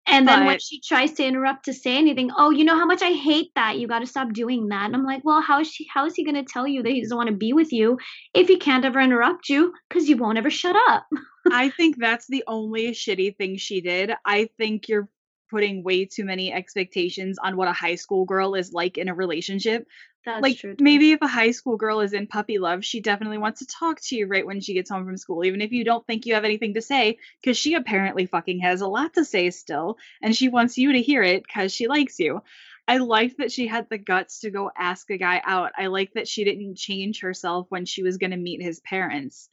and 0.06 0.28
then 0.28 0.40
but, 0.40 0.46
when 0.48 0.60
she 0.60 0.82
tries 0.82 1.14
to 1.14 1.24
interrupt 1.24 1.66
to 1.66 1.74
say 1.74 1.98
anything, 1.98 2.30
oh, 2.38 2.50
you 2.50 2.66
know 2.66 2.76
how 2.78 2.86
much 2.86 3.02
I 3.02 3.12
hate 3.12 3.52
that. 3.56 3.78
You 3.78 3.88
got 3.88 4.00
to 4.00 4.06
stop 4.06 4.34
doing 4.34 4.68
that. 4.68 4.86
And 4.86 4.96
I'm 4.96 5.06
like, 5.06 5.24
well, 5.24 5.42
how 5.42 5.62
is 5.62 5.68
she? 5.72 5.88
How 5.92 6.06
is 6.06 6.14
he 6.16 6.26
going 6.26 6.36
to 6.36 6.44
tell 6.44 6.68
you 6.68 6.84
that 6.84 6.92
he 6.92 7.02
doesn't 7.02 7.16
want 7.16 7.30
to 7.30 7.36
be 7.36 7.54
with 7.54 7.72
you 7.72 7.98
if 8.34 8.48
he 8.48 8.58
can't 8.58 8.86
ever 8.86 9.00
interrupt 9.00 9.50
you 9.50 9.74
because 9.90 10.10
you 10.10 10.18
won't 10.18 10.38
ever 10.38 10.50
shut 10.50 10.76
up? 10.90 11.08
I 11.52 11.70
think 11.70 11.98
that's 11.98 12.28
the 12.28 12.44
only 12.48 12.92
shitty 12.92 13.38
thing 13.38 13.58
she 13.58 13.82
did. 13.82 14.12
I 14.26 14.50
think 14.58 14.90
you're 14.90 15.10
putting 15.50 15.84
way 15.84 16.06
too 16.06 16.26
many 16.26 16.52
expectations 16.52 17.38
on 17.42 17.56
what 17.56 17.68
a 17.68 17.74
high 17.74 17.96
school 17.96 18.26
girl 18.26 18.56
is 18.56 18.74
like 18.74 18.98
in 18.98 19.08
a 19.08 19.14
relationship. 19.14 19.86
That's 20.26 20.42
like 20.42 20.58
true. 20.58 20.76
Maybe 20.80 21.12
if 21.12 21.22
a 21.22 21.28
high 21.28 21.52
school 21.52 21.76
girl 21.76 22.00
is 22.00 22.14
in 22.14 22.28
puppy 22.28 22.58
love, 22.58 22.86
she 22.86 23.02
definitely 23.02 23.38
wants 23.38 23.60
to 23.60 23.68
talk 23.68 24.00
to 24.02 24.16
you 24.16 24.28
right 24.28 24.46
when 24.46 24.62
she 24.62 24.74
gets 24.74 24.90
home 24.90 25.06
from 25.06 25.18
school, 25.18 25.44
even 25.44 25.62
if 25.62 25.72
you 25.72 25.84
don't 25.84 26.06
think 26.08 26.26
you 26.26 26.36
have 26.36 26.46
anything 26.46 26.76
to 26.76 26.82
say, 26.82 27.18
because 27.42 27.58
she 27.58 27.74
apparently 27.74 28.26
fucking 28.26 28.60
has 28.60 28.82
a 28.82 28.88
lot 28.88 29.14
to 29.16 29.26
say 29.26 29.50
still, 29.50 29.98
and 30.22 30.36
she 30.36 30.50
wants 30.50 30.78
you 30.78 30.94
to 30.94 31.02
hear 31.02 31.24
it 31.24 31.44
because 31.44 31.74
she 31.74 31.88
likes 31.88 32.20
you. 32.20 32.42
I 32.88 32.98
like 32.98 33.38
that 33.38 33.52
she 33.52 33.68
had 33.68 33.90
the 33.90 33.98
guts 33.98 34.42
to 34.42 34.50
go 34.50 34.72
ask 34.78 35.10
a 35.10 35.18
guy 35.18 35.42
out. 35.44 35.72
I 35.78 35.88
like 35.88 36.14
that 36.14 36.28
she 36.28 36.44
didn't 36.44 36.76
change 36.76 37.22
herself 37.22 37.68
when 37.70 37.86
she 37.86 38.04
was 38.04 38.18
going 38.18 38.32
to 38.32 38.38
meet 38.38 38.62
his 38.62 38.80
parents. 38.82 39.50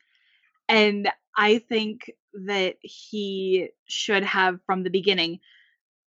And 0.68 1.08
I 1.36 1.58
think 1.58 2.12
that 2.46 2.76
he 2.80 3.70
should 3.86 4.24
have 4.24 4.60
from 4.66 4.82
the 4.82 4.90
beginning 4.90 5.40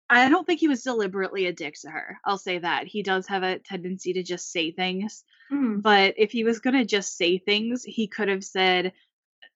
I 0.09 0.29
don't 0.29 0.47
think 0.47 0.61
he 0.61 0.69
was 0.69 0.83
deliberately 0.83 1.47
a 1.47 1.53
dick 1.53 1.75
to 1.81 1.91
her. 1.91 2.19
I'll 2.25 2.39
say 2.39 2.59
that. 2.59 2.87
He 2.87 3.03
does 3.03 3.27
have 3.27 3.43
a 3.43 3.59
tendency 3.59 4.13
to 4.15 4.23
just 4.23 4.53
say 4.53 4.71
things. 4.71 5.25
Mm. 5.53 5.83
But 5.83 6.15
if 6.17 6.31
he 6.31 6.45
was 6.45 6.61
going 6.61 6.75
to 6.75 6.85
just 6.85 7.17
say 7.17 7.39
things, 7.39 7.83
he 7.83 8.07
could 8.07 8.29
have 8.29 8.45
said, 8.45 8.93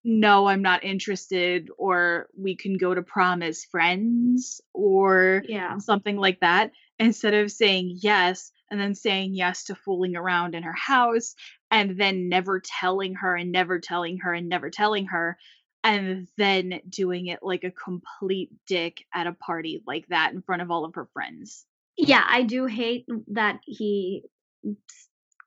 no, 0.02 0.46
I'm 0.46 0.62
not 0.62 0.82
interested, 0.82 1.68
or 1.76 2.28
we 2.36 2.56
can 2.56 2.78
go 2.78 2.94
to 2.94 3.02
prom 3.02 3.42
as 3.42 3.64
friends, 3.64 4.60
or 4.72 5.42
yeah. 5.46 5.76
something 5.78 6.16
like 6.16 6.40
that, 6.40 6.72
instead 6.98 7.34
of 7.34 7.52
saying 7.52 7.98
yes 8.00 8.50
and 8.70 8.80
then 8.80 8.94
saying 8.94 9.34
yes 9.34 9.64
to 9.64 9.74
fooling 9.74 10.16
around 10.16 10.54
in 10.54 10.62
her 10.62 10.74
house 10.74 11.34
and 11.70 11.98
then 11.98 12.28
never 12.28 12.60
telling 12.60 13.14
her 13.14 13.36
and 13.36 13.52
never 13.52 13.78
telling 13.78 14.18
her 14.18 14.32
and 14.32 14.48
never 14.48 14.70
telling 14.70 15.06
her 15.06 15.36
and 15.82 16.28
then 16.36 16.80
doing 16.88 17.26
it 17.26 17.40
like 17.42 17.64
a 17.64 17.70
complete 17.70 18.50
dick 18.66 19.04
at 19.14 19.26
a 19.26 19.32
party 19.32 19.82
like 19.86 20.06
that 20.08 20.32
in 20.32 20.42
front 20.42 20.62
of 20.62 20.70
all 20.70 20.84
of 20.84 20.94
her 20.94 21.08
friends. 21.12 21.64
Yeah, 21.96 22.24
I 22.26 22.42
do 22.42 22.66
hate 22.66 23.06
that 23.28 23.60
he 23.64 24.24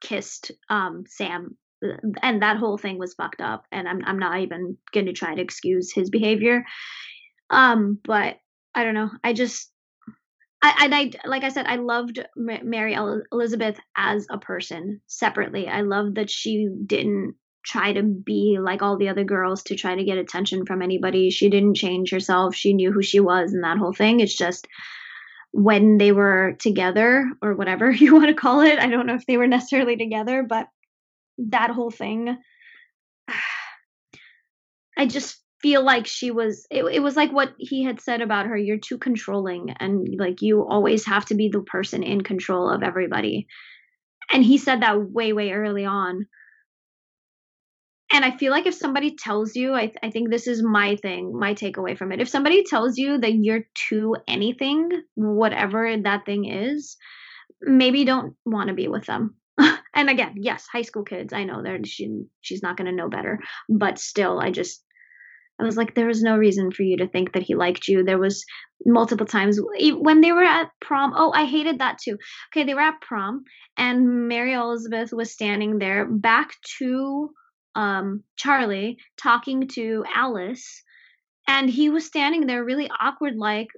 kissed 0.00 0.52
um 0.68 1.04
Sam 1.08 1.56
and 2.22 2.42
that 2.42 2.56
whole 2.56 2.78
thing 2.78 2.98
was 2.98 3.14
fucked 3.14 3.40
up 3.40 3.64
and 3.70 3.88
I'm 3.88 4.02
I'm 4.04 4.18
not 4.18 4.40
even 4.40 4.76
going 4.92 5.06
to 5.06 5.12
try 5.12 5.34
to 5.34 5.40
excuse 5.40 5.92
his 5.92 6.10
behavior. 6.10 6.64
Um 7.50 7.98
but 8.04 8.36
I 8.74 8.84
don't 8.84 8.94
know. 8.94 9.10
I 9.22 9.32
just 9.32 9.70
I, 10.62 10.84
and 10.84 10.94
I, 10.94 11.10
like 11.26 11.44
I 11.44 11.50
said, 11.50 11.66
I 11.66 11.76
loved 11.76 12.24
Mary 12.36 12.96
Elizabeth 13.30 13.78
as 13.94 14.26
a 14.30 14.38
person 14.38 15.02
separately. 15.06 15.68
I 15.68 15.82
loved 15.82 16.14
that 16.14 16.30
she 16.30 16.70
didn't 16.86 17.34
try 17.64 17.92
to 17.92 18.02
be 18.02 18.58
like 18.60 18.82
all 18.82 18.96
the 18.96 19.08
other 19.08 19.24
girls 19.24 19.62
to 19.64 19.76
try 19.76 19.94
to 19.94 20.04
get 20.04 20.18
attention 20.18 20.66
from 20.66 20.82
anybody. 20.82 21.30
She 21.30 21.48
didn't 21.48 21.74
change 21.74 22.10
herself. 22.10 22.54
She 22.54 22.74
knew 22.74 22.92
who 22.92 23.02
she 23.02 23.20
was 23.20 23.52
and 23.52 23.64
that 23.64 23.78
whole 23.78 23.92
thing. 23.92 24.20
It's 24.20 24.36
just 24.36 24.68
when 25.52 25.98
they 25.98 26.12
were 26.12 26.56
together 26.58 27.30
or 27.40 27.54
whatever 27.54 27.90
you 27.92 28.14
want 28.14 28.28
to 28.28 28.34
call 28.34 28.60
it. 28.60 28.78
I 28.78 28.88
don't 28.88 29.06
know 29.06 29.14
if 29.14 29.26
they 29.26 29.36
were 29.36 29.46
necessarily 29.46 29.96
together, 29.96 30.42
but 30.42 30.68
that 31.38 31.70
whole 31.70 31.90
thing 31.90 32.36
I 34.96 35.06
just 35.06 35.40
feel 35.60 35.82
like 35.82 36.06
she 36.06 36.30
was 36.30 36.66
it, 36.70 36.84
it 36.84 37.00
was 37.00 37.16
like 37.16 37.32
what 37.32 37.54
he 37.58 37.82
had 37.82 37.98
said 37.98 38.20
about 38.20 38.46
her 38.46 38.56
you're 38.56 38.76
too 38.76 38.98
controlling 38.98 39.70
and 39.80 40.06
like 40.18 40.42
you 40.42 40.62
always 40.62 41.06
have 41.06 41.24
to 41.24 41.34
be 41.34 41.48
the 41.48 41.62
person 41.62 42.02
in 42.02 42.20
control 42.20 42.68
of 42.68 42.82
everybody 42.82 43.46
and 44.30 44.44
he 44.44 44.58
said 44.58 44.82
that 44.82 45.00
way 45.10 45.32
way 45.32 45.52
early 45.52 45.86
on 45.86 46.26
and 48.14 48.24
I 48.24 48.30
feel 48.36 48.52
like 48.52 48.66
if 48.66 48.74
somebody 48.74 49.16
tells 49.16 49.56
you, 49.56 49.74
I, 49.74 49.90
I 50.00 50.08
think 50.08 50.30
this 50.30 50.46
is 50.46 50.62
my 50.62 50.94
thing, 50.94 51.36
my 51.36 51.52
takeaway 51.52 51.98
from 51.98 52.12
it. 52.12 52.20
If 52.20 52.28
somebody 52.28 52.62
tells 52.62 52.96
you 52.96 53.18
that 53.18 53.34
you're 53.34 53.64
too 53.74 54.14
anything, 54.28 54.88
whatever 55.16 55.96
that 56.00 56.24
thing 56.24 56.44
is, 56.44 56.96
maybe 57.60 58.04
don't 58.04 58.36
want 58.46 58.68
to 58.68 58.74
be 58.74 58.86
with 58.86 59.04
them. 59.06 59.34
and 59.58 60.08
again, 60.08 60.34
yes, 60.36 60.64
high 60.72 60.82
school 60.82 61.02
kids, 61.02 61.32
I 61.32 61.42
know 61.42 61.60
they're 61.60 61.80
she, 61.84 62.22
she's 62.40 62.62
not 62.62 62.76
going 62.76 62.86
to 62.86 62.96
know 62.96 63.08
better, 63.08 63.40
but 63.68 63.98
still, 63.98 64.38
I 64.38 64.52
just 64.52 64.84
I 65.60 65.64
was 65.64 65.76
like, 65.76 65.96
there 65.96 66.06
was 66.06 66.22
no 66.22 66.36
reason 66.36 66.70
for 66.70 66.82
you 66.84 66.96
to 66.98 67.08
think 67.08 67.32
that 67.32 67.42
he 67.42 67.56
liked 67.56 67.88
you. 67.88 68.04
There 68.04 68.18
was 68.18 68.44
multiple 68.86 69.26
times 69.26 69.58
when 69.60 70.20
they 70.20 70.32
were 70.32 70.44
at 70.44 70.70
prom. 70.80 71.14
Oh, 71.16 71.32
I 71.32 71.46
hated 71.46 71.80
that 71.80 71.98
too. 71.98 72.16
Okay, 72.52 72.64
they 72.64 72.74
were 72.74 72.80
at 72.80 73.00
prom, 73.00 73.42
and 73.76 74.28
Mary 74.28 74.52
Elizabeth 74.52 75.12
was 75.12 75.32
standing 75.32 75.78
there 75.78 76.06
back 76.06 76.54
to 76.78 77.30
um, 77.74 78.22
Charlie 78.36 78.98
talking 79.20 79.68
to 79.68 80.04
Alice, 80.14 80.82
and 81.46 81.68
he 81.68 81.90
was 81.90 82.06
standing 82.06 82.46
there 82.46 82.64
really 82.64 82.90
awkward, 83.00 83.36
like 83.36 83.68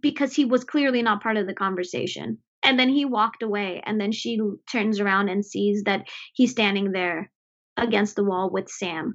because 0.00 0.34
he 0.34 0.44
was 0.44 0.64
clearly 0.64 1.02
not 1.02 1.22
part 1.22 1.36
of 1.36 1.46
the 1.46 1.54
conversation. 1.54 2.38
And 2.64 2.78
then 2.78 2.88
he 2.88 3.04
walked 3.04 3.42
away, 3.42 3.82
and 3.84 4.00
then 4.00 4.12
she 4.12 4.38
turns 4.70 5.00
around 5.00 5.28
and 5.28 5.44
sees 5.44 5.82
that 5.84 6.06
he's 6.34 6.52
standing 6.52 6.92
there 6.92 7.30
against 7.76 8.14
the 8.14 8.24
wall 8.24 8.50
with 8.50 8.68
Sam. 8.68 9.14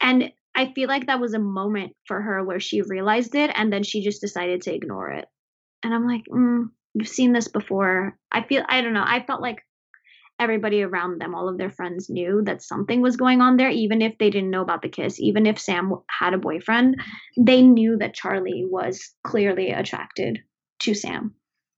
And 0.00 0.32
I 0.54 0.72
feel 0.72 0.88
like 0.88 1.06
that 1.06 1.20
was 1.20 1.34
a 1.34 1.38
moment 1.38 1.92
for 2.06 2.20
her 2.20 2.44
where 2.44 2.58
she 2.58 2.82
realized 2.82 3.34
it, 3.34 3.50
and 3.54 3.72
then 3.72 3.84
she 3.84 4.02
just 4.02 4.20
decided 4.20 4.62
to 4.62 4.74
ignore 4.74 5.10
it. 5.10 5.26
And 5.84 5.94
I'm 5.94 6.06
like, 6.06 6.22
mm, 6.30 6.64
you've 6.94 7.08
seen 7.08 7.32
this 7.32 7.48
before. 7.48 8.16
I 8.32 8.42
feel, 8.42 8.64
I 8.68 8.80
don't 8.82 8.94
know. 8.94 9.04
I 9.06 9.24
felt 9.24 9.40
like 9.40 9.58
everybody 10.40 10.82
around 10.82 11.20
them, 11.20 11.34
all 11.34 11.48
of 11.48 11.58
their 11.58 11.70
friends 11.70 12.08
knew 12.08 12.42
that 12.46 12.62
something 12.62 13.00
was 13.00 13.16
going 13.16 13.40
on 13.40 13.56
there, 13.56 13.68
even 13.68 14.00
if 14.02 14.16
they 14.18 14.30
didn't 14.30 14.50
know 14.50 14.62
about 14.62 14.82
the 14.82 14.88
kiss, 14.88 15.20
even 15.20 15.46
if 15.46 15.60
Sam 15.60 15.94
had 16.08 16.34
a 16.34 16.38
boyfriend, 16.38 17.00
they 17.36 17.62
knew 17.62 17.98
that 17.98 18.14
Charlie 18.14 18.66
was 18.68 19.14
clearly 19.22 19.70
attracted 19.70 20.40
to 20.80 20.94
Sam. 20.94 21.34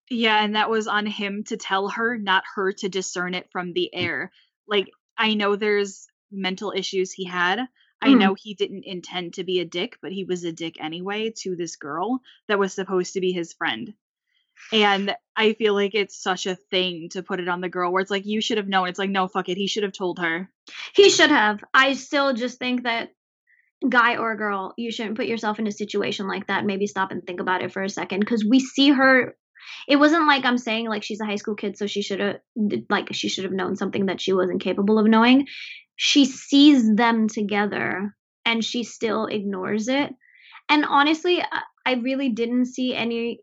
Yeah, 0.09 0.43
and 0.43 0.55
that 0.55 0.71
was 0.71 0.87
on 0.87 1.07
him 1.07 1.45
to 1.45 1.57
tell 1.57 1.89
her, 1.89 2.17
not 2.17 2.45
her 2.55 2.73
to 2.73 2.89
discern 2.89 3.35
it 3.35 3.49
from 3.51 3.73
the 3.73 3.93
air. 3.95 4.31
Like, 4.69 4.89
I 5.19 5.35
know 5.35 5.57
there's 5.57 6.07
mental 6.31 6.73
issues 6.75 7.13
he 7.13 7.25
had. 7.25 7.61
I 8.01 8.09
mm. 8.09 8.19
know 8.19 8.35
he 8.35 8.55
didn't 8.55 8.85
intend 8.85 9.35
to 9.35 9.45
be 9.45 9.61
a 9.61 9.65
dick, 9.65 9.99
but 10.03 10.13
he 10.13 10.25
was 10.25 10.45
a 10.45 10.53
dick 10.53 10.77
anyway 10.81 11.33
to 11.39 11.57
this 11.57 11.77
girl 11.77 12.21
that 12.49 12.59
was 12.59 12.73
supposed 12.73 13.15
to 13.15 13.21
be 13.21 13.33
his 13.33 13.53
friend. 13.53 13.95
And 14.71 15.15
I 15.37 15.55
feel 15.55 15.75
like 15.75 15.95
it's 15.95 16.21
such 16.21 16.47
a 16.47 16.57
thing 16.57 17.09
to 17.11 17.23
put 17.23 17.41
it 17.41 17.49
on 17.49 17.61
the 17.61 17.69
girl 17.69 17.93
where 17.93 18.03
it's 18.03 18.11
like, 18.11 18.27
you 18.27 18.41
should 18.41 18.59
have 18.59 18.69
known. 18.69 18.89
It's 18.89 18.99
like, 18.99 19.11
no, 19.11 19.29
fuck 19.29 19.49
it. 19.49 19.57
He 19.57 19.67
should 19.67 19.83
have 19.83 19.93
told 19.93 20.19
her. 20.19 20.51
He 20.95 21.11
should 21.11 21.31
have. 21.31 21.63
I 21.75 21.95
still 21.95 22.33
just 22.33 22.59
think 22.59 22.85
that 22.85 23.11
guy 23.89 24.17
or 24.17 24.37
girl, 24.37 24.75
you 24.77 24.91
shouldn't 24.91 25.17
put 25.17 25.27
yourself 25.27 25.59
in 25.59 25.67
a 25.67 25.73
situation 25.73 26.29
like 26.29 26.47
that. 26.47 26.65
Maybe 26.65 26.87
stop 26.87 27.11
and 27.11 27.23
think 27.23 27.41
about 27.41 27.63
it 27.63 27.73
for 27.73 27.83
a 27.83 27.89
second 27.89 28.21
because 28.21 28.45
we 28.45 28.61
see 28.61 28.91
her. 28.91 29.37
It 29.89 29.97
wasn't 29.97 30.27
like 30.27 30.45
I'm 30.45 30.59
saying 30.59 30.89
like 30.89 31.03
she's 31.03 31.21
a 31.21 31.27
high 31.27 31.37
school 31.37 31.55
kid, 31.55 31.77
so 31.77 31.87
she 31.87 32.03
should 32.03 32.21
have 32.21 32.37
like 32.91 33.13
she 33.13 33.29
should 33.29 33.45
have 33.45 33.53
known 33.53 33.77
something 33.77 34.07
that 34.07 34.21
she 34.21 34.33
wasn't 34.33 34.63
capable 34.63 34.99
of 34.99 35.07
knowing. 35.07 35.47
She 35.97 36.25
sees 36.25 36.95
them 36.95 37.29
together 37.29 38.15
and 38.45 38.65
she 38.65 38.85
still 38.85 39.27
ignores 39.27 39.89
it. 39.89 40.13
And 40.69 40.85
honestly, 40.85 41.43
I 41.87 41.95
really 41.95 42.31
didn't 42.31 42.67
see 42.67 42.95
any 42.95 43.41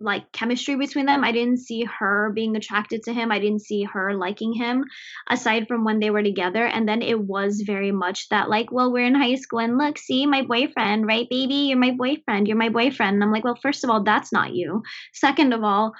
like 0.00 0.32
chemistry 0.32 0.76
between 0.76 1.06
them. 1.06 1.24
I 1.24 1.32
didn't 1.32 1.58
see 1.58 1.84
her 1.84 2.32
being 2.34 2.56
attracted 2.56 3.02
to 3.04 3.12
him. 3.12 3.30
I 3.30 3.38
didn't 3.38 3.62
see 3.62 3.84
her 3.84 4.14
liking 4.14 4.52
him 4.52 4.84
aside 5.28 5.68
from 5.68 5.84
when 5.84 6.00
they 6.00 6.10
were 6.10 6.22
together. 6.22 6.64
And 6.64 6.88
then 6.88 7.02
it 7.02 7.20
was 7.20 7.62
very 7.64 7.92
much 7.92 8.28
that 8.30 8.48
like, 8.48 8.72
well, 8.72 8.92
we're 8.92 9.06
in 9.06 9.14
high 9.14 9.36
school 9.36 9.60
and 9.60 9.78
look, 9.78 9.98
see 9.98 10.26
my 10.26 10.42
boyfriend, 10.42 11.06
right, 11.06 11.28
baby? 11.28 11.68
You're 11.68 11.78
my 11.78 11.92
boyfriend. 11.92 12.48
You're 12.48 12.56
my 12.56 12.70
boyfriend. 12.70 13.14
And 13.14 13.24
I'm 13.24 13.32
like, 13.32 13.44
well, 13.44 13.58
first 13.60 13.84
of 13.84 13.90
all, 13.90 14.02
that's 14.02 14.32
not 14.32 14.54
you. 14.54 14.82
Second 15.12 15.52
of 15.52 15.62
all, 15.62 15.92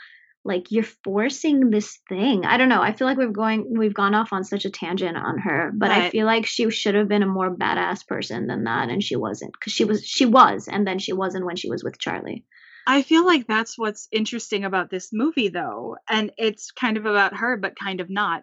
like 0.44 0.70
you're 0.70 0.84
forcing 1.04 1.70
this 1.70 1.98
thing. 2.08 2.46
I 2.46 2.56
don't 2.56 2.70
know. 2.70 2.80
I 2.80 2.92
feel 2.92 3.06
like 3.06 3.18
we've 3.18 3.32
going 3.32 3.74
we've 3.76 3.94
gone 3.94 4.14
off 4.14 4.32
on 4.32 4.42
such 4.44 4.64
a 4.64 4.70
tangent 4.70 5.16
on 5.16 5.38
her, 5.38 5.70
but 5.74 5.90
I 5.90 6.08
feel 6.08 6.24
like 6.24 6.46
she 6.46 6.70
should 6.70 6.94
have 6.94 7.08
been 7.08 7.22
a 7.22 7.26
more 7.26 7.54
badass 7.54 8.06
person 8.06 8.46
than 8.46 8.64
that 8.64 8.88
and 8.88 9.02
she 9.02 9.16
wasn't 9.16 9.58
cuz 9.60 9.74
she 9.74 9.84
was 9.84 10.04
she 10.04 10.24
was 10.24 10.66
and 10.66 10.86
then 10.86 10.98
she 10.98 11.12
wasn't 11.12 11.44
when 11.44 11.56
she 11.56 11.68
was 11.68 11.84
with 11.84 11.98
Charlie. 11.98 12.46
I 12.90 13.02
feel 13.02 13.24
like 13.24 13.46
that's 13.46 13.78
what's 13.78 14.08
interesting 14.10 14.64
about 14.64 14.90
this 14.90 15.12
movie, 15.12 15.46
though, 15.46 15.96
and 16.08 16.32
it's 16.36 16.72
kind 16.72 16.96
of 16.96 17.06
about 17.06 17.36
her, 17.36 17.56
but 17.56 17.78
kind 17.78 18.00
of 18.00 18.10
not. 18.10 18.42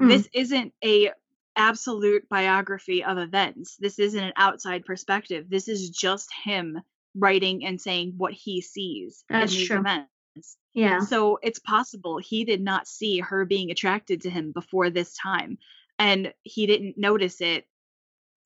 Mm. 0.00 0.08
This 0.08 0.28
isn't 0.32 0.72
a 0.84 1.10
absolute 1.56 2.28
biography 2.28 3.02
of 3.02 3.18
events. 3.18 3.74
This 3.80 3.98
isn't 3.98 4.22
an 4.22 4.34
outside 4.36 4.84
perspective. 4.84 5.46
This 5.50 5.66
is 5.66 5.90
just 5.90 6.28
him 6.44 6.80
writing 7.16 7.64
and 7.66 7.80
saying 7.80 8.14
what 8.16 8.32
he 8.32 8.60
sees 8.60 9.24
that's 9.28 9.52
in 9.52 9.58
these 9.58 9.66
true. 9.66 9.80
events. 9.80 10.56
Yeah. 10.74 11.00
So 11.00 11.40
it's 11.42 11.58
possible 11.58 12.18
he 12.18 12.44
did 12.44 12.60
not 12.60 12.86
see 12.86 13.18
her 13.18 13.44
being 13.44 13.72
attracted 13.72 14.20
to 14.22 14.30
him 14.30 14.52
before 14.52 14.90
this 14.90 15.16
time, 15.16 15.58
and 15.98 16.32
he 16.44 16.68
didn't 16.68 16.98
notice 16.98 17.40
it 17.40 17.66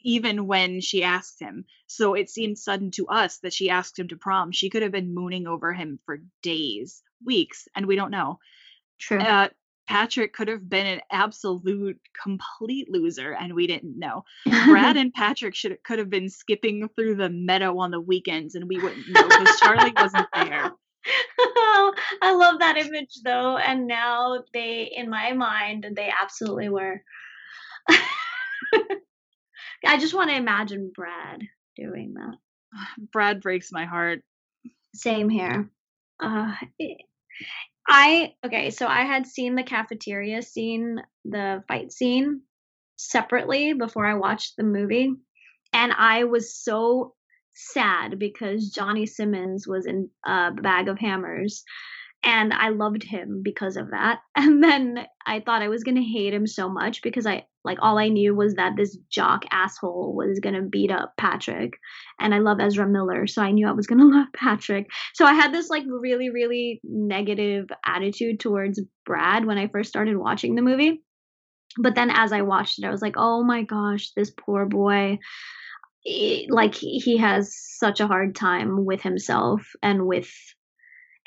even 0.04 0.46
when 0.46 0.80
she 0.80 1.02
asked 1.02 1.40
him. 1.40 1.64
So 1.86 2.14
it 2.14 2.30
seemed 2.30 2.58
sudden 2.58 2.90
to 2.92 3.06
us 3.08 3.38
that 3.38 3.52
she 3.52 3.70
asked 3.70 3.98
him 3.98 4.08
to 4.08 4.16
prom. 4.16 4.52
She 4.52 4.70
could 4.70 4.82
have 4.82 4.92
been 4.92 5.14
mooning 5.14 5.46
over 5.46 5.72
him 5.72 5.98
for 6.04 6.20
days, 6.42 7.02
weeks, 7.24 7.68
and 7.74 7.86
we 7.86 7.96
don't 7.96 8.10
know. 8.10 8.38
True. 8.98 9.18
Uh, 9.18 9.48
Patrick 9.88 10.32
could 10.32 10.48
have 10.48 10.68
been 10.68 10.86
an 10.86 11.00
absolute 11.10 12.00
complete 12.22 12.90
loser 12.90 13.32
and 13.32 13.54
we 13.54 13.66
didn't 13.66 13.98
know. 13.98 14.24
Brad 14.46 14.96
and 14.96 15.12
Patrick 15.12 15.54
should 15.54 15.76
could 15.84 15.98
have 15.98 16.08
been 16.08 16.30
skipping 16.30 16.88
through 16.96 17.16
the 17.16 17.28
meadow 17.28 17.78
on 17.78 17.90
the 17.90 18.00
weekends 18.00 18.54
and 18.54 18.68
we 18.68 18.78
wouldn't 18.78 19.08
know 19.08 19.28
because 19.28 19.60
Charlie 19.60 19.92
wasn't 19.96 20.28
there. 20.32 20.72
I 22.22 22.34
love 22.34 22.60
that 22.60 22.76
image 22.78 23.18
though 23.24 23.56
and 23.56 23.86
now 23.86 24.44
they 24.54 24.90
in 24.94 25.10
my 25.10 25.32
mind 25.32 25.86
they 25.96 26.12
absolutely 26.22 26.68
were. 26.68 27.02
I 29.84 29.98
just 29.98 30.14
want 30.14 30.30
to 30.30 30.36
imagine 30.36 30.92
Brad 30.94 31.42
doing 31.76 32.14
that. 32.14 32.36
Brad 33.12 33.40
breaks 33.40 33.70
my 33.72 33.84
heart. 33.84 34.22
Same 34.94 35.28
here. 35.28 35.70
Uh, 36.20 36.54
I 37.88 38.34
okay, 38.44 38.70
so 38.70 38.86
I 38.86 39.02
had 39.02 39.26
seen 39.26 39.54
the 39.54 39.62
cafeteria 39.62 40.42
scene, 40.42 41.02
the 41.24 41.64
fight 41.66 41.92
scene 41.92 42.42
separately 42.96 43.72
before 43.72 44.06
I 44.06 44.14
watched 44.14 44.56
the 44.56 44.62
movie, 44.62 45.12
and 45.72 45.92
I 45.92 46.24
was 46.24 46.54
so 46.54 47.14
sad 47.54 48.18
because 48.18 48.70
Johnny 48.70 49.06
Simmons 49.06 49.66
was 49.66 49.86
in 49.86 50.10
a 50.24 50.52
bag 50.52 50.88
of 50.88 50.98
hammers 50.98 51.64
and 52.24 52.52
I 52.52 52.68
loved 52.68 53.02
him 53.02 53.42
because 53.42 53.76
of 53.76 53.90
that. 53.90 54.20
And 54.36 54.62
then 54.62 55.06
I 55.26 55.40
thought 55.40 55.62
I 55.62 55.68
was 55.68 55.84
going 55.84 55.96
to 55.96 56.02
hate 56.02 56.34
him 56.34 56.46
so 56.46 56.68
much 56.68 57.02
because 57.02 57.26
I 57.26 57.44
like 57.64 57.78
all 57.80 57.96
I 57.96 58.08
knew 58.08 58.34
was 58.34 58.54
that 58.54 58.72
this 58.76 58.96
jock 59.08 59.44
asshole 59.52 60.14
was 60.16 60.40
going 60.40 60.56
to 60.56 60.62
beat 60.62 60.90
up 60.90 61.12
Patrick 61.16 61.74
and 62.18 62.34
I 62.34 62.38
love 62.38 62.58
Ezra 62.58 62.88
Miller, 62.88 63.28
so 63.28 63.40
I 63.40 63.52
knew 63.52 63.68
I 63.68 63.72
was 63.72 63.86
going 63.86 63.98
to 64.00 64.06
love 64.06 64.26
Patrick. 64.34 64.88
So 65.14 65.24
I 65.24 65.34
had 65.34 65.52
this 65.52 65.68
like 65.70 65.84
really 65.86 66.30
really 66.30 66.80
negative 66.84 67.66
attitude 67.84 68.40
towards 68.40 68.80
Brad 69.06 69.44
when 69.44 69.58
I 69.58 69.68
first 69.68 69.90
started 69.90 70.16
watching 70.16 70.54
the 70.54 70.62
movie. 70.62 71.02
But 71.78 71.94
then 71.94 72.10
as 72.10 72.32
I 72.32 72.42
watched 72.42 72.78
it, 72.78 72.84
I 72.84 72.90
was 72.90 73.02
like, 73.02 73.14
"Oh 73.16 73.42
my 73.44 73.62
gosh, 73.62 74.10
this 74.16 74.30
poor 74.30 74.66
boy." 74.66 75.18
Eh, 76.04 76.46
like 76.48 76.74
he 76.74 77.16
has 77.18 77.56
such 77.56 78.00
a 78.00 78.08
hard 78.08 78.34
time 78.34 78.84
with 78.84 79.02
himself 79.02 79.62
and 79.82 80.06
with 80.06 80.28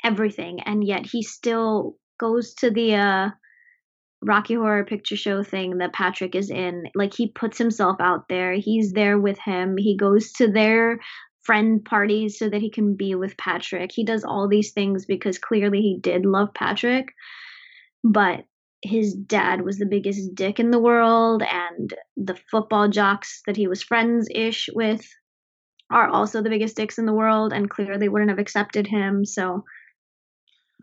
everything 0.04 0.60
and 0.60 0.84
yet 0.84 1.06
he 1.06 1.22
still 1.22 1.96
goes 2.18 2.54
to 2.54 2.70
the 2.70 2.94
uh 2.94 3.30
Rocky 4.22 4.54
Horror 4.54 4.84
Picture 4.84 5.16
Show 5.16 5.42
thing 5.42 5.78
that 5.78 5.92
Patrick 5.92 6.34
is 6.34 6.50
in. 6.50 6.84
Like 6.94 7.14
he 7.14 7.30
puts 7.30 7.58
himself 7.58 7.96
out 8.00 8.28
there. 8.28 8.54
He's 8.54 8.92
there 8.92 9.18
with 9.18 9.38
him. 9.38 9.76
He 9.76 9.96
goes 9.96 10.32
to 10.32 10.50
their 10.50 10.98
friend 11.44 11.84
parties 11.84 12.38
so 12.38 12.48
that 12.48 12.60
he 12.60 12.70
can 12.70 12.96
be 12.96 13.14
with 13.14 13.36
Patrick. 13.36 13.92
He 13.92 14.04
does 14.04 14.24
all 14.24 14.48
these 14.48 14.72
things 14.72 15.06
because 15.06 15.38
clearly 15.38 15.80
he 15.80 15.98
did 16.00 16.26
love 16.26 16.48
Patrick. 16.54 17.08
But 18.02 18.44
his 18.82 19.14
dad 19.14 19.62
was 19.62 19.78
the 19.78 19.86
biggest 19.86 20.34
dick 20.34 20.58
in 20.58 20.70
the 20.70 20.80
world 20.80 21.42
and 21.42 21.94
the 22.16 22.36
football 22.50 22.88
jocks 22.88 23.42
that 23.46 23.56
he 23.56 23.68
was 23.68 23.82
friends 23.82 24.28
ish 24.34 24.68
with 24.74 25.06
are 25.90 26.08
also 26.08 26.42
the 26.42 26.50
biggest 26.50 26.76
dicks 26.76 26.98
in 26.98 27.06
the 27.06 27.14
world 27.14 27.52
and 27.52 27.70
clearly 27.70 28.08
wouldn't 28.08 28.30
have 28.30 28.40
accepted 28.40 28.86
him. 28.86 29.24
So 29.24 29.64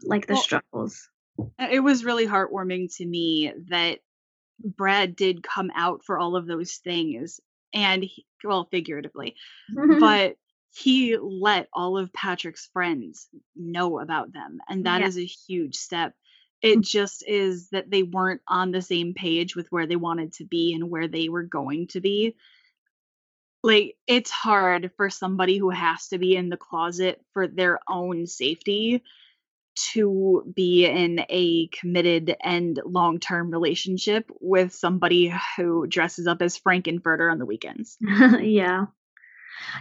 like 0.04 0.28
the 0.28 0.34
well, 0.34 0.44
struggles. 0.44 1.10
Uh, 1.40 1.68
it 1.72 1.80
was 1.80 2.06
really 2.06 2.28
heartwarming 2.28 2.96
to 2.98 3.06
me 3.06 3.54
that 3.70 4.00
Brad 4.64 5.16
did 5.16 5.44
come 5.44 5.72
out 5.76 6.04
for 6.06 6.18
all 6.18 6.36
of 6.36 6.46
those 6.46 6.76
things 6.76 7.40
and 7.74 8.04
he, 8.04 8.26
well 8.44 8.68
figuratively 8.72 9.36
but 10.00 10.36
he 10.76 11.18
let 11.18 11.68
all 11.74 11.98
of 11.98 12.14
Patrick's 12.14 12.70
friends 12.74 13.28
know 13.56 14.00
about 14.00 14.34
them 14.34 14.60
and 14.68 14.86
that 14.86 15.02
yeah. 15.02 15.08
is 15.08 15.18
a 15.18 15.26
huge 15.26 15.76
step 15.76 16.14
it 16.62 16.82
just 16.82 17.24
is 17.28 17.70
that 17.70 17.90
they 17.90 18.04
weren't 18.04 18.42
on 18.48 18.72
the 18.72 18.82
same 18.82 19.14
page 19.14 19.56
with 19.56 19.68
where 19.72 19.88
they 19.88 19.96
wanted 19.96 20.34
to 20.34 20.46
be 20.46 20.74
and 20.74 20.90
where 20.90 21.08
they 21.08 21.30
were 21.30 21.44
going 21.44 21.88
to 21.88 22.02
be 22.02 22.36
like 23.64 23.96
it's 24.08 24.32
hard 24.32 24.92
for 24.98 25.10
somebody 25.10 25.58
who 25.58 25.70
has 25.70 26.10
to 26.10 26.18
be 26.18 26.36
in 26.36 26.50
the 26.50 26.58
closet 26.58 27.22
for 27.34 27.48
their 27.48 27.80
own 27.88 28.28
safety 28.28 29.04
to 29.94 30.52
be 30.56 30.86
in 30.86 31.26
a 31.30 31.68
committed 31.68 32.36
and 32.44 32.80
long 32.86 33.20
term 33.20 33.52
relationship 33.52 34.30
with 34.40 34.74
somebody 34.74 35.34
who 35.58 35.88
dresses 35.88 36.28
up 36.28 36.42
as 36.42 36.58
Frank-N-Furter 36.58 37.32
on 37.32 37.40
the 37.40 37.46
weekends. 37.46 37.98
yeah. 38.02 38.86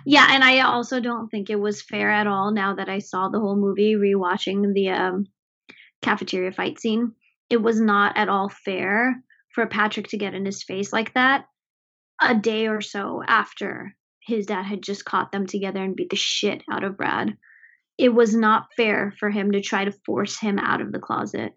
Yeah, 0.05 0.27
and 0.31 0.45
I 0.45 0.61
also 0.61 1.01
don't 1.01 1.29
think 1.29 1.51
it 1.51 1.61
was 1.61 1.83
fair 1.83 2.11
at 2.11 2.27
all 2.27 2.53
now 2.53 2.75
that 2.75 2.89
I 2.89 3.01
saw 3.01 3.29
the 3.29 3.41
whole 3.41 3.57
movie 3.57 3.95
rewatching 3.95 4.73
the 4.73 4.91
um, 4.91 5.27
cafeteria 6.03 6.53
fight 6.53 6.81
scene. 6.81 7.13
It 7.51 7.61
was 7.63 7.81
not 7.81 8.17
at 8.17 8.29
all 8.29 8.49
fair 8.49 9.23
for 9.55 9.67
Patrick 9.67 10.09
to 10.09 10.19
get 10.19 10.35
in 10.35 10.45
his 10.45 10.63
face 10.63 10.93
like 10.93 11.15
that 11.15 11.47
a 12.21 12.35
day 12.35 12.69
or 12.69 12.81
so 12.81 13.23
after 13.27 13.95
his 14.21 14.47
dad 14.47 14.63
had 14.63 14.83
just 14.83 15.05
caught 15.05 15.33
them 15.33 15.47
together 15.47 15.83
and 15.83 15.97
beat 15.97 16.11
the 16.11 16.17
shit 16.17 16.63
out 16.71 16.85
of 16.85 16.97
Brad 16.97 17.37
it 18.03 18.13
was 18.13 18.35
not 18.35 18.67
fair 18.77 19.15
for 19.21 19.31
him 19.31 19.53
to 19.53 19.61
try 19.61 19.85
to 19.85 19.93
force 19.93 20.37
him 20.37 20.59
out 20.59 20.81
of 20.81 20.91
the 20.91 20.99
closet. 20.99 21.55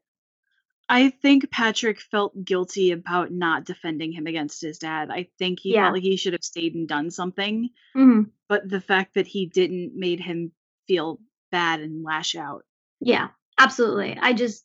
I 0.88 1.10
think 1.10 1.50
Patrick 1.50 2.00
felt 2.00 2.46
guilty 2.46 2.92
about 2.92 3.32
not 3.32 3.66
defending 3.66 4.12
him 4.12 4.28
against 4.28 4.62
his 4.62 4.78
dad. 4.78 5.10
I 5.10 5.30
think 5.40 5.60
he 5.60 5.74
yeah. 5.74 5.86
felt 5.86 5.94
like 5.94 6.04
he 6.04 6.18
should 6.18 6.34
have 6.34 6.44
stayed 6.44 6.76
and 6.76 6.88
done 6.88 7.10
something. 7.10 7.70
Mm-hmm. 7.98 8.30
But 8.48 8.70
the 8.70 8.80
fact 8.80 9.16
that 9.16 9.26
he 9.26 9.48
didn't 9.48 9.94
made 9.96 10.20
him 10.20 10.52
feel 10.88 11.20
bad 11.52 11.80
and 11.80 12.04
lash 12.04 12.36
out. 12.36 12.62
Yeah, 13.00 13.30
absolutely. 13.58 14.16
I 14.22 14.34
just, 14.34 14.64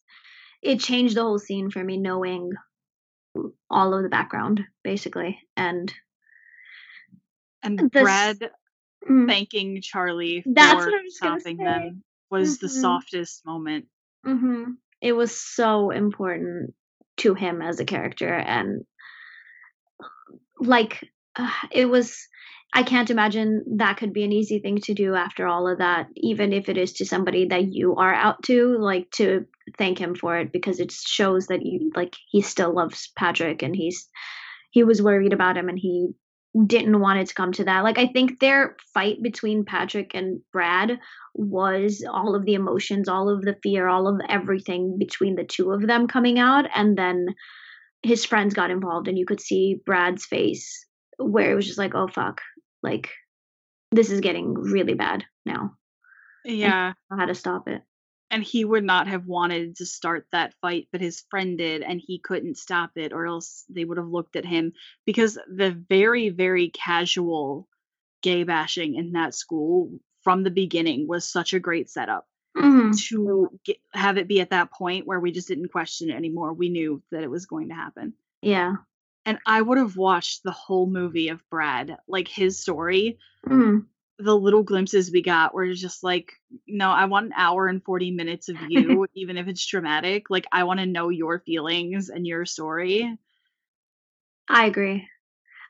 it 0.61 0.81
changed 0.81 1.17
the 1.17 1.23
whole 1.23 1.39
scene 1.39 1.71
for 1.71 1.83
me 1.83 1.97
knowing 1.97 2.53
all 3.71 3.95
of 3.95 4.03
the 4.03 4.11
background, 4.11 4.63
basically. 4.85 5.39
And 5.57 5.91
and 7.63 7.79
this, 7.79 8.03
Brad 8.03 8.51
mm. 9.09 9.27
thanking 9.27 9.81
Charlie 9.83 10.43
That's 10.47 10.85
for 10.85 10.91
stopping 11.09 11.57
them 11.59 12.03
was 12.31 12.57
mm-hmm. 12.57 12.67
the 12.67 12.71
softest 12.71 13.45
moment. 13.45 13.87
Mm-hmm. 14.27 14.73
It 15.01 15.13
was 15.13 15.35
so 15.37 15.91
important 15.91 16.75
to 17.19 17.35
him 17.35 17.63
as 17.63 17.81
a 17.81 17.85
character, 17.85 18.33
and 18.33 18.85
like 20.59 21.05
uh, 21.37 21.51
it 21.71 21.87
was 21.87 22.17
I 22.73 22.85
can't 22.85 23.11
imagine 23.11 23.65
that 23.79 23.97
could 23.97 24.13
be 24.13 24.23
an 24.23 24.33
easy 24.33 24.61
thing 24.61 24.79
to 24.83 24.95
do 24.95 25.15
after 25.15 25.47
all 25.47 25.67
of 25.67 25.79
that, 25.79 26.07
even 26.15 26.53
if 26.53 26.69
it 26.69 26.79
is 26.79 26.93
to 26.95 27.07
somebody 27.07 27.49
that 27.49 27.73
you 27.73 27.97
are 27.97 28.15
out 28.15 28.45
to, 28.45 28.77
like 28.79 29.11
to 29.13 29.47
thank 29.77 29.99
him 29.99 30.15
for 30.15 30.39
it 30.39 30.53
because 30.53 30.79
it 30.79 30.93
shows 30.93 31.49
that 31.49 31.65
you 31.65 31.91
like 31.97 32.15
he 32.29 32.43
still 32.43 32.73
loves 32.73 33.11
Patrick 33.17 33.63
and 33.63 33.75
he's 33.75 34.09
he 34.71 34.85
was 34.85 35.03
worried 35.03 35.33
about 35.33 35.57
him 35.57 35.69
and 35.69 35.79
he 35.79 36.11
didn't 36.67 37.01
want 37.01 37.21
it 37.21 37.29
to 37.29 37.35
come 37.35 37.53
to 37.53 37.65
that. 37.65 37.85
Like 37.85 37.99
I 37.99 38.07
think 38.07 38.41
their 38.41 38.77
fight 38.93 39.23
between 39.23 39.65
Patrick 39.65 40.13
and 40.15 40.41
Brad 40.53 40.99
was 41.35 42.05
all 42.11 42.35
of 42.35 42.45
the 42.45 42.55
emotions, 42.55 43.09
all 43.09 43.29
of 43.29 43.43
the 43.43 43.57
fear, 43.63 43.87
all 43.87 44.09
of 44.09 44.21
everything 44.29 44.99
between 44.99 45.37
the 45.37 45.45
two 45.45 45.71
of 45.71 45.87
them 45.87 46.09
coming 46.09 46.39
out 46.39 46.67
and 46.75 46.99
then 46.99 47.27
his 48.03 48.25
friends 48.25 48.55
got 48.55 48.71
involved 48.71 49.09
and 49.09 49.19
you 49.19 49.27
could 49.27 49.41
see 49.41 49.81
Brad's 49.87 50.27
face 50.27 50.87
where 51.19 51.53
it 51.53 51.55
was 51.55 51.67
just 51.67 51.79
like, 51.79 51.95
"Oh 51.95 52.09
fuck." 52.09 52.41
Like 52.83 53.11
this 53.93 54.11
is 54.11 54.21
getting 54.21 54.55
really 54.55 54.95
bad 54.95 55.25
now. 55.45 55.75
Yeah. 56.45 56.95
I 57.11 57.17
how 57.17 57.27
to 57.27 57.35
stop 57.35 57.69
it. 57.69 57.83
And 58.31 58.45
he 58.45 58.65
would 58.65 58.85
not 58.85 59.09
have 59.09 59.27
wanted 59.27 59.77
to 59.77 59.87
start 59.87 60.27
that 60.31 60.55
fight, 60.61 60.87
but 60.93 61.01
his 61.01 61.25
friend 61.31 61.59
did, 61.59 61.83
and 61.83 62.01
he 62.01 62.19
couldn't 62.19 62.59
stop 62.59 62.93
it, 62.97 63.13
or 63.13 63.27
else 63.27 63.65
they 63.69 63.85
would 63.85 63.99
have 63.99 64.09
looked 64.09 64.37
at 64.37 64.45
him 64.45 64.73
because 65.05 65.37
the 65.49 65.73
very, 65.89 66.29
very 66.29 66.69
casual 66.69 67.69
gay 68.23 68.45
bashing 68.45 68.95
in 68.95 69.13
that 69.13 69.35
school 69.35 69.99
from 70.23 70.45
the 70.45 70.51
beginning 70.51 71.09
was 71.09 71.27
such 71.27 71.55
a 71.55 71.61
great 71.61 71.89
setup 71.91 72.29
Mhm. 72.57 72.97
to 73.09 73.59
get, 73.65 73.79
have 73.95 74.17
it 74.19 74.29
be 74.29 74.41
at 74.41 74.51
that 74.51 74.71
point 74.71 75.07
where 75.07 75.19
we 75.19 75.33
just 75.33 75.49
didn't 75.49 75.73
question 75.73 76.11
it 76.11 76.15
anymore. 76.15 76.53
We 76.53 76.69
knew 76.69 77.03
that 77.11 77.25
it 77.25 77.31
was 77.31 77.47
going 77.47 77.69
to 77.69 77.75
happen. 77.75 78.13
Yeah. 78.43 78.77
And 79.25 79.39
I 79.47 79.61
would 79.61 79.79
have 79.79 79.97
watched 79.97 80.43
the 80.43 80.51
whole 80.53 80.87
movie 80.87 81.29
of 81.29 81.43
Brad, 81.51 81.97
like 82.07 82.29
his 82.29 82.59
story. 82.61 83.19
Mhm. 83.47 83.87
The 84.23 84.37
little 84.37 84.63
glimpses 84.63 85.11
we 85.11 85.23
got 85.23 85.55
were 85.55 85.73
just 85.73 86.03
like, 86.03 86.33
no, 86.67 86.91
I 86.91 87.07
want 87.07 87.27
an 87.27 87.33
hour 87.37 87.67
and 87.67 87.83
40 87.83 88.11
minutes 88.11 88.49
of 88.49 88.57
you, 88.69 89.07
even 89.15 89.37
if 89.37 89.49
it's 89.49 89.67
dramatic. 89.67 90.31
Like, 90.31 90.47
I 90.53 90.65
want 90.65 90.81
to 90.81 90.87
know 90.87 91.09
your 91.09 91.41
feelings 91.41 92.09
and 92.09 92.27
your 92.27 92.45
story. 92.45 93.17
I 94.49 94.67
agree. 94.67 95.09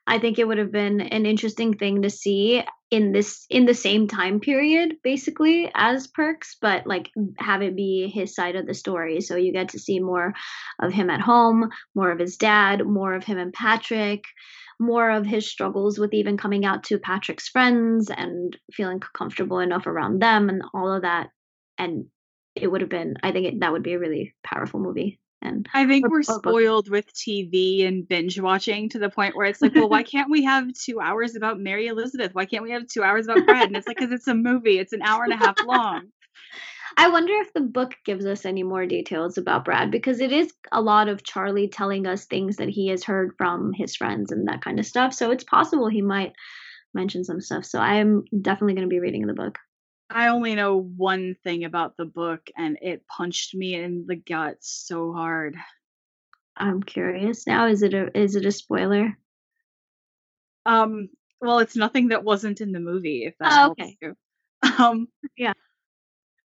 I 0.07 0.19
think 0.19 0.39
it 0.39 0.49
would 0.49 0.59
have 0.59 0.73
been 0.73 1.01
an 1.01 1.27
interesting 1.27 1.75
thing 1.77 2.03
to 2.03 2.11
see 2.11 2.65
in 2.91 3.13
this 3.13 3.47
in 3.49 3.67
the 3.67 3.75
same 3.75 4.09
time 4.09 4.41
period 4.41 4.97
basically 5.05 5.71
as 5.75 6.09
Perks, 6.09 6.57
but 6.61 6.87
like 6.87 7.11
have 7.39 7.63
it 7.63 7.77
be 7.77 8.09
his 8.09 8.35
side 8.35 8.57
of 8.57 8.67
the 8.67 8.75
story. 8.75 9.21
So 9.21 9.37
you 9.37 9.53
get 9.53 9.69
to 9.71 9.79
see 9.79 10.01
more 10.01 10.35
of 10.81 10.93
him 10.93 11.11
at 11.11 11.21
home, 11.21 11.71
more 11.95 12.11
of 12.11 12.19
his 12.19 12.37
dad, 12.37 12.85
more 12.85 13.15
of 13.15 13.23
him 13.23 13.39
and 13.39 13.53
Patrick, 13.53 14.25
more 14.81 15.11
of 15.11 15.27
his 15.27 15.49
struggles 15.49 15.99
with 15.99 16.15
even 16.15 16.37
coming 16.37 16.65
out 16.65 16.85
to 16.85 16.99
Patrick's 16.99 17.49
friends 17.49 18.11
and 18.11 18.57
feeling 18.73 19.01
comfortable 19.01 19.61
enough 19.61 19.87
around 19.87 20.21
them 20.21 20.49
and 20.49 20.63
all 20.73 20.93
of 20.93 21.03
that. 21.03 21.29
And 21.79 22.07
it 22.57 22.67
would 22.67 22.81
have 22.81 22.91
been 22.91 23.17
I 23.23 23.31
think 23.33 23.47
it, 23.47 23.61
that 23.61 23.73
would 23.73 23.83
be 23.83 23.93
a 23.93 23.99
really 23.99 24.35
powerful 24.43 24.81
movie. 24.81 25.21
And 25.43 25.69
I 25.73 25.87
think 25.87 26.07
or- 26.07 26.11
we're 26.11 26.19
or 26.21 26.23
spoiled 26.23 26.91
with 26.91 27.13
TV 27.15 27.87
and 27.87 28.07
binge 28.07 28.41
watching 28.41 28.89
to 28.91 28.99
the 28.99 29.09
point 29.09 29.37
where 29.37 29.47
it's 29.47 29.63
like, 29.63 29.75
well, 29.75 29.89
why 29.89 30.03
can't 30.03 30.31
we 30.31 30.45
have 30.45 30.73
two 30.75 31.01
hours 31.01 31.35
about 31.35 31.61
Mary 31.61 31.87
Elizabeth? 31.87 32.35
Why 32.35 32.45
can't 32.45 32.63
we 32.63 32.73
have 32.73 32.87
two 32.87 33.03
hours 33.03 33.27
about 33.27 33.45
Fred? 33.45 33.69
And 33.69 33.77
it's 33.77 33.87
like, 33.87 33.97
because 33.97 34.13
it's 34.13 34.29
a 34.29 34.35
movie, 34.35 34.79
it's 34.79 34.93
an 34.93 35.03
hour 35.03 35.25
and 35.25 35.33
a 35.33 35.37
half 35.37 35.63
long. 35.65 36.09
I 36.97 37.09
wonder 37.09 37.33
if 37.35 37.53
the 37.53 37.61
book 37.61 37.95
gives 38.05 38.27
us 38.27 38.45
any 38.45 38.63
more 38.63 38.87
details 38.87 39.39
about 39.39 39.65
Brad 39.65 39.91
because 39.91 40.21
it 40.21 40.33
is 40.33 40.53
a 40.73 40.81
lot 40.81 41.09
of 41.09 41.23
Charlie 41.23 41.69
telling 41.69 42.07
us 42.07 42.27
things 42.27 42.57
that 42.57 42.69
he 42.69 42.89
has 42.89 43.05
heard 43.05 43.33
from 43.39 43.73
his 43.73 43.97
friends 43.97 44.33
and 44.33 44.49
that 44.49 44.63
kind 44.63 44.79
of 44.79 44.87
stuff. 44.87 45.15
So 45.15 45.31
it's 45.31 45.45
possible 45.45 45.89
he 45.89 46.03
might 46.03 46.33
mention 46.95 47.25
some 47.25 47.41
stuff. 47.41 47.65
So 47.65 47.79
I'm 47.79 48.25
definitely 48.43 48.75
going 48.75 48.89
to 48.89 48.93
be 48.93 49.01
reading 49.01 49.27
the 49.27 49.35
book. 49.35 49.59
I 50.11 50.29
only 50.29 50.57
know 50.57 50.77
one 50.77 51.37
thing 51.45 51.65
about 51.65 51.97
the 51.97 52.05
book, 52.05 52.49
and 52.57 52.79
it 52.83 53.07
punched 53.07 53.55
me 53.55 53.75
in 53.77 54.07
the 54.09 54.17
gut 54.17 54.57
so 54.61 55.13
hard. 55.13 55.57
I'm 56.57 56.83
curious 56.83 57.47
now. 57.47 57.67
Is 57.69 57.83
it 57.83 57.95
a 57.95 58.17
is 58.19 58.35
it 58.35 58.45
a 58.45 58.53
spoiler? 58.53 59.17
Um, 60.67 61.09
well, 61.41 61.61
it's 61.61 61.77
nothing 61.77 62.09
that 62.09 62.25
wasn't 62.25 62.61
in 62.61 62.73
the 62.73 62.81
movie, 62.81 63.25
if 63.25 63.39
that 63.39 63.53
Oh, 63.53 63.57
helps 63.57 63.81
okay. 63.81 63.97
you. 64.03 64.17
Um, 64.79 65.09
Yeah. 65.37 65.53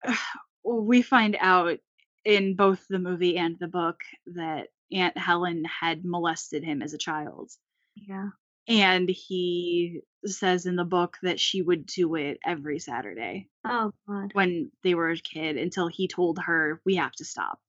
we 0.64 1.02
find 1.02 1.38
out 1.40 1.80
in 2.24 2.56
both 2.56 2.84
the 2.90 3.00
movie 3.00 3.38
and 3.38 3.58
the 3.60 3.68
book 3.68 4.02
that 4.28 4.68
Aunt 4.92 5.18
Helen 5.18 5.64
had 5.66 6.04
molested 6.06 6.64
him 6.64 6.82
as 6.82 6.94
a 6.94 6.98
child. 6.98 7.52
Yeah. 7.96 8.30
And 8.68 9.08
he 9.08 10.02
says 10.26 10.66
in 10.66 10.76
the 10.76 10.84
book 10.86 11.18
that 11.22 11.40
she 11.40 11.62
would 11.62 11.86
do 11.86 12.16
it 12.16 12.40
every 12.44 12.80
Saturday 12.80 13.48
Oh 13.64 13.92
God. 14.08 14.32
when 14.34 14.72
they 14.84 14.96
were 14.96 15.12
a 15.12 15.18
kid 15.18 15.58
until 15.58 15.88
he 15.88 16.08
told 16.08 16.40
her, 16.40 16.82
we 16.84 16.96
have 16.96 17.12
to 17.14 17.26
stop. 17.26 17.60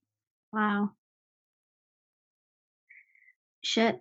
Wow. 0.52 0.92
Shit. 3.62 4.00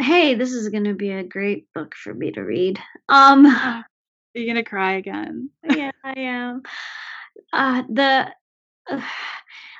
Hey, 0.00 0.34
this 0.34 0.52
is 0.52 0.70
going 0.70 0.84
to 0.84 0.94
be 0.94 1.10
a 1.10 1.22
great 1.22 1.72
book 1.72 1.94
for 1.94 2.12
me 2.12 2.32
to 2.32 2.40
read. 2.40 2.80
Um. 3.08 3.84
Going 4.34 4.54
to 4.54 4.62
cry 4.62 4.94
again. 4.94 5.50
yeah, 5.68 5.90
I 6.02 6.14
am. 6.18 6.62
Uh, 7.52 7.82
the 7.90 8.28
uh, 8.90 9.00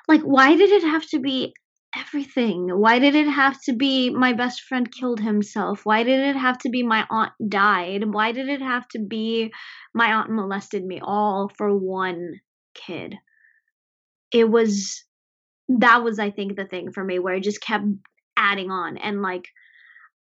like, 0.08 0.22
why 0.22 0.56
did 0.56 0.70
it 0.70 0.82
have 0.82 1.06
to 1.08 1.18
be 1.18 1.54
everything? 1.96 2.68
Why 2.68 2.98
did 2.98 3.14
it 3.14 3.28
have 3.28 3.60
to 3.62 3.72
be 3.72 4.10
my 4.10 4.32
best 4.32 4.62
friend 4.62 4.90
killed 4.90 5.20
himself? 5.20 5.84
Why 5.84 6.02
did 6.02 6.20
it 6.20 6.36
have 6.36 6.58
to 6.58 6.70
be 6.70 6.82
my 6.82 7.06
aunt 7.10 7.32
died? 7.48 8.12
Why 8.12 8.32
did 8.32 8.48
it 8.48 8.60
have 8.60 8.86
to 8.88 8.98
be 8.98 9.52
my 9.94 10.12
aunt 10.12 10.30
molested 10.30 10.84
me? 10.84 11.00
All 11.02 11.50
for 11.56 11.74
one 11.76 12.40
kid. 12.74 13.16
It 14.32 14.50
was 14.50 15.04
that 15.68 16.04
was, 16.04 16.18
I 16.18 16.30
think, 16.30 16.56
the 16.56 16.66
thing 16.66 16.92
for 16.92 17.02
me 17.02 17.18
where 17.18 17.34
it 17.34 17.42
just 17.42 17.62
kept 17.62 17.84
adding 18.36 18.70
on 18.70 18.98
and 18.98 19.22
like. 19.22 19.46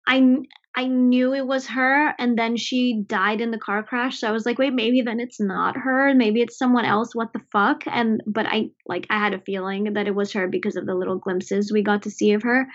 I 0.08 0.38
I 0.80 0.86
knew 0.86 1.34
it 1.34 1.46
was 1.46 1.68
her, 1.68 2.15
and 2.18 2.39
then 2.39 2.56
she 2.56 3.04
died 3.06 3.42
in 3.42 3.52
the 3.52 3.58
car 3.58 3.84
crash. 3.84 4.18
So 4.18 4.30
I 4.30 4.32
was 4.32 4.46
like, 4.46 4.58
wait, 4.58 4.72
maybe 4.72 5.02
then 5.02 5.20
it's 5.20 5.42
not 5.42 5.76
her. 5.76 6.13
Maybe 6.15 6.42
it's 6.42 6.58
someone 6.58 6.86
else. 6.86 7.13
What 7.13 7.34
the 7.34 7.42
fuck? 7.52 7.82
And 7.86 8.24
but 8.26 8.46
I 8.46 8.70
like 8.88 9.06
I 9.10 9.20
had 9.20 9.34
a 9.34 9.42
feeling 9.42 9.96
that 9.96 10.08
it 10.08 10.15
was 10.15 10.32
her 10.32 10.48
because 10.48 10.78
of 10.78 10.86
the 10.86 10.96
little 10.96 11.18
glimpses 11.18 11.70
we 11.70 11.84
got 11.84 12.04
to 12.04 12.10
see 12.10 12.32
of 12.32 12.44
her. 12.44 12.65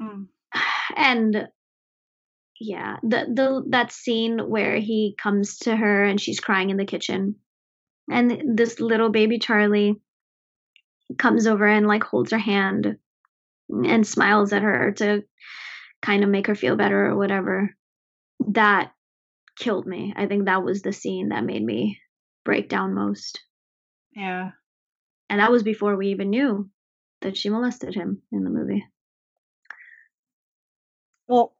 Mm. 0.00 0.28
And 0.96 1.48
yeah, 2.58 2.96
the 3.02 3.26
the 3.34 3.64
that 3.68 3.92
scene 3.92 4.38
where 4.38 4.76
he 4.78 5.14
comes 5.22 5.58
to 5.58 5.76
her 5.76 6.04
and 6.04 6.18
she's 6.18 6.40
crying 6.40 6.70
in 6.70 6.78
the 6.78 6.86
kitchen, 6.86 7.34
and 8.10 8.56
this 8.56 8.80
little 8.80 9.10
baby 9.10 9.38
Charlie 9.38 10.00
comes 11.18 11.46
over 11.46 11.66
and 11.66 11.86
like 11.86 12.02
holds 12.02 12.30
her 12.30 12.38
hand 12.38 12.96
and 13.68 14.06
smiles 14.06 14.54
at 14.54 14.62
her 14.62 14.92
to 14.92 15.22
kind 16.04 16.22
of 16.22 16.30
make 16.30 16.46
her 16.46 16.54
feel 16.54 16.76
better 16.76 17.06
or 17.06 17.16
whatever. 17.16 17.74
That 18.48 18.92
killed 19.58 19.86
me. 19.86 20.12
I 20.16 20.26
think 20.26 20.44
that 20.44 20.62
was 20.62 20.82
the 20.82 20.92
scene 20.92 21.30
that 21.30 21.44
made 21.44 21.64
me 21.64 22.00
break 22.44 22.68
down 22.68 22.94
most. 22.94 23.40
Yeah. 24.14 24.50
And 25.30 25.40
that 25.40 25.50
was 25.50 25.62
before 25.62 25.96
we 25.96 26.08
even 26.08 26.30
knew 26.30 26.70
that 27.22 27.36
she 27.36 27.48
molested 27.48 27.94
him 27.94 28.22
in 28.30 28.44
the 28.44 28.50
movie. 28.50 28.84
Well, 31.26 31.56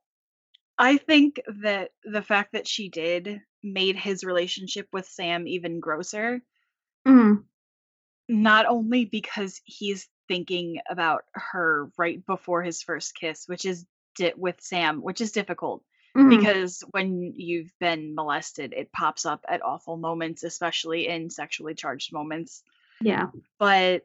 I 0.78 0.98
think 0.98 1.40
that 1.62 1.92
the 2.04 2.22
fact 2.22 2.52
that 2.52 2.68
she 2.68 2.88
did 2.90 3.40
made 3.62 3.96
his 3.96 4.24
relationship 4.24 4.88
with 4.92 5.06
Sam 5.06 5.48
even 5.48 5.80
grosser. 5.80 6.42
Mm, 7.06 7.44
Not 8.28 8.66
only 8.66 9.06
because 9.06 9.60
he's 9.64 10.08
thinking 10.28 10.80
about 10.88 11.24
her 11.34 11.90
right 11.96 12.24
before 12.26 12.62
his 12.62 12.82
first 12.82 13.14
kiss, 13.14 13.46
which 13.46 13.64
is 13.64 13.86
di- 14.14 14.34
with 14.36 14.60
Sam, 14.60 15.02
which 15.02 15.20
is 15.20 15.32
difficult 15.32 15.82
mhm, 16.16 16.28
because 16.28 16.84
when 16.90 17.32
you've 17.36 17.72
been 17.80 18.14
molested, 18.14 18.72
it 18.72 18.92
pops 18.92 19.26
up 19.26 19.44
at 19.48 19.64
awful 19.64 19.96
moments, 19.96 20.44
especially 20.44 21.08
in 21.08 21.30
sexually 21.30 21.74
charged 21.74 22.12
moments. 22.12 22.62
yeah. 23.00 23.28
But 23.58 24.04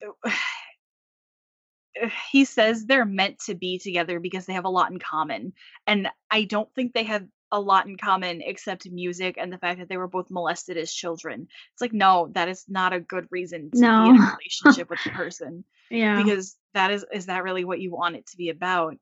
he 2.30 2.44
says 2.44 2.86
they're 2.86 3.04
meant 3.04 3.38
to 3.40 3.54
be 3.54 3.78
together 3.78 4.18
because 4.18 4.46
they 4.46 4.54
have 4.54 4.64
a 4.64 4.70
lot 4.70 4.90
in 4.90 4.98
common. 4.98 5.52
And 5.86 6.08
I 6.30 6.44
don't 6.44 6.72
think 6.74 6.92
they 6.92 7.04
have 7.04 7.26
a 7.52 7.60
lot 7.60 7.86
in 7.86 7.96
common 7.96 8.42
except 8.42 8.90
music 8.90 9.36
and 9.38 9.52
the 9.52 9.58
fact 9.58 9.78
that 9.80 9.88
they 9.88 9.98
were 9.98 10.08
both 10.08 10.30
molested 10.30 10.76
as 10.78 10.92
children. 10.92 11.48
It's 11.74 11.82
like, 11.82 11.92
no, 11.92 12.30
that 12.34 12.48
is 12.48 12.64
not 12.68 12.92
a 12.94 13.00
good 13.00 13.28
reason 13.30 13.70
to 13.76 13.76
be 13.80 14.08
in 14.08 14.16
a 14.16 14.20
relationship 14.40 14.90
with 14.90 15.02
the 15.04 15.10
person 15.10 15.64
Yeah. 15.90 16.16
because 16.16 16.56
that 16.74 16.90
is 16.90 17.04
is 17.12 17.26
that 17.26 17.44
really 17.44 17.64
what 17.64 17.80
you 17.80 17.92
want 17.92 18.16
it 18.16 18.26
to 18.28 18.36
be 18.38 18.48
about? 18.50 18.96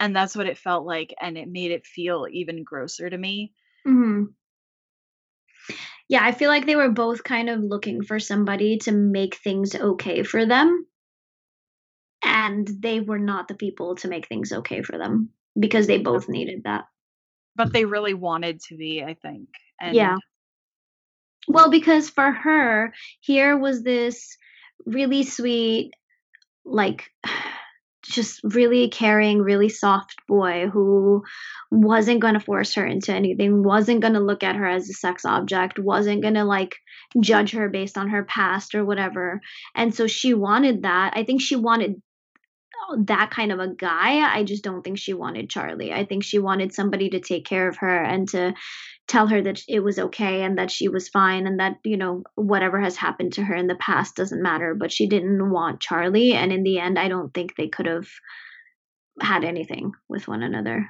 And 0.00 0.16
that's 0.16 0.34
what 0.36 0.46
it 0.48 0.58
felt 0.58 0.84
like 0.86 1.14
and 1.20 1.38
it 1.38 1.48
made 1.48 1.70
it 1.70 1.86
feel 1.86 2.26
even 2.30 2.64
grosser 2.64 3.08
to 3.08 3.16
me. 3.18 3.52
hmm 3.86 4.24
Yeah, 6.08 6.24
I 6.24 6.32
feel 6.32 6.48
like 6.50 6.66
they 6.66 6.76
were 6.76 6.90
both 6.90 7.24
kind 7.24 7.48
of 7.48 7.60
looking 7.60 8.02
for 8.02 8.18
somebody 8.18 8.78
to 8.78 8.92
make 8.92 9.36
things 9.36 9.74
okay 9.74 10.22
for 10.22 10.44
them. 10.46 10.86
And 12.24 12.68
they 12.68 13.00
were 13.00 13.18
not 13.18 13.48
the 13.48 13.54
people 13.54 13.96
to 13.96 14.08
make 14.08 14.28
things 14.28 14.52
okay 14.52 14.82
for 14.82 14.98
them. 14.98 15.30
because 15.58 15.86
they 15.86 15.98
both 15.98 16.28
needed 16.28 16.62
that. 16.64 16.84
But 17.54 17.72
they 17.72 17.84
really 17.84 18.14
wanted 18.14 18.60
to 18.68 18.76
be, 18.76 19.02
I 19.02 19.14
think. 19.14 19.48
And 19.80 19.94
Yeah. 19.94 20.16
Well, 21.48 21.70
because 21.70 22.08
for 22.08 22.30
her, 22.30 22.92
here 23.20 23.56
was 23.56 23.82
this 23.82 24.36
really 24.86 25.24
sweet, 25.24 25.92
like, 26.64 27.10
just 28.02 28.40
really 28.42 28.88
caring, 28.88 29.40
really 29.40 29.68
soft 29.68 30.16
boy 30.26 30.66
who 30.72 31.22
wasn't 31.70 32.20
going 32.20 32.34
to 32.34 32.40
force 32.40 32.74
her 32.74 32.84
into 32.84 33.12
anything, 33.12 33.62
wasn't 33.62 34.00
going 34.00 34.14
to 34.14 34.20
look 34.20 34.42
at 34.42 34.56
her 34.56 34.66
as 34.66 34.90
a 34.90 34.92
sex 34.92 35.24
object, 35.24 35.78
wasn't 35.78 36.20
going 36.20 36.34
to 36.34 36.44
like 36.44 36.74
judge 37.20 37.52
her 37.52 37.68
based 37.68 37.96
on 37.96 38.08
her 38.08 38.24
past 38.24 38.74
or 38.74 38.84
whatever. 38.84 39.40
And 39.76 39.94
so 39.94 40.08
she 40.08 40.34
wanted 40.34 40.82
that. 40.82 41.12
I 41.14 41.22
think 41.22 41.40
she 41.40 41.54
wanted 41.54 42.02
that 43.06 43.30
kind 43.30 43.52
of 43.52 43.60
a 43.60 43.68
guy. 43.68 44.20
I 44.36 44.44
just 44.44 44.64
don't 44.64 44.82
think 44.82 44.98
she 44.98 45.14
wanted 45.14 45.50
Charlie. 45.50 45.92
I 45.92 46.04
think 46.04 46.24
she 46.24 46.38
wanted 46.38 46.72
somebody 46.74 47.10
to 47.10 47.20
take 47.20 47.44
care 47.44 47.68
of 47.68 47.76
her 47.78 48.02
and 48.02 48.28
to 48.30 48.54
tell 49.08 49.26
her 49.26 49.42
that 49.42 49.60
it 49.68 49.80
was 49.80 49.98
okay 49.98 50.42
and 50.42 50.58
that 50.58 50.70
she 50.70 50.88
was 50.88 51.08
fine 51.08 51.46
and 51.46 51.60
that, 51.60 51.78
you 51.84 51.96
know, 51.96 52.22
whatever 52.34 52.80
has 52.80 52.96
happened 52.96 53.32
to 53.34 53.42
her 53.44 53.54
in 53.54 53.66
the 53.66 53.74
past 53.76 54.16
doesn't 54.16 54.42
matter. 54.42 54.74
But 54.74 54.92
she 54.92 55.06
didn't 55.06 55.50
want 55.50 55.80
Charlie. 55.80 56.32
And 56.32 56.52
in 56.52 56.62
the 56.62 56.78
end, 56.78 56.98
I 56.98 57.08
don't 57.08 57.32
think 57.34 57.56
they 57.56 57.68
could 57.68 57.86
have 57.86 58.08
had 59.20 59.44
anything 59.44 59.92
with 60.08 60.28
one 60.28 60.42
another. 60.42 60.88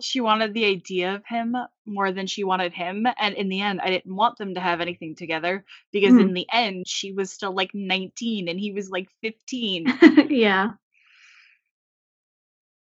she 0.00 0.22
wanted 0.22 0.54
the 0.54 0.64
idea 0.64 1.14
of 1.16 1.22
him 1.26 1.54
more 1.84 2.12
than 2.12 2.26
she 2.26 2.44
wanted 2.44 2.72
him. 2.72 3.06
And 3.18 3.34
in 3.34 3.50
the 3.50 3.60
end, 3.60 3.78
I 3.82 3.90
didn't 3.90 4.16
want 4.16 4.38
them 4.38 4.54
to 4.54 4.60
have 4.60 4.80
anything 4.80 5.14
together 5.14 5.66
because 5.92 6.14
Mhm. 6.14 6.20
in 6.20 6.32
the 6.32 6.46
end, 6.50 6.88
she 6.88 7.12
was 7.12 7.30
still 7.30 7.54
like 7.54 7.72
19 7.74 8.48
and 8.48 8.58
he 8.58 8.72
was 8.72 8.88
like 8.88 9.08
15. 9.20 9.84
yeah. 10.30 10.70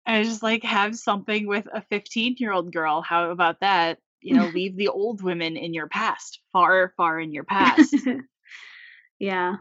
I 0.06 0.22
just 0.22 0.42
like, 0.42 0.64
have 0.64 0.96
something 0.96 1.46
with 1.46 1.66
a 1.72 1.82
15 1.82 2.36
year 2.38 2.52
old 2.52 2.72
girl. 2.72 3.02
How 3.02 3.30
about 3.30 3.60
that? 3.60 3.98
You 4.20 4.34
know, 4.34 4.46
leave 4.46 4.76
the 4.76 4.88
old 4.88 5.22
women 5.22 5.56
in 5.56 5.74
your 5.74 5.88
past, 5.88 6.40
far, 6.52 6.92
far 6.96 7.18
in 7.18 7.32
your 7.32 7.44
past. 7.44 7.94
yeah. 9.18 9.56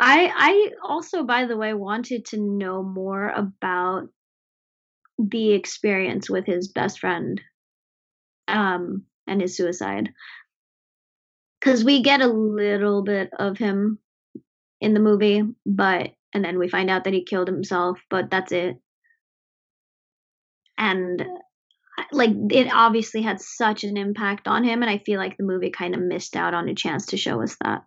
I 0.00 0.32
I 0.34 0.70
also 0.82 1.24
by 1.24 1.44
the 1.44 1.58
way 1.58 1.74
wanted 1.74 2.24
to 2.26 2.40
know 2.40 2.82
more 2.82 3.28
about 3.28 4.08
the 5.18 5.52
experience 5.52 6.30
with 6.30 6.46
his 6.46 6.68
best 6.68 6.98
friend 6.98 7.38
um 8.48 9.04
and 9.26 9.42
his 9.42 9.54
suicide 9.54 10.08
cuz 11.60 11.84
we 11.84 12.02
get 12.02 12.22
a 12.22 12.26
little 12.26 13.02
bit 13.02 13.28
of 13.38 13.58
him 13.58 13.98
in 14.80 14.94
the 14.94 15.00
movie 15.00 15.42
but 15.66 16.12
and 16.34 16.44
then 16.44 16.58
we 16.58 16.68
find 16.68 16.90
out 16.90 17.04
that 17.04 17.14
he 17.14 17.24
killed 17.24 17.48
himself 17.48 18.00
but 18.10 18.30
that's 18.30 18.52
it. 18.52 18.76
And 20.78 21.24
like 22.12 22.30
it 22.50 22.72
obviously 22.72 23.22
had 23.22 23.40
such 23.40 23.84
an 23.84 23.96
impact 23.96 24.48
on 24.48 24.64
him 24.64 24.82
and 24.82 24.90
I 24.90 24.98
feel 24.98 25.18
like 25.18 25.36
the 25.36 25.44
movie 25.44 25.70
kind 25.70 25.94
of 25.94 26.00
missed 26.00 26.36
out 26.36 26.54
on 26.54 26.68
a 26.68 26.74
chance 26.74 27.06
to 27.06 27.16
show 27.16 27.42
us 27.42 27.56
that. 27.62 27.84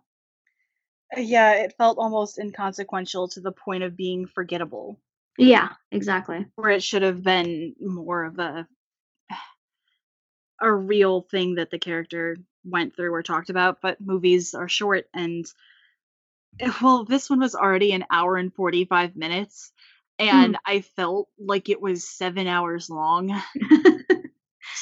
Uh, 1.16 1.20
yeah, 1.20 1.54
it 1.54 1.74
felt 1.76 1.98
almost 1.98 2.38
inconsequential 2.38 3.28
to 3.28 3.40
the 3.40 3.52
point 3.52 3.82
of 3.82 3.96
being 3.96 4.26
forgettable, 4.26 5.00
yeah 5.38 5.70
exactly. 5.90 6.46
Where 6.54 6.70
it 6.70 6.82
should 6.82 7.02
have 7.02 7.22
been 7.22 7.74
more 7.80 8.24
of 8.24 8.38
a 8.38 8.68
a 10.60 10.72
real 10.72 11.22
thing 11.22 11.56
that 11.56 11.70
the 11.70 11.78
character 11.78 12.36
went 12.64 12.96
through 12.96 13.12
or 13.12 13.22
talked 13.22 13.50
about. 13.50 13.80
But 13.82 14.00
movies 14.00 14.54
are 14.54 14.68
short, 14.68 15.06
and 15.12 15.44
well, 16.82 17.04
this 17.04 17.28
one 17.30 17.40
was 17.40 17.54
already 17.54 17.92
an 17.92 18.04
hour 18.10 18.36
and 18.36 18.54
45 18.54 19.16
minutes, 19.16 19.72
hmm. 20.20 20.26
and 20.26 20.58
I 20.66 20.80
felt 20.80 21.28
like 21.38 21.68
it 21.68 21.80
was 21.80 22.08
seven 22.08 22.46
hours 22.46 22.90
long. 22.90 23.40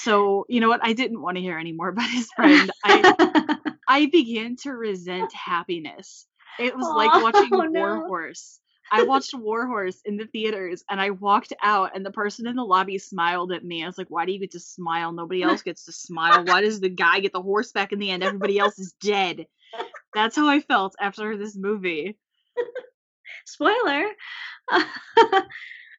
So, 0.02 0.46
you 0.48 0.60
know 0.60 0.68
what? 0.68 0.80
I 0.82 0.94
didn't 0.94 1.20
want 1.20 1.36
to 1.36 1.42
hear 1.42 1.58
any 1.58 1.72
more 1.72 1.88
about 1.88 2.10
his 2.10 2.28
friend. 2.36 2.70
I 2.84 3.56
I 3.86 4.06
began 4.06 4.56
to 4.62 4.72
resent 4.72 5.32
happiness. 5.32 6.26
It 6.58 6.76
was 6.76 6.86
like 6.88 7.12
watching 7.22 7.50
Oh, 7.52 7.58
War 7.70 7.96
no. 7.98 8.06
Horse. 8.06 8.58
I 8.90 9.04
watched 9.04 9.32
War 9.32 9.66
Horse 9.66 10.00
in 10.04 10.16
the 10.18 10.26
theaters 10.26 10.84
and 10.90 11.00
I 11.00 11.10
walked 11.10 11.52
out 11.62 11.92
and 11.94 12.04
the 12.04 12.10
person 12.10 12.46
in 12.46 12.56
the 12.56 12.64
lobby 12.64 12.98
smiled 12.98 13.52
at 13.52 13.64
me. 13.64 13.82
I 13.82 13.86
was 13.86 13.96
like, 13.96 14.10
why 14.10 14.26
do 14.26 14.32
you 14.32 14.38
get 14.38 14.52
to 14.52 14.60
smile? 14.60 15.12
Nobody 15.12 15.42
else 15.42 15.62
gets 15.62 15.86
to 15.86 15.92
smile. 15.92 16.44
Why 16.44 16.60
does 16.60 16.80
the 16.80 16.90
guy 16.90 17.20
get 17.20 17.32
the 17.32 17.40
horse 17.40 17.72
back 17.72 17.92
in 17.92 17.98
the 17.98 18.10
end? 18.10 18.22
Everybody 18.22 18.58
else 18.58 18.78
is 18.78 18.94
dead. 19.00 19.46
That's 20.14 20.36
how 20.36 20.48
I 20.48 20.60
felt 20.60 20.94
after 21.00 21.36
this 21.36 21.56
movie. 21.56 22.18
Spoiler. 23.46 24.06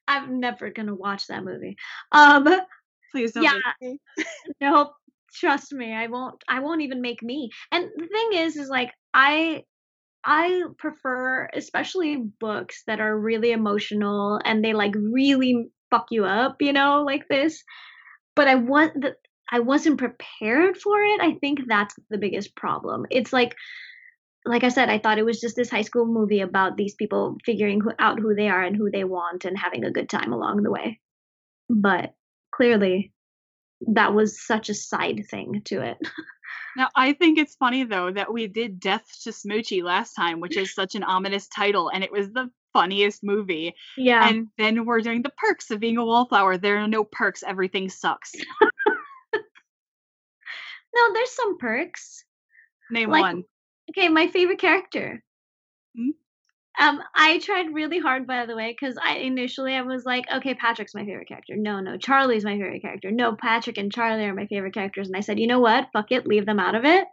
I'm 0.08 0.40
never 0.40 0.70
gonna 0.70 0.94
watch 0.94 1.26
that 1.28 1.44
movie. 1.44 1.76
Um, 2.12 2.48
Please 3.12 3.32
don't 3.32 3.44
Yeah. 3.44 3.52
make 3.52 3.64
me. 3.80 3.98
nope. 4.60 4.92
Trust 5.34 5.72
me, 5.72 5.92
I 5.92 6.06
won't. 6.08 6.42
I 6.48 6.60
won't 6.60 6.82
even 6.82 7.00
make 7.00 7.22
me. 7.22 7.50
And 7.72 7.90
the 7.96 8.06
thing 8.06 8.30
is, 8.34 8.56
is 8.56 8.68
like 8.68 8.92
I, 9.12 9.64
I 10.24 10.64
prefer, 10.78 11.48
especially 11.54 12.16
books 12.16 12.82
that 12.86 13.00
are 13.00 13.18
really 13.18 13.52
emotional 13.52 14.40
and 14.44 14.64
they 14.64 14.74
like 14.74 14.94
really 14.96 15.68
fuck 15.90 16.06
you 16.10 16.24
up, 16.24 16.56
you 16.60 16.72
know, 16.72 17.02
like 17.04 17.28
this. 17.28 17.62
But 18.36 18.48
I 18.48 18.56
want 18.56 19.02
that. 19.02 19.16
I 19.50 19.60
wasn't 19.60 19.98
prepared 19.98 20.76
for 20.78 21.02
it. 21.02 21.20
I 21.20 21.34
think 21.40 21.60
that's 21.66 21.94
the 22.10 22.18
biggest 22.18 22.56
problem. 22.56 23.06
It's 23.10 23.32
like 23.32 23.54
like 24.44 24.64
I 24.64 24.68
said, 24.68 24.90
I 24.90 24.98
thought 24.98 25.18
it 25.18 25.24
was 25.24 25.40
just 25.40 25.56
this 25.56 25.70
high 25.70 25.82
school 25.82 26.06
movie 26.06 26.40
about 26.40 26.76
these 26.76 26.94
people 26.94 27.36
figuring 27.44 27.80
who, 27.80 27.92
out 27.98 28.20
who 28.20 28.34
they 28.34 28.48
are 28.48 28.62
and 28.62 28.76
who 28.76 28.90
they 28.90 29.04
want 29.04 29.44
and 29.44 29.56
having 29.58 29.84
a 29.84 29.90
good 29.90 30.08
time 30.08 30.32
along 30.32 30.62
the 30.62 30.70
way. 30.70 31.00
But 31.70 32.14
clearly, 32.54 33.12
that 33.88 34.14
was 34.14 34.44
such 34.44 34.68
a 34.68 34.74
side 34.74 35.24
thing 35.30 35.62
to 35.66 35.82
it. 35.82 35.98
Now, 36.76 36.88
I 36.96 37.12
think 37.12 37.38
it's 37.38 37.54
funny 37.54 37.84
though 37.84 38.10
that 38.10 38.32
we 38.32 38.48
did 38.48 38.80
Death 38.80 39.04
to 39.22 39.30
Smoochy 39.30 39.82
last 39.82 40.14
time, 40.14 40.40
which 40.40 40.56
is 40.56 40.74
such 40.74 40.94
an 40.96 41.04
ominous 41.04 41.46
title, 41.46 41.88
and 41.88 42.02
it 42.02 42.10
was 42.10 42.32
the 42.32 42.50
funniest 42.72 43.22
movie. 43.22 43.74
Yeah. 43.96 44.28
And 44.28 44.48
then 44.58 44.84
we're 44.84 45.00
doing 45.00 45.22
the 45.22 45.32
perks 45.36 45.70
of 45.70 45.78
being 45.78 45.98
a 45.98 46.04
wallflower. 46.04 46.58
There 46.58 46.78
are 46.78 46.88
no 46.88 47.04
perks, 47.04 47.44
everything 47.46 47.88
sucks. 47.88 48.32
no, 49.34 49.40
there's 51.12 51.30
some 51.30 51.58
perks. 51.58 52.24
Name 52.90 53.10
Like- 53.10 53.22
one. 53.22 53.44
Okay, 53.90 54.08
my 54.08 54.28
favorite 54.28 54.60
character. 54.60 55.22
Hmm? 55.96 56.10
Um, 56.80 57.00
I 57.14 57.38
tried 57.38 57.72
really 57.72 58.00
hard, 58.00 58.26
by 58.26 58.46
the 58.46 58.56
way, 58.56 58.74
because 58.78 58.96
I 59.02 59.18
initially 59.18 59.74
I 59.74 59.82
was 59.82 60.04
like, 60.04 60.24
okay, 60.32 60.54
Patrick's 60.54 60.94
my 60.94 61.04
favorite 61.04 61.28
character. 61.28 61.54
No, 61.56 61.80
no, 61.80 61.96
Charlie's 61.96 62.44
my 62.44 62.58
favorite 62.58 62.82
character. 62.82 63.10
No, 63.12 63.36
Patrick 63.36 63.78
and 63.78 63.92
Charlie 63.92 64.24
are 64.24 64.34
my 64.34 64.46
favorite 64.46 64.74
characters. 64.74 65.06
And 65.06 65.16
I 65.16 65.20
said, 65.20 65.38
you 65.38 65.46
know 65.46 65.60
what? 65.60 65.88
Fuck 65.92 66.10
it, 66.10 66.26
leave 66.26 66.46
them 66.46 66.58
out 66.58 66.74
of 66.74 66.84
it, 66.84 67.06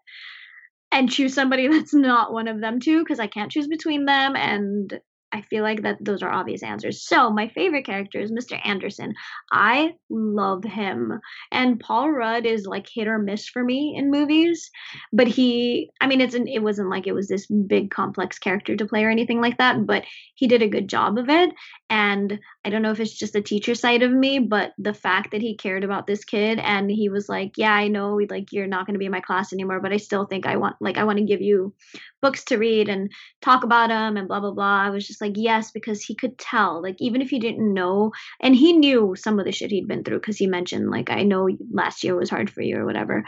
and 0.91 1.11
choose 1.11 1.33
somebody 1.33 1.67
that's 1.71 1.93
not 1.93 2.33
one 2.33 2.47
of 2.47 2.59
them 2.59 2.79
too, 2.79 2.99
because 2.99 3.19
I 3.19 3.27
can't 3.27 3.51
choose 3.51 3.67
between 3.67 4.05
them, 4.05 4.35
and 4.35 4.99
I 5.33 5.41
feel 5.41 5.63
like 5.63 5.83
that 5.83 5.97
those 6.01 6.21
are 6.21 6.31
obvious 6.31 6.63
answers. 6.63 7.03
So 7.03 7.29
my 7.29 7.47
favorite 7.49 7.85
character 7.85 8.19
is 8.19 8.31
Mr. 8.31 8.59
Anderson. 8.65 9.13
I 9.51 9.93
love 10.09 10.63
him, 10.63 11.19
and 11.51 11.79
Paul 11.79 12.11
Rudd 12.11 12.45
is 12.45 12.65
like 12.65 12.87
hit 12.93 13.07
or 13.07 13.17
miss 13.17 13.47
for 13.47 13.63
me 13.63 13.95
in 13.97 14.11
movies 14.11 14.69
but 15.13 15.27
he 15.27 15.91
i 16.01 16.07
mean 16.07 16.21
it's 16.21 16.35
an, 16.35 16.47
it 16.47 16.63
wasn't 16.63 16.89
like 16.89 17.07
it 17.07 17.13
was 17.13 17.27
this 17.27 17.47
big 17.47 17.91
complex 17.91 18.39
character 18.39 18.75
to 18.75 18.85
play 18.85 19.03
or 19.03 19.09
anything 19.09 19.41
like 19.41 19.57
that 19.57 19.85
but 19.85 20.03
he 20.35 20.47
did 20.47 20.61
a 20.61 20.67
good 20.67 20.87
job 20.87 21.17
of 21.17 21.29
it 21.29 21.51
and 21.89 22.39
i 22.65 22.69
don't 22.69 22.81
know 22.81 22.91
if 22.91 22.99
it's 22.99 23.17
just 23.17 23.33
the 23.33 23.41
teacher 23.41 23.75
side 23.75 24.03
of 24.03 24.11
me 24.11 24.39
but 24.39 24.73
the 24.77 24.93
fact 24.93 25.31
that 25.31 25.41
he 25.41 25.55
cared 25.55 25.83
about 25.83 26.07
this 26.07 26.23
kid 26.23 26.59
and 26.59 26.89
he 26.89 27.09
was 27.09 27.27
like 27.29 27.57
yeah 27.57 27.73
i 27.73 27.87
know 27.87 28.19
like 28.29 28.51
you're 28.51 28.67
not 28.67 28.85
going 28.85 28.93
to 28.93 28.99
be 28.99 29.05
in 29.05 29.11
my 29.11 29.21
class 29.21 29.53
anymore 29.53 29.79
but 29.79 29.91
i 29.91 29.97
still 29.97 30.25
think 30.25 30.45
i 30.45 30.57
want 30.57 30.75
like 30.79 30.97
i 30.97 31.03
want 31.03 31.17
to 31.17 31.25
give 31.25 31.41
you 31.41 31.73
books 32.21 32.43
to 32.43 32.57
read 32.57 32.89
and 32.89 33.11
talk 33.41 33.63
about 33.63 33.89
them 33.89 34.17
and 34.17 34.27
blah 34.27 34.39
blah 34.39 34.51
blah 34.51 34.81
i 34.81 34.89
was 34.89 35.07
just 35.07 35.21
like 35.21 35.33
yes 35.35 35.71
because 35.71 36.01
he 36.03 36.15
could 36.15 36.37
tell 36.37 36.81
like 36.81 36.95
even 36.99 37.21
if 37.21 37.29
he 37.29 37.39
didn't 37.39 37.73
know 37.73 38.11
and 38.41 38.55
he 38.55 38.73
knew 38.73 39.15
some 39.15 39.39
of 39.39 39.45
the 39.45 39.51
shit 39.51 39.71
he'd 39.71 39.87
been 39.87 40.03
through 40.03 40.19
because 40.19 40.37
he 40.37 40.47
mentioned 40.47 40.89
like 40.89 41.09
i 41.09 41.23
know 41.23 41.49
last 41.71 42.03
year 42.03 42.15
was 42.15 42.29
hard 42.29 42.49
for 42.49 42.61
you 42.61 42.77
or 42.77 42.85
whatever 42.85 43.23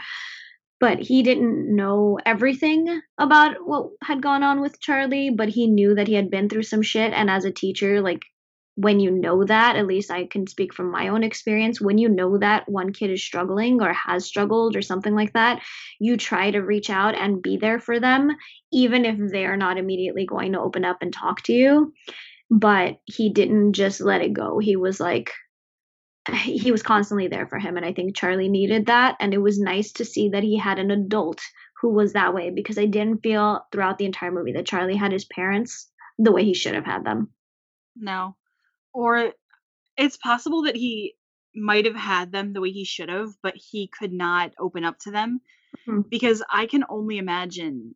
but 0.80 0.98
he 0.98 1.22
didn't 1.22 1.74
know 1.74 2.18
everything 2.26 3.00
about 3.16 3.56
what 3.64 3.90
had 4.02 4.20
gone 4.20 4.42
on 4.42 4.60
with 4.60 4.80
Charlie, 4.80 5.30
but 5.30 5.48
he 5.48 5.66
knew 5.66 5.94
that 5.94 6.08
he 6.08 6.12
had 6.14 6.30
been 6.30 6.48
through 6.48 6.64
some 6.64 6.82
shit. 6.82 7.12
And 7.12 7.30
as 7.30 7.46
a 7.46 7.50
teacher, 7.50 8.02
like 8.02 8.22
when 8.76 8.98
you 8.98 9.10
know 9.10 9.44
that, 9.44 9.76
at 9.76 9.86
least 9.86 10.10
I 10.10 10.26
can 10.26 10.46
speak 10.46 10.74
from 10.74 10.90
my 10.90 11.08
own 11.08 11.22
experience, 11.22 11.80
when 11.80 11.98
you 11.98 12.08
know 12.08 12.38
that 12.38 12.68
one 12.68 12.92
kid 12.92 13.10
is 13.10 13.22
struggling 13.22 13.80
or 13.80 13.92
has 13.92 14.26
struggled 14.26 14.74
or 14.74 14.82
something 14.82 15.14
like 15.14 15.32
that, 15.34 15.62
you 16.00 16.16
try 16.16 16.50
to 16.50 16.60
reach 16.60 16.90
out 16.90 17.14
and 17.14 17.42
be 17.42 17.56
there 17.56 17.78
for 17.78 18.00
them, 18.00 18.30
even 18.72 19.04
if 19.04 19.16
they're 19.30 19.56
not 19.56 19.78
immediately 19.78 20.26
going 20.26 20.52
to 20.52 20.60
open 20.60 20.84
up 20.84 20.98
and 21.02 21.12
talk 21.12 21.42
to 21.42 21.52
you. 21.52 21.92
But 22.50 22.98
he 23.04 23.32
didn't 23.32 23.74
just 23.74 24.00
let 24.00 24.22
it 24.22 24.32
go. 24.32 24.58
He 24.58 24.76
was 24.76 24.98
like, 24.98 25.32
he 26.42 26.72
was 26.72 26.82
constantly 26.82 27.28
there 27.28 27.46
for 27.46 27.58
him 27.58 27.76
and 27.76 27.84
i 27.84 27.92
think 27.92 28.16
charlie 28.16 28.48
needed 28.48 28.86
that 28.86 29.14
and 29.20 29.34
it 29.34 29.38
was 29.42 29.58
nice 29.60 29.92
to 29.92 30.06
see 30.06 30.30
that 30.30 30.42
he 30.42 30.56
had 30.56 30.78
an 30.78 30.90
adult 30.90 31.40
who 31.82 31.90
was 31.90 32.14
that 32.14 32.34
way 32.34 32.48
because 32.50 32.78
i 32.78 32.86
didn't 32.86 33.22
feel 33.22 33.60
throughout 33.70 33.98
the 33.98 34.06
entire 34.06 34.30
movie 34.32 34.52
that 34.52 34.66
charlie 34.66 34.96
had 34.96 35.12
his 35.12 35.26
parents 35.26 35.90
the 36.18 36.32
way 36.32 36.42
he 36.42 36.54
should 36.54 36.74
have 36.74 36.86
had 36.86 37.04
them 37.04 37.28
No. 37.96 38.36
Or 38.94 39.32
It's 39.96 40.16
possible 40.16 40.62
that 40.62 40.74
he 40.76 41.14
might 41.54 41.84
have 41.84 41.94
had 41.94 42.32
them 42.32 42.52
the 42.52 42.60
way 42.60 42.70
he 42.72 42.84
should 42.84 43.08
have, 43.08 43.30
but 43.42 43.54
he 43.54 43.86
could 43.86 44.12
not 44.12 44.52
open 44.58 44.84
up 44.84 44.98
to 45.00 45.12
them 45.12 45.40
Mhm. 45.86 46.08
because 46.10 46.42
I 46.50 46.66
can 46.66 46.84
only 46.88 47.18
imagine 47.18 47.94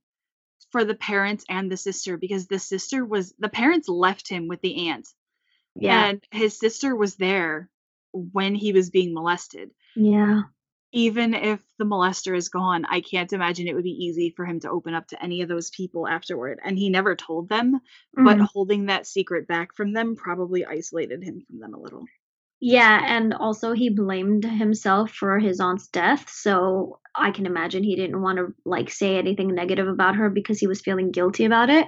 for 0.70 0.84
the 0.84 0.94
parents 0.94 1.44
and 1.49 1.72
the 1.72 1.76
sister 1.76 2.16
because 2.16 2.46
the 2.46 2.61
sister 2.61 3.05
was 3.05 3.34
the 3.38 3.49
parents 3.49 3.88
left 3.88 4.28
him 4.28 4.46
with 4.46 4.61
the 4.61 4.88
aunt 4.90 5.09
Yeah. 5.74 6.07
and 6.09 6.24
his 6.30 6.57
sister 6.59 6.94
was 6.94 7.16
there 7.16 7.68
when 8.12 8.55
he 8.55 8.72
was 8.72 8.90
being 8.90 9.12
molested. 9.12 9.70
Yeah. 9.96 10.42
Even 10.93 11.34
if 11.34 11.61
the 11.78 11.84
molester 11.86 12.36
is 12.36 12.49
gone, 12.51 12.84
I 12.84 13.01
can't 13.01 13.32
imagine 13.32 13.68
it 13.68 13.74
would 13.74 13.84
be 13.84 14.05
easy 14.05 14.30
for 14.36 14.45
him 14.47 14.61
to 14.61 14.70
open 14.70 14.95
up 14.95 15.07
to 15.09 15.22
any 15.22 15.43
of 15.43 15.49
those 15.49 15.70
people 15.70 16.07
afterward. 16.09 16.61
And 16.64 16.78
he 16.78 16.91
never 16.91 17.16
told 17.16 17.49
them, 17.49 17.80
but 18.16 18.39
Mhm. 18.39 18.49
holding 18.53 18.86
that 18.86 19.07
secret 19.07 19.47
back 19.49 19.74
from 19.76 19.93
them 19.93 20.16
probably 20.16 20.64
isolated 20.66 21.22
him 21.22 21.41
from 21.47 21.61
them 21.61 21.74
a 21.74 21.80
little. 21.80 22.11
Yeah, 22.61 23.01
and 23.07 23.34
also 23.34 23.72
he 23.72 23.89
blamed 23.89 24.45
himself 24.45 25.12
for 25.12 25.39
his 25.39 25.61
aunt's 25.61 25.86
death, 25.89 26.28
so 26.28 26.99
I 27.14 27.30
can 27.30 27.47
imagine 27.47 27.84
he 27.84 27.95
didn't 27.95 28.20
wanna, 28.20 28.49
like, 28.64 28.91
say 28.91 29.16
anything 29.16 29.55
negative 29.55 29.86
about 29.86 30.16
her 30.16 30.28
because 30.28 30.59
he 30.59 30.66
was 30.66 30.80
feeling 30.80 31.12
guilty 31.12 31.45
about 31.45 31.70
it. 31.70 31.86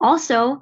Also, 0.00 0.60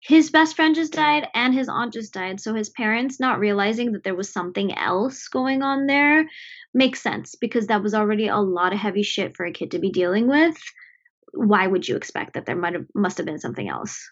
his 0.00 0.30
best 0.30 0.56
friend 0.56 0.74
just 0.74 0.92
died 0.92 1.28
and 1.34 1.52
his 1.54 1.68
aunt 1.68 1.92
just 1.92 2.12
died, 2.12 2.40
so 2.40 2.54
his 2.54 2.70
parents 2.70 3.18
not 3.18 3.40
realizing 3.40 3.92
that 3.92 4.04
there 4.04 4.14
was 4.14 4.32
something 4.32 4.76
else 4.76 5.28
going 5.28 5.62
on 5.62 5.86
there 5.86 6.28
makes 6.72 7.02
sense 7.02 7.34
because 7.34 7.66
that 7.68 7.82
was 7.82 7.94
already 7.94 8.28
a 8.28 8.36
lot 8.36 8.72
of 8.72 8.78
heavy 8.78 9.02
shit 9.02 9.36
for 9.36 9.46
a 9.46 9.52
kid 9.52 9.72
to 9.72 9.78
be 9.78 9.90
dealing 9.90 10.28
with. 10.28 10.56
Why 11.32 11.66
would 11.66 11.88
you 11.88 11.96
expect 11.96 12.34
that 12.34 12.46
there 12.46 12.56
might 12.56 12.74
have 12.74 12.86
must 12.94 13.16
have 13.16 13.26
been 13.26 13.40
something 13.40 13.68
else? 13.68 14.08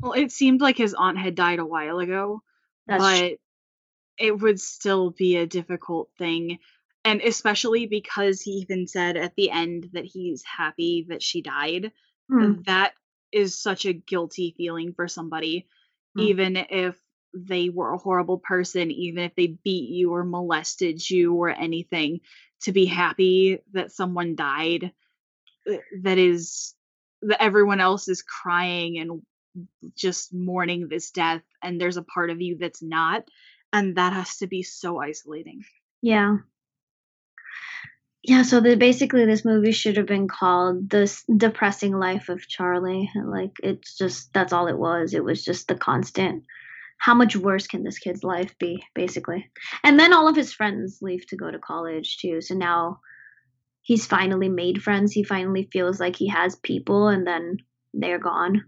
Well, 0.00 0.12
it 0.12 0.30
seemed 0.30 0.60
like 0.60 0.76
his 0.76 0.94
aunt 0.94 1.18
had 1.18 1.34
died 1.34 1.58
a 1.58 1.66
while 1.66 1.98
ago, 1.98 2.42
That's 2.86 3.02
but 3.02 3.32
it 4.18 4.38
would 4.38 4.60
still 4.60 5.10
be 5.10 5.36
a 5.36 5.46
difficult 5.46 6.10
thing. 6.18 6.58
And 7.04 7.20
especially 7.20 7.86
because 7.86 8.40
he 8.42 8.50
even 8.52 8.86
said 8.86 9.16
at 9.16 9.34
the 9.36 9.50
end 9.50 9.90
that 9.92 10.04
he's 10.04 10.42
happy 10.44 11.06
that 11.08 11.22
she 11.22 11.42
died. 11.42 11.92
Hmm, 12.30 12.62
That 12.66 12.92
is 13.32 13.60
such 13.60 13.84
a 13.84 13.92
guilty 13.92 14.54
feeling 14.56 14.92
for 14.92 15.08
somebody, 15.08 15.66
hmm. 16.14 16.22
even 16.22 16.56
if 16.56 16.96
they 17.34 17.68
were 17.68 17.92
a 17.92 17.98
horrible 17.98 18.38
person, 18.38 18.90
even 18.90 19.24
if 19.24 19.34
they 19.34 19.48
beat 19.48 19.90
you 19.90 20.12
or 20.14 20.24
molested 20.24 21.08
you 21.08 21.34
or 21.34 21.50
anything, 21.50 22.20
to 22.62 22.72
be 22.72 22.86
happy 22.86 23.58
that 23.72 23.92
someone 23.92 24.34
died 24.34 24.92
uh, 25.70 25.76
that 26.02 26.18
is 26.18 26.74
that 27.22 27.42
everyone 27.42 27.80
else 27.80 28.08
is 28.08 28.22
crying 28.22 28.98
and 28.98 29.22
just 29.96 30.32
mourning 30.32 30.88
this 30.88 31.10
death 31.10 31.42
and 31.62 31.80
there's 31.80 31.96
a 31.96 32.02
part 32.02 32.30
of 32.30 32.40
you 32.40 32.56
that's 32.58 32.82
not 32.82 33.24
and 33.72 33.96
that 33.96 34.12
has 34.12 34.36
to 34.38 34.46
be 34.46 34.62
so 34.62 35.00
isolating 35.00 35.64
Yeah. 36.02 36.38
Yeah, 38.22 38.42
so 38.42 38.60
the 38.60 38.76
basically 38.76 39.24
this 39.26 39.44
movie 39.44 39.72
should 39.72 39.96
have 39.96 40.06
been 40.06 40.28
called 40.28 40.90
"This 40.90 41.24
Depressing 41.24 41.92
Life 41.92 42.28
of 42.28 42.46
Charlie." 42.46 43.10
Like 43.14 43.52
it's 43.62 43.96
just 43.96 44.32
that's 44.32 44.52
all 44.52 44.66
it 44.66 44.78
was. 44.78 45.14
It 45.14 45.24
was 45.24 45.44
just 45.44 45.68
the 45.68 45.76
constant 45.76 46.44
how 46.98 47.14
much 47.14 47.36
worse 47.36 47.66
can 47.66 47.84
this 47.84 47.98
kid's 47.98 48.24
life 48.24 48.56
be, 48.58 48.84
basically. 48.94 49.50
And 49.84 49.98
then 49.98 50.12
all 50.12 50.28
of 50.28 50.36
his 50.36 50.52
friends 50.52 50.98
leave 51.00 51.26
to 51.28 51.36
go 51.36 51.50
to 51.50 51.58
college 51.58 52.18
too. 52.18 52.40
So 52.40 52.54
now 52.54 53.00
he's 53.82 54.06
finally 54.06 54.48
made 54.48 54.82
friends. 54.82 55.12
He 55.12 55.22
finally 55.22 55.68
feels 55.72 56.00
like 56.00 56.16
he 56.16 56.28
has 56.28 56.56
people 56.56 57.08
and 57.08 57.26
then 57.26 57.58
they're 57.94 58.18
gone. 58.18 58.64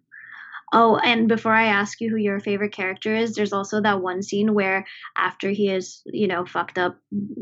Oh, 0.73 0.97
and 0.97 1.29
before 1.29 1.53
I 1.53 1.67
ask 1.67 2.01
you 2.01 2.11
who 2.11 2.17
your 2.17 2.39
favorite 2.39 2.73
character 2.73 3.13
is, 3.15 3.35
there's 3.35 3.53
also 3.53 3.81
that 3.81 4.03
one 4.03 4.23
scene 4.23 4.55
where 4.55 4.87
after 5.17 5.51
he 5.51 5.67
has, 5.67 6.01
you 6.07 6.29
know, 6.29 6.47
fucked 6.47 6.79
up 6.79 6.97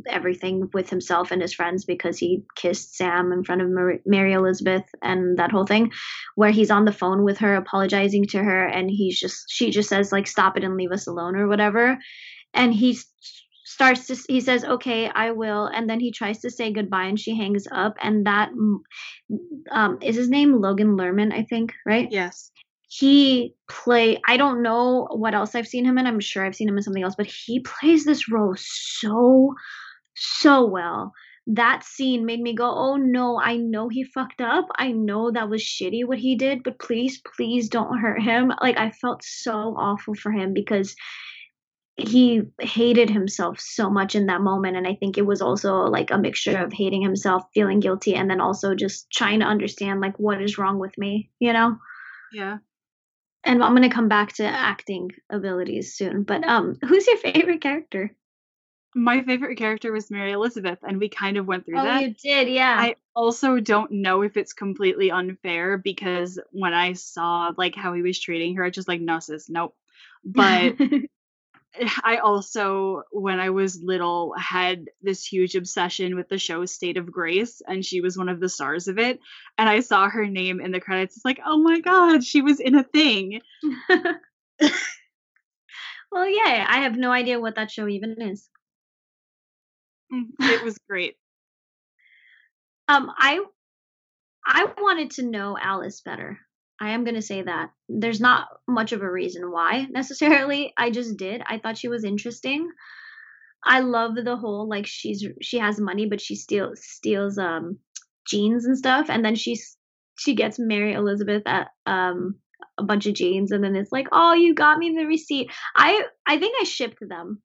everything 0.07 0.71
with 0.73 0.89
himself 0.89 1.31
and 1.31 1.43
his 1.43 1.53
friends 1.53 1.85
because 1.85 2.17
he 2.17 2.45
kissed 2.57 2.97
Sam 2.97 3.31
in 3.33 3.45
front 3.45 3.61
of 3.61 3.69
Mar- 3.69 4.01
Mary 4.07 4.33
Elizabeth 4.33 4.85
and 5.03 5.39
that 5.39 5.51
whole 5.53 5.67
thing, 5.67 5.93
where 6.37 6.51
he's 6.51 6.71
on 6.71 6.87
the 6.87 6.93
phone 6.93 7.23
with 7.23 7.39
her 7.39 7.55
apologizing 7.55 8.25
to 8.29 8.43
her 8.43 8.67
and 8.67 8.91
he's 8.91 9.21
just 9.21 9.45
she 9.51 9.71
just 9.71 9.91
says 9.91 10.11
like 10.11 10.27
stop 10.27 10.57
it 10.57 10.65
and 10.65 10.77
leave 10.77 10.93
us 10.93 11.07
alone 11.07 11.37
or 11.37 11.49
whatever, 11.49 11.99
and 12.55 12.73
he 12.73 12.99
starts 13.65 14.07
to 14.07 14.17
he 14.27 14.41
says 14.41 14.65
okay 14.65 15.11
I 15.15 15.33
will 15.33 15.67
and 15.67 15.91
then 15.91 16.01
he 16.01 16.11
tries 16.13 16.39
to 16.41 16.51
say 16.51 16.73
goodbye 16.73 17.05
and 17.05 17.21
she 17.21 17.37
hangs 17.37 17.67
up 17.71 17.99
and 18.03 18.27
that 18.27 18.49
um 19.71 19.99
is 20.01 20.17
his 20.17 20.31
name 20.31 20.55
Logan 20.59 20.97
Lerman 20.97 21.33
I 21.35 21.43
think 21.43 21.75
right? 21.85 22.09
Yes 22.11 22.51
he 22.89 23.55
play 23.69 24.19
I 24.27 24.37
don't 24.37 24.63
know 24.63 25.07
what 25.11 25.35
else 25.35 25.55
I've 25.55 25.69
seen 25.69 25.85
him 25.85 25.99
in. 25.99 26.07
I'm 26.07 26.21
sure 26.21 26.45
I've 26.45 26.57
seen 26.57 26.69
him 26.69 26.77
in 26.77 26.83
something 26.83 27.03
else, 27.03 27.15
but 27.17 27.27
he 27.27 27.61
plays 27.61 28.05
this 28.05 28.31
role 28.31 28.55
so 28.57 29.55
so 30.15 30.67
well. 30.67 31.13
That 31.47 31.85
scene 31.85 32.27
made 32.27 32.41
me 32.41 32.55
go, 32.55 32.71
"Oh 32.71 32.97
no, 32.97 33.41
I 33.41 33.57
know 33.57 33.89
he 33.89 34.05
fucked 34.05 34.41
up. 34.41 34.67
I 34.77 34.93
know 34.93 35.31
that 35.31 35.49
was 35.49 35.63
shitty 35.63 36.07
what 36.07 36.19
he 36.19 36.35
did, 36.35 36.63
but 36.63 36.79
please, 36.79 37.21
please 37.37 37.69
don't 37.69 37.99
hurt 37.99 38.23
him." 38.23 38.53
Like 38.61 38.79
I 38.79 38.91
felt 38.91 39.23
so 39.23 39.75
awful 39.79 40.15
for 40.15 40.33
him 40.33 40.53
because 40.55 40.95
he 41.97 42.43
hated 42.61 43.11
himself 43.11 43.59
so 43.61 43.91
much 43.91 44.15
in 44.15 44.27
that 44.27 44.41
moment 44.41 44.77
and 44.77 44.87
I 44.87 44.95
think 44.95 45.19
it 45.19 45.27
was 45.27 45.43
also 45.43 45.79
like 45.87 46.13
a 46.13 46.19
mixture 46.19 46.57
of 46.57 46.73
hating 46.73 47.03
himself, 47.03 47.43
feeling 47.53 47.81
guilty 47.81 48.15
and 48.15 48.31
then 48.31 48.41
also 48.41 48.77
just 48.77 49.11
trying 49.11 49.41
to 49.41 49.47
understand 49.47 50.01
like 50.01 50.17
what 50.17 50.41
is 50.41 50.59
wrong 50.59 50.79
with 50.79 50.97
me, 50.97 51.29
you 51.41 51.53
know? 51.53 51.77
yeah 52.33 52.59
And 53.49 53.65
I'm 53.65 53.75
gonna 53.75 53.91
come 53.91 54.09
back 54.09 54.35
to 54.35 54.45
acting 54.45 55.11
abilities 55.31 55.95
soon. 55.95 56.23
But 56.23 56.45
um, 56.45 56.77
who's 56.87 57.07
your 57.07 57.17
favorite 57.17 57.61
character? 57.61 58.15
my 58.95 59.23
favorite 59.23 59.57
character 59.57 59.93
was 59.93 60.11
mary 60.11 60.33
elizabeth 60.33 60.79
and 60.83 60.99
we 60.99 61.11
kind 61.11 61.37
of 61.37 61.47
went 61.47 61.67
through 61.67 61.79
Oh, 61.79 61.85
that 61.85 62.03
you 62.03 62.15
did, 62.15 62.49
yeah. 62.49 62.75
i 62.79 62.95
also 63.15 63.61
don't 63.61 63.91
know 63.93 64.23
if 64.23 64.37
it's 64.39 64.55
completely 64.55 65.11
unfair 65.11 65.77
because 65.77 66.41
when 66.53 66.73
i 66.73 66.95
saw 66.95 67.53
like 67.57 67.75
how 67.77 67.93
he 67.93 68.01
was 68.01 68.19
treating 68.19 68.57
her 68.57 68.65
i 68.65 68.71
just 68.71 68.89
like 68.89 69.03
no 69.03 69.19
sis 69.19 69.51
nope 69.51 69.77
but 70.25 70.75
I 72.05 72.19
also, 72.19 73.03
when 73.11 73.41
I 73.41 73.51
was 73.51 73.81
little, 73.83 74.35
had 74.39 74.87
this 75.03 75.25
huge 75.25 75.55
obsession 75.55 76.17
with 76.17 76.29
the 76.29 76.39
show 76.39 76.65
State 76.67 76.97
of 76.97 77.11
Grace, 77.11 77.63
and 77.67 77.85
she 77.85 78.01
was 78.01 78.19
one 78.19 78.29
of 78.29 78.41
the 78.41 78.49
stars 78.49 78.89
of 78.89 78.99
it. 78.99 79.21
And 79.57 79.69
I 79.69 79.81
saw 79.81 80.09
her 80.09 80.27
name 80.27 80.61
in 80.61 80.73
the 80.73 80.81
credits. 80.81 81.17
It's 81.17 81.25
like, 81.25 81.41
oh 81.45 81.59
my 81.59 81.81
god, 81.81 82.25
she 82.25 82.43
was 82.43 82.61
in 82.61 82.75
a 82.75 82.85
thing. 82.85 83.41
well, 83.89 84.19
yeah. 86.29 86.67
I 86.69 86.81
have 86.81 86.97
no 86.97 87.11
idea 87.11 87.41
what 87.41 87.57
that 87.57 87.71
show 87.71 87.89
even 87.89 88.21
is. 88.21 88.49
Mm, 90.13 90.27
It 90.41 90.63
was 90.63 90.79
great. 90.89 91.17
Um, 92.89 93.11
I 93.17 93.45
I 94.47 94.73
wanted 94.79 95.13
to 95.13 95.23
know 95.23 95.57
Alice 95.61 96.01
better. 96.01 96.41
I 96.81 96.91
am 96.91 97.05
gonna 97.05 97.23
say 97.23 97.43
that. 97.43 97.71
There's 97.89 98.21
not 98.21 98.49
much 98.67 98.93
of 98.93 99.03
a 99.03 99.11
reason 99.11 99.51
why 99.51 99.87
necessarily. 99.91 100.73
I 100.77 100.91
just 100.91 101.17
did. 101.17 101.43
I 101.47 101.59
thought 101.59 101.79
she 101.79 101.89
was 101.89 102.05
interesting. 102.05 102.69
I 103.65 103.81
love 103.81 104.15
the 104.15 104.37
whole 104.37 104.69
like 104.69 104.87
she's 104.87 105.27
she 105.43 105.59
has 105.59 105.81
money, 105.81 106.07
but 106.07 106.21
she 106.21 106.37
steals 106.37 106.81
steals 106.85 107.39
um 107.39 107.79
jeans 108.27 108.65
and 108.67 108.79
stuff, 108.79 109.09
and 109.11 109.25
then 109.25 109.35
she's 109.35 109.77
she 110.17 110.35
gets 110.35 110.59
Mary 110.59 110.93
Elizabeth 110.95 111.43
at 111.47 111.69
um 111.87 112.37
a 112.79 112.85
bunch 112.85 113.07
of 113.07 113.15
jeans, 113.15 113.51
and 113.51 113.63
then 113.63 113.75
it's 113.75 113.93
like, 113.93 114.07
oh, 114.13 114.35
you 114.35 114.55
got 114.55 114.79
me 114.79 114.95
the 114.97 115.07
receipt. 115.07 115.51
I 115.77 116.05
I 116.27 116.39
think 116.39 116.57
I 116.61 116.65
shipped 116.65 117.01
them. 117.01 117.43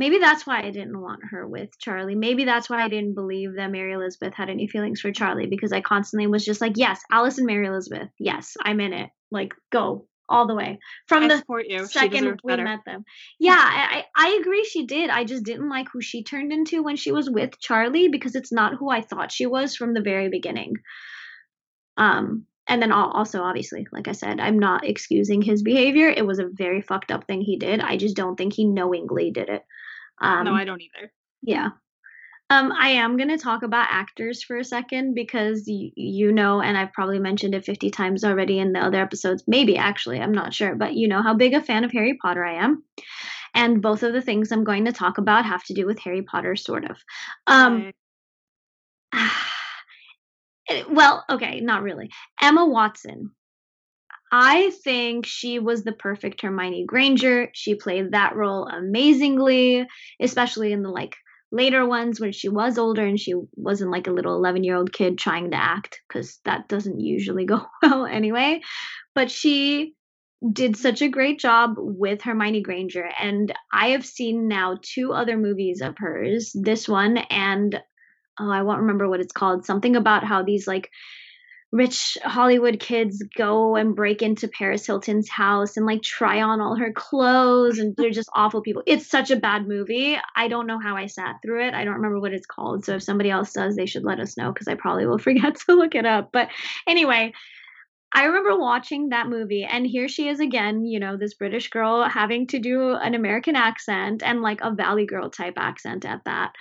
Maybe 0.00 0.16
that's 0.16 0.46
why 0.46 0.62
I 0.62 0.70
didn't 0.70 0.98
want 0.98 1.20
her 1.30 1.46
with 1.46 1.78
Charlie. 1.78 2.14
Maybe 2.14 2.46
that's 2.46 2.70
why 2.70 2.82
I 2.82 2.88
didn't 2.88 3.12
believe 3.12 3.56
that 3.56 3.70
Mary 3.70 3.92
Elizabeth 3.92 4.32
had 4.32 4.48
any 4.48 4.66
feelings 4.66 4.98
for 5.02 5.12
Charlie 5.12 5.46
because 5.46 5.74
I 5.74 5.82
constantly 5.82 6.26
was 6.26 6.42
just 6.42 6.62
like, 6.62 6.72
yes, 6.76 7.02
Alice 7.12 7.36
and 7.36 7.46
Mary 7.46 7.66
Elizabeth. 7.66 8.08
Yes, 8.18 8.56
I'm 8.62 8.80
in 8.80 8.94
it. 8.94 9.10
Like, 9.30 9.52
go 9.70 10.06
all 10.26 10.46
the 10.46 10.54
way. 10.54 10.78
From 11.06 11.24
I 11.24 11.28
the. 11.28 11.84
Second 11.84 12.40
we 12.42 12.56
met 12.56 12.80
them. 12.86 13.04
Yeah, 13.38 13.58
I, 13.58 14.04
I 14.16 14.28
I 14.28 14.38
agree 14.40 14.64
she 14.64 14.86
did. 14.86 15.10
I 15.10 15.24
just 15.24 15.44
didn't 15.44 15.68
like 15.68 15.88
who 15.92 16.00
she 16.00 16.24
turned 16.24 16.50
into 16.50 16.82
when 16.82 16.96
she 16.96 17.12
was 17.12 17.28
with 17.28 17.60
Charlie 17.60 18.08
because 18.08 18.34
it's 18.34 18.52
not 18.52 18.76
who 18.78 18.88
I 18.88 19.02
thought 19.02 19.30
she 19.30 19.44
was 19.44 19.76
from 19.76 19.92
the 19.92 20.00
very 20.00 20.30
beginning. 20.30 20.76
Um 21.98 22.46
and 22.66 22.80
then 22.80 22.92
also 22.92 23.42
obviously, 23.42 23.86
like 23.92 24.06
I 24.06 24.12
said, 24.12 24.38
I'm 24.38 24.58
not 24.58 24.88
excusing 24.88 25.42
his 25.42 25.62
behavior. 25.62 26.08
It 26.08 26.24
was 26.24 26.38
a 26.38 26.48
very 26.50 26.80
fucked 26.80 27.10
up 27.10 27.26
thing 27.26 27.42
he 27.42 27.58
did. 27.58 27.80
I 27.80 27.96
just 27.96 28.16
don't 28.16 28.36
think 28.36 28.54
he 28.54 28.64
knowingly 28.64 29.32
did 29.32 29.48
it. 29.48 29.62
Um 30.20 30.44
no, 30.44 30.54
I 30.54 30.64
don't 30.64 30.80
either. 30.82 31.12
yeah. 31.42 31.68
Um, 32.52 32.72
I 32.72 32.88
am 32.88 33.16
going 33.16 33.28
to 33.28 33.38
talk 33.38 33.62
about 33.62 33.86
actors 33.90 34.42
for 34.42 34.56
a 34.56 34.64
second 34.64 35.14
because 35.14 35.66
y- 35.68 35.92
you 35.94 36.32
know, 36.32 36.60
and 36.60 36.76
I've 36.76 36.92
probably 36.92 37.20
mentioned 37.20 37.54
it 37.54 37.64
50 37.64 37.90
times 37.90 38.24
already 38.24 38.58
in 38.58 38.72
the 38.72 38.80
other 38.80 39.00
episodes. 39.00 39.44
Maybe 39.46 39.76
actually, 39.76 40.18
I'm 40.18 40.32
not 40.32 40.52
sure, 40.52 40.74
but 40.74 40.94
you 40.94 41.06
know 41.06 41.22
how 41.22 41.32
big 41.34 41.54
a 41.54 41.62
fan 41.62 41.84
of 41.84 41.92
Harry 41.92 42.18
Potter 42.20 42.44
I 42.44 42.54
am. 42.54 42.82
And 43.54 43.80
both 43.80 44.02
of 44.02 44.12
the 44.12 44.20
things 44.20 44.50
I'm 44.50 44.64
going 44.64 44.86
to 44.86 44.92
talk 44.92 45.18
about 45.18 45.44
have 45.44 45.62
to 45.66 45.74
do 45.74 45.86
with 45.86 46.00
Harry 46.00 46.22
Potter, 46.22 46.56
sort 46.56 46.90
of. 46.90 46.96
Um, 47.46 47.92
I- 49.12 49.30
eh, 50.70 50.82
well, 50.90 51.24
okay, 51.30 51.60
not 51.60 51.84
really. 51.84 52.10
Emma 52.42 52.66
Watson. 52.66 53.30
I 54.32 54.70
think 54.84 55.26
she 55.26 55.58
was 55.58 55.82
the 55.82 55.92
perfect 55.92 56.42
Hermione 56.42 56.84
Granger. 56.86 57.50
She 57.52 57.74
played 57.74 58.12
that 58.12 58.36
role 58.36 58.66
amazingly, 58.66 59.86
especially 60.20 60.72
in 60.72 60.82
the 60.82 60.90
like 60.90 61.16
later 61.52 61.84
ones 61.84 62.20
when 62.20 62.32
she 62.32 62.48
was 62.48 62.78
older 62.78 63.04
and 63.04 63.18
she 63.18 63.34
wasn't 63.56 63.90
like 63.90 64.06
a 64.06 64.12
little 64.12 64.36
11 64.36 64.62
year 64.62 64.76
old 64.76 64.92
kid 64.92 65.18
trying 65.18 65.50
to 65.50 65.56
act 65.56 66.00
because 66.08 66.38
that 66.44 66.68
doesn't 66.68 67.00
usually 67.00 67.44
go 67.46 67.66
well 67.82 68.06
anyway. 68.06 68.60
But 69.14 69.30
she 69.30 69.94
did 70.52 70.76
such 70.76 71.02
a 71.02 71.08
great 71.08 71.38
job 71.38 71.74
with 71.76 72.22
Hermione 72.22 72.62
Granger. 72.62 73.10
And 73.20 73.52
I 73.72 73.90
have 73.90 74.06
seen 74.06 74.48
now 74.48 74.78
two 74.80 75.12
other 75.12 75.36
movies 75.36 75.82
of 75.82 75.96
hers 75.98 76.52
this 76.54 76.88
one 76.88 77.18
and 77.18 77.78
oh, 78.38 78.50
I 78.50 78.62
won't 78.62 78.80
remember 78.80 79.08
what 79.08 79.20
it's 79.20 79.32
called. 79.32 79.66
Something 79.66 79.96
about 79.96 80.24
how 80.24 80.42
these 80.42 80.66
like 80.66 80.88
rich 81.72 82.18
Hollywood 82.24 82.80
kids 82.80 83.22
go 83.36 83.76
and 83.76 83.94
break 83.94 84.22
into 84.22 84.48
Paris 84.48 84.84
Hilton's 84.84 85.28
house 85.28 85.76
and 85.76 85.86
like 85.86 86.02
try 86.02 86.42
on 86.42 86.60
all 86.60 86.74
her 86.74 86.92
clothes 86.92 87.78
and 87.78 87.94
they're 87.96 88.10
just 88.10 88.28
awful 88.34 88.60
people. 88.60 88.82
It's 88.86 89.08
such 89.08 89.30
a 89.30 89.36
bad 89.36 89.68
movie. 89.68 90.18
I 90.34 90.48
don't 90.48 90.66
know 90.66 90.80
how 90.80 90.96
I 90.96 91.06
sat 91.06 91.36
through 91.42 91.66
it. 91.68 91.74
I 91.74 91.84
don't 91.84 91.94
remember 91.94 92.20
what 92.20 92.32
it's 92.32 92.46
called. 92.46 92.84
So 92.84 92.96
if 92.96 93.02
somebody 93.02 93.30
else 93.30 93.52
does, 93.52 93.76
they 93.76 93.86
should 93.86 94.04
let 94.04 94.18
us 94.18 94.36
know 94.36 94.52
because 94.52 94.66
I 94.66 94.74
probably 94.74 95.06
will 95.06 95.18
forget 95.30 95.56
to 95.66 95.74
look 95.74 95.94
it 95.94 96.06
up. 96.06 96.30
But 96.32 96.48
anyway, 96.88 97.32
I 98.12 98.24
remember 98.24 98.58
watching 98.58 99.10
that 99.10 99.28
movie, 99.28 99.62
and 99.62 99.86
here 99.86 100.08
she 100.08 100.28
is 100.28 100.40
again, 100.40 100.84
you 100.84 100.98
know, 100.98 101.16
this 101.16 101.34
British 101.34 101.70
girl 101.70 102.02
having 102.02 102.48
to 102.48 102.58
do 102.58 102.94
an 102.94 103.14
American 103.14 103.54
accent 103.54 104.24
and 104.24 104.42
like 104.42 104.60
a 104.62 104.74
Valley 104.74 105.06
Girl 105.06 105.30
type 105.30 105.54
accent 105.56 106.04
at 106.04 106.24
that. 106.24 106.52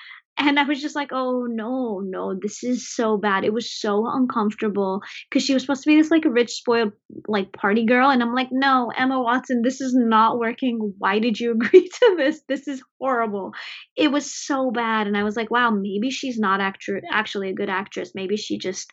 And 0.42 0.58
I 0.58 0.64
was 0.64 0.82
just 0.82 0.96
like, 0.96 1.10
oh 1.12 1.48
no, 1.50 2.00
no, 2.00 2.34
this 2.34 2.64
is 2.64 2.90
so 2.90 3.18
bad. 3.18 3.44
It 3.44 3.54
was 3.54 3.70
so 3.72 4.08
uncomfortable 4.08 5.02
because 5.30 5.44
she 5.44 5.54
was 5.54 5.64
supposed 5.64 5.84
to 5.84 5.90
be 5.90 5.98
this 5.98 6.12
like 6.12 6.24
rich, 6.26 6.52
spoiled, 6.52 6.94
like 7.28 7.52
party 7.52 7.86
girl. 7.86 8.10
And 8.10 8.24
I'm 8.24 8.34
like, 8.34 8.48
no, 8.52 8.90
Emma 8.98 9.22
Watson, 9.22 9.62
this 9.64 9.82
is 9.82 9.94
not 9.94 10.40
working. 10.40 10.94
Why 10.98 11.20
did 11.20 11.40
you 11.40 11.52
agree 11.62 11.90
to 11.90 12.16
this? 12.18 12.42
This 12.48 12.68
is 12.70 12.82
horrible. 13.02 13.52
It 13.98 14.12
was 14.14 14.34
so 14.34 14.72
bad. 14.72 15.08
And 15.08 15.18
I 15.18 15.24
was 15.24 15.36
like, 15.36 15.52
wow, 15.52 15.72
maybe 15.72 16.10
she's 16.10 16.40
not 16.40 16.62
actu- 16.62 17.02
actually 17.12 17.50
a 17.50 17.54
good 17.56 17.70
actress. 17.70 18.12
Maybe 18.16 18.38
she 18.38 18.58
just 18.58 18.92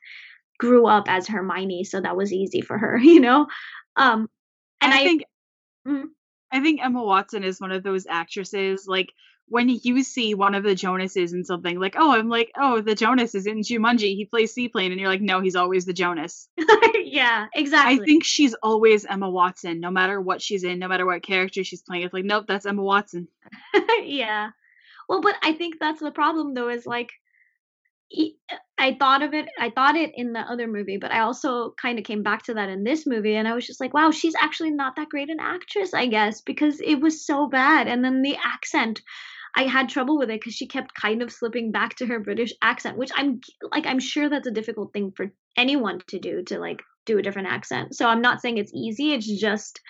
grew 0.59 0.87
up 0.89 1.05
as 1.09 1.29
Hermione, 1.29 1.85
so 1.85 2.01
that 2.01 2.17
was 2.17 2.33
easy 2.33 2.61
for 2.61 2.79
her, 2.79 2.99
you 3.03 3.21
know? 3.21 3.47
Um, 3.97 4.29
and 4.81 4.93
I, 4.93 5.01
I 5.01 5.05
think 5.05 5.25
Mhm. 5.87 6.05
I 6.53 6.61
think 6.61 6.81
Emma 6.83 7.03
Watson 7.05 7.45
is 7.45 7.61
one 7.61 7.73
of 7.73 7.83
those 7.83 8.07
actresses 8.07 8.87
like 8.89 9.13
when 9.49 9.69
you 9.69 10.03
see 10.03 10.35
one 10.35 10.55
of 10.55 10.65
the 10.65 10.75
Jonases 10.75 11.33
in 11.33 11.45
something 11.45 11.79
like, 11.79 11.95
oh, 11.97 12.13
I'm 12.13 12.29
like, 12.29 12.51
oh, 12.59 12.81
the 12.81 12.97
Jonas 12.97 13.35
is 13.35 13.47
in 13.47 13.61
Jumanji. 13.61 14.17
He 14.17 14.25
plays 14.25 14.53
Seaplane, 14.53 14.91
and 14.91 15.01
you're 15.01 15.09
like, 15.09 15.21
no, 15.21 15.41
he's 15.41 15.55
always 15.55 15.85
the 15.85 15.93
Jonas. 15.93 16.49
yeah, 17.05 17.47
exactly. 17.55 18.01
I 18.01 18.05
think 18.05 18.25
she's 18.25 18.55
always 18.63 19.05
Emma 19.05 19.31
Watson, 19.31 19.79
no 19.79 19.91
matter 19.91 20.21
what 20.21 20.43
she's 20.43 20.65
in, 20.65 20.81
no 20.81 20.89
matter 20.89 21.07
what 21.07 21.23
character 21.23 21.63
she's 21.63 21.83
playing. 21.83 22.03
It's 22.03 22.15
like, 22.15 22.25
nope, 22.25 22.47
that's 22.49 22.67
Emma 22.67 22.83
Watson. 22.83 23.29
yeah. 24.03 24.51
Well, 25.09 25.21
but 25.21 25.37
I 25.43 25.53
think 25.53 25.77
that's 25.79 26.01
the 26.01 26.11
problem 26.11 26.55
though 26.55 26.69
is 26.69 26.85
like 26.85 27.11
I 28.79 28.97
thought 28.99 29.23
of 29.23 29.35
it 29.35 29.49
I 29.59 29.71
thought 29.71 29.97
it 29.97 30.13
in 30.15 30.33
the 30.33 30.41
other 30.41 30.67
movie, 30.67 30.97
but 30.97 31.13
I 31.13 31.21
also 31.21 31.75
kind 31.81 31.99
of 31.99 32.05
came 32.05 32.23
back 32.23 32.45
to 32.45 32.55
that 32.55 32.69
in 32.69 32.85
this 32.85 33.07
movie 33.07 33.35
and 33.35 33.49
I 33.49 33.55
was 33.55 33.67
just 33.67 33.81
like, 33.81 33.95
wow, 33.95 34.11
she's 34.11 34.35
actually 34.41 34.71
not 34.71 34.97
that 34.97 35.09
great 35.09 35.31
an 35.31 35.39
actress, 35.41 35.95
I 35.95 36.07
guess, 36.07 36.41
because 36.41 36.81
it 36.81 36.97
was 36.97 37.25
so 37.25 37.47
bad 37.49 37.89
and 37.89 38.05
then 38.05 38.23
the 38.23 38.37
accent 38.43 39.03
I 39.57 39.63
had 39.63 39.89
trouble 39.89 40.19
with 40.19 40.31
it 40.31 40.45
cuz 40.45 40.55
she 40.55 40.67
kept 40.67 40.95
kind 40.95 41.23
of 41.23 41.33
slipping 41.33 41.73
back 41.73 41.97
to 41.97 42.07
her 42.07 42.21
British 42.21 42.53
accent, 42.63 42.99
which 42.99 43.11
I'm 43.15 43.41
like 43.73 43.87
I'm 43.87 43.99
sure 43.99 44.29
that's 44.29 44.47
a 44.47 44.53
difficult 44.53 44.93
thing 44.93 45.13
for 45.13 45.33
anyone 45.57 46.01
to 46.09 46.19
do 46.19 46.43
to 46.45 46.59
like 46.59 46.83
do 47.07 47.19
a 47.19 47.23
different 47.23 47.49
accent. 47.49 47.95
So 47.95 48.07
I'm 48.07 48.21
not 48.21 48.41
saying 48.41 48.59
it's 48.59 48.75
easy, 48.75 49.13
it's 49.13 49.27
just 49.27 49.81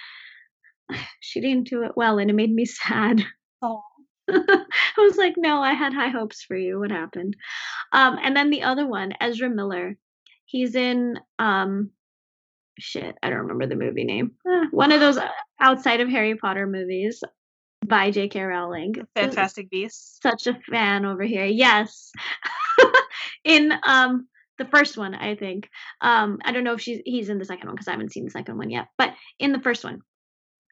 she 1.20 1.40
didn't 1.40 1.68
do 1.68 1.82
it 1.82 1.96
well 1.96 2.18
and 2.18 2.30
it 2.30 2.34
made 2.34 2.52
me 2.52 2.64
sad. 2.64 3.24
Oh. 3.62 3.82
I 4.28 4.64
was 4.98 5.16
like, 5.16 5.34
no, 5.38 5.62
I 5.62 5.72
had 5.72 5.94
high 5.94 6.10
hopes 6.10 6.42
for 6.42 6.56
you. 6.56 6.78
What 6.78 6.90
happened? 6.90 7.34
Um, 7.92 8.18
and 8.22 8.36
then 8.36 8.50
the 8.50 8.64
other 8.64 8.86
one, 8.86 9.14
Ezra 9.18 9.48
Miller. 9.48 9.96
He's 10.44 10.74
in 10.74 11.18
um 11.38 11.90
shit, 12.78 13.16
I 13.22 13.30
don't 13.30 13.40
remember 13.40 13.66
the 13.66 13.76
movie 13.76 14.04
name. 14.04 14.32
Uh, 14.48 14.66
one 14.70 14.92
of 14.92 15.00
those 15.00 15.16
uh, 15.16 15.28
outside 15.60 16.00
of 16.00 16.08
Harry 16.08 16.36
Potter 16.36 16.66
movies 16.66 17.22
by 17.86 18.10
J.K. 18.10 18.40
Rowling. 18.42 18.94
Fantastic 19.14 19.70
Beasts. 19.70 20.18
Such 20.22 20.46
a 20.46 20.58
fan 20.70 21.04
over 21.04 21.22
here. 21.22 21.44
Yes. 21.44 22.12
in 23.44 23.72
um 23.84 24.28
the 24.58 24.64
first 24.64 24.96
one, 24.96 25.14
I 25.14 25.34
think. 25.36 25.68
Um, 26.00 26.38
I 26.44 26.52
don't 26.52 26.64
know 26.64 26.74
if 26.74 26.80
she's 26.80 27.00
he's 27.04 27.28
in 27.28 27.38
the 27.38 27.44
second 27.44 27.66
one 27.68 27.74
because 27.74 27.88
I 27.88 27.92
haven't 27.92 28.12
seen 28.12 28.24
the 28.24 28.30
second 28.30 28.56
one 28.56 28.70
yet. 28.70 28.88
But 28.98 29.14
in 29.38 29.52
the 29.52 29.60
first 29.60 29.84
one, 29.84 30.00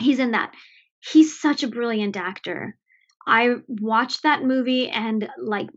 he's 0.01 0.19
in 0.19 0.33
that. 0.33 0.53
He's 1.01 1.39
such 1.39 1.63
a 1.63 1.69
brilliant 1.69 2.17
actor. 2.17 2.77
I 3.27 3.57
watched 3.69 4.23
that 4.23 4.43
movie 4.43 4.89
and 4.89 5.29
like 5.39 5.69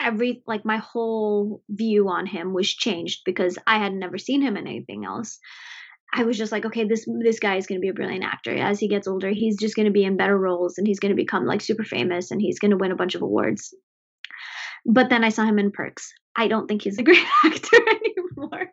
every 0.00 0.42
like 0.46 0.64
my 0.64 0.78
whole 0.78 1.62
view 1.68 2.08
on 2.08 2.26
him 2.26 2.52
was 2.52 2.68
changed 2.68 3.22
because 3.24 3.58
I 3.66 3.78
had 3.78 3.92
never 3.92 4.18
seen 4.18 4.42
him 4.42 4.56
in 4.56 4.66
anything 4.66 5.04
else. 5.04 5.38
I 6.16 6.22
was 6.22 6.38
just 6.38 6.52
like, 6.52 6.64
okay, 6.64 6.84
this 6.84 7.06
this 7.20 7.40
guy 7.40 7.56
is 7.56 7.66
going 7.66 7.80
to 7.80 7.84
be 7.84 7.88
a 7.88 7.94
brilliant 7.94 8.24
actor. 8.24 8.54
As 8.54 8.78
he 8.78 8.86
gets 8.86 9.08
older, 9.08 9.30
he's 9.30 9.56
just 9.56 9.74
going 9.74 9.86
to 9.86 9.92
be 9.92 10.04
in 10.04 10.16
better 10.16 10.38
roles 10.38 10.78
and 10.78 10.86
he's 10.86 11.00
going 11.00 11.10
to 11.10 11.16
become 11.16 11.44
like 11.44 11.60
super 11.60 11.82
famous 11.82 12.30
and 12.30 12.40
he's 12.40 12.60
going 12.60 12.70
to 12.70 12.76
win 12.76 12.92
a 12.92 12.96
bunch 12.96 13.16
of 13.16 13.22
awards. 13.22 13.74
But 14.86 15.10
then 15.10 15.24
I 15.24 15.30
saw 15.30 15.44
him 15.44 15.58
in 15.58 15.72
Perks. 15.72 16.12
I 16.36 16.46
don't 16.46 16.68
think 16.68 16.82
he's 16.82 16.98
a 16.98 17.02
great 17.10 17.26
actor 17.44 17.76
anymore. 17.76 18.70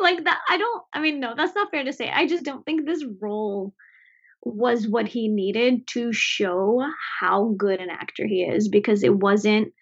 like 0.00 0.24
that 0.24 0.40
I 0.48 0.56
don't 0.56 0.82
I 0.92 1.00
mean 1.00 1.20
no, 1.20 1.34
that's 1.36 1.54
not 1.54 1.70
fair 1.70 1.84
to 1.84 1.92
say. 1.92 2.10
I 2.10 2.26
just 2.26 2.44
don't 2.44 2.64
think 2.64 2.84
this 2.84 3.04
role 3.20 3.72
was 4.42 4.86
what 4.86 5.06
he 5.06 5.28
needed 5.28 5.86
to 5.88 6.12
show 6.12 6.84
how 7.20 7.54
good 7.56 7.80
an 7.80 7.88
actor 7.88 8.26
he 8.26 8.42
is 8.42 8.68
because 8.68 9.02
it 9.02 9.14
wasn't 9.14 9.72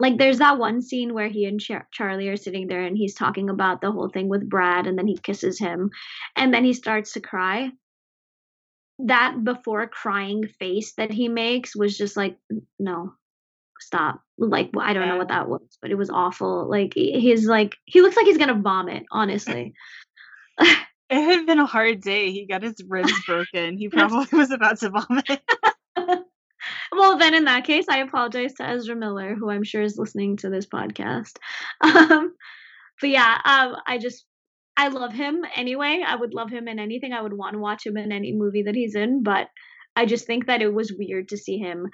like 0.00 0.18
there's 0.18 0.38
that 0.38 0.58
one 0.58 0.82
scene 0.82 1.14
where 1.14 1.28
he 1.28 1.44
and 1.44 1.60
Char- 1.60 1.88
Charlie 1.92 2.28
are 2.28 2.36
sitting 2.36 2.66
there 2.66 2.82
and 2.82 2.96
he's 2.96 3.14
talking 3.14 3.48
about 3.48 3.80
the 3.80 3.92
whole 3.92 4.08
thing 4.08 4.28
with 4.28 4.48
Brad 4.48 4.86
and 4.86 4.98
then 4.98 5.06
he 5.06 5.16
kisses 5.16 5.58
him 5.58 5.90
and 6.36 6.52
then 6.52 6.64
he 6.64 6.72
starts 6.72 7.12
to 7.12 7.20
cry. 7.20 7.70
That 9.00 9.42
before 9.42 9.86
crying 9.88 10.46
face 10.58 10.94
that 10.94 11.10
he 11.10 11.28
makes 11.28 11.74
was 11.74 11.96
just 11.96 12.16
like 12.16 12.36
no. 12.78 13.14
Stop. 13.80 14.22
Like 14.38 14.70
I 14.78 14.92
don't 14.92 15.08
know 15.08 15.16
what 15.16 15.28
that 15.28 15.48
was, 15.48 15.78
but 15.82 15.90
it 15.90 15.96
was 15.96 16.08
awful. 16.08 16.70
Like 16.70 16.94
he's 16.94 17.46
like 17.46 17.76
he 17.84 18.02
looks 18.02 18.16
like 18.16 18.26
he's 18.26 18.38
going 18.38 18.54
to 18.54 18.62
vomit, 18.62 19.04
honestly. 19.10 19.74
It 21.10 21.22
had 21.22 21.46
been 21.46 21.60
a 21.60 21.66
hard 21.66 22.00
day. 22.00 22.32
He 22.32 22.46
got 22.46 22.62
his 22.62 22.76
ribs 22.88 23.12
broken. 23.26 23.76
He 23.76 23.88
probably 23.90 24.26
was 24.36 24.50
about 24.50 24.78
to 24.80 24.90
vomit. 24.90 25.42
Well, 26.96 27.18
then 27.18 27.34
in 27.34 27.44
that 27.44 27.64
case, 27.64 27.86
I 27.88 27.98
apologize 27.98 28.54
to 28.54 28.68
Ezra 28.68 28.96
Miller, 28.96 29.34
who 29.34 29.50
I'm 29.50 29.64
sure 29.64 29.82
is 29.82 29.98
listening 29.98 30.36
to 30.38 30.50
this 30.50 30.66
podcast. 30.66 31.38
Um, 31.82 32.34
but 33.00 33.10
yeah, 33.10 33.38
um, 33.44 33.76
I 33.86 33.98
just 33.98 34.24
I 34.76 34.88
love 34.88 35.12
him 35.12 35.44
anyway. 35.56 36.02
I 36.06 36.16
would 36.16 36.32
love 36.32 36.50
him 36.50 36.68
in 36.68 36.78
anything. 36.78 37.12
I 37.12 37.20
would 37.20 37.32
want 37.32 37.54
to 37.54 37.58
watch 37.58 37.84
him 37.84 37.96
in 37.96 38.12
any 38.12 38.32
movie 38.32 38.62
that 38.62 38.74
he's 38.74 38.94
in. 38.94 39.22
But 39.22 39.48
I 39.96 40.06
just 40.06 40.26
think 40.26 40.46
that 40.46 40.62
it 40.62 40.72
was 40.72 40.94
weird 40.96 41.28
to 41.28 41.36
see 41.36 41.58
him 41.58 41.88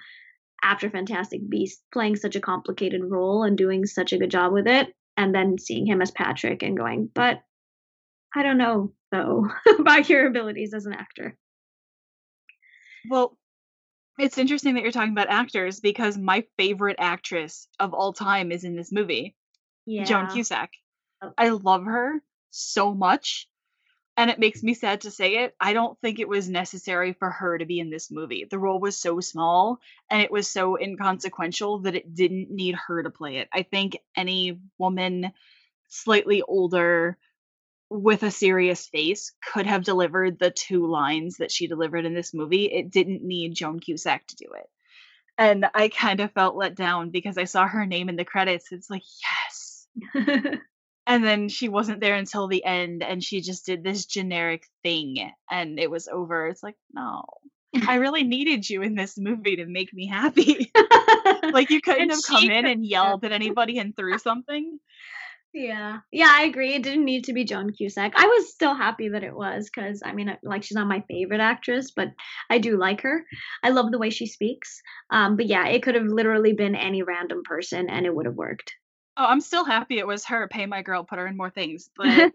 after 0.62 0.90
Fantastic 0.90 1.48
Beast 1.48 1.82
playing 1.92 2.16
such 2.16 2.36
a 2.36 2.40
complicated 2.40 3.02
role 3.02 3.44
and 3.44 3.56
doing 3.56 3.86
such 3.86 4.12
a 4.12 4.18
good 4.18 4.30
job 4.30 4.52
with 4.52 4.66
it, 4.66 4.88
and 5.16 5.34
then 5.34 5.58
seeing 5.58 5.86
him 5.86 6.02
as 6.02 6.10
Patrick 6.10 6.62
and 6.62 6.76
going, 6.76 7.10
but 7.14 7.40
I 8.34 8.42
don't 8.42 8.58
know 8.58 8.92
though 9.10 9.48
about 9.78 10.08
your 10.08 10.26
abilities 10.26 10.72
as 10.74 10.86
an 10.86 10.92
actor. 10.92 11.36
Well, 13.10 13.36
it's 14.18 14.38
interesting 14.38 14.74
that 14.74 14.82
you're 14.82 14.92
talking 14.92 15.12
about 15.12 15.30
actors 15.30 15.80
because 15.80 16.18
my 16.18 16.44
favorite 16.56 16.96
actress 16.98 17.68
of 17.78 17.94
all 17.94 18.12
time 18.12 18.52
is 18.52 18.64
in 18.64 18.76
this 18.76 18.92
movie, 18.92 19.34
Yeah. 19.86 20.04
Joan 20.04 20.28
Cusack. 20.28 20.70
Oh. 21.22 21.32
I 21.36 21.50
love 21.50 21.84
her 21.84 22.22
so 22.50 22.94
much. 22.94 23.48
And 24.16 24.28
it 24.30 24.38
makes 24.38 24.62
me 24.62 24.74
sad 24.74 25.02
to 25.02 25.10
say 25.10 25.44
it. 25.44 25.54
I 25.58 25.72
don't 25.72 25.98
think 26.00 26.18
it 26.18 26.28
was 26.28 26.48
necessary 26.48 27.14
for 27.14 27.30
her 27.30 27.56
to 27.56 27.64
be 27.64 27.80
in 27.80 27.88
this 27.88 28.10
movie. 28.10 28.44
The 28.44 28.58
role 28.58 28.78
was 28.78 28.98
so 28.98 29.20
small 29.20 29.80
and 30.10 30.20
it 30.20 30.30
was 30.30 30.46
so 30.46 30.76
inconsequential 30.76 31.78
that 31.80 31.94
it 31.94 32.14
didn't 32.14 32.50
need 32.50 32.74
her 32.74 33.02
to 33.02 33.08
play 33.08 33.36
it. 33.38 33.48
I 33.52 33.62
think 33.62 33.96
any 34.14 34.60
woman 34.76 35.32
slightly 35.88 36.42
older 36.42 37.16
with 37.90 38.22
a 38.22 38.30
serious 38.30 38.86
face 38.86 39.32
could 39.52 39.66
have 39.66 39.84
delivered 39.84 40.38
the 40.38 40.50
two 40.50 40.86
lines 40.86 41.38
that 41.38 41.50
she 41.50 41.66
delivered 41.66 42.06
in 42.06 42.14
this 42.14 42.32
movie. 42.32 42.66
It 42.66 42.90
didn't 42.90 43.24
need 43.24 43.54
Joan 43.54 43.80
Cusack 43.80 44.26
to 44.28 44.36
do 44.36 44.46
it. 44.56 44.68
And 45.36 45.66
I 45.74 45.88
kind 45.88 46.20
of 46.20 46.32
felt 46.32 46.56
let 46.56 46.74
down 46.76 47.10
because 47.10 47.36
I 47.36 47.44
saw 47.44 47.66
her 47.66 47.86
name 47.86 48.08
in 48.08 48.16
the 48.16 48.24
credits. 48.24 48.72
It's 48.72 48.90
like, 48.90 49.02
yes. 50.14 50.56
And 51.10 51.24
then 51.24 51.48
she 51.48 51.68
wasn't 51.68 52.00
there 52.00 52.14
until 52.14 52.46
the 52.46 52.64
end 52.64 53.02
and 53.02 53.22
she 53.24 53.40
just 53.40 53.66
did 53.66 53.82
this 53.82 54.06
generic 54.06 54.68
thing 54.84 55.32
and 55.50 55.80
it 55.80 55.90
was 55.90 56.06
over. 56.06 56.46
It's 56.46 56.62
like, 56.62 56.76
no. 56.92 57.24
I 57.86 57.94
really 57.96 58.22
needed 58.22 58.70
you 58.70 58.82
in 58.82 58.94
this 58.94 59.18
movie 59.18 59.56
to 59.56 59.66
make 59.66 59.92
me 59.92 60.06
happy. 60.06 60.70
like 61.52 61.70
you 61.70 61.80
couldn't 61.80 62.02
And 62.02 62.10
have 62.12 62.22
come 62.22 62.48
in 62.48 62.64
and 62.64 62.86
yelled 62.86 63.24
at 63.24 63.32
anybody 63.32 63.78
and 63.78 63.96
threw 63.96 64.18
something. 64.18 64.78
Yeah. 65.52 65.98
Yeah, 66.12 66.28
I 66.30 66.44
agree. 66.44 66.74
It 66.74 66.82
didn't 66.82 67.04
need 67.04 67.24
to 67.24 67.32
be 67.32 67.44
Joan 67.44 67.72
Cusack. 67.72 68.12
I 68.16 68.26
was 68.26 68.52
still 68.52 68.74
happy 68.74 69.08
that 69.08 69.24
it 69.24 69.34
was 69.34 69.68
because 69.68 70.02
I 70.04 70.12
mean, 70.12 70.36
like, 70.42 70.62
she's 70.62 70.76
not 70.76 70.86
my 70.86 71.02
favorite 71.08 71.40
actress, 71.40 71.90
but 71.90 72.08
I 72.48 72.58
do 72.58 72.76
like 72.76 73.00
her. 73.00 73.24
I 73.62 73.70
love 73.70 73.90
the 73.90 73.98
way 73.98 74.10
she 74.10 74.26
speaks. 74.26 74.80
Um, 75.10 75.36
but 75.36 75.46
yeah, 75.46 75.66
it 75.66 75.82
could 75.82 75.96
have 75.96 76.04
literally 76.06 76.52
been 76.52 76.76
any 76.76 77.02
random 77.02 77.42
person 77.44 77.90
and 77.90 78.06
it 78.06 78.14
would 78.14 78.26
have 78.26 78.36
worked. 78.36 78.74
Oh, 79.16 79.24
I'm 79.24 79.40
still 79.40 79.64
happy 79.64 79.98
it 79.98 80.06
was 80.06 80.24
her. 80.26 80.48
Pay 80.48 80.66
my 80.66 80.82
girl, 80.82 81.04
put 81.04 81.18
her 81.18 81.26
in 81.26 81.36
more 81.36 81.50
things. 81.50 81.90
But 81.96 82.32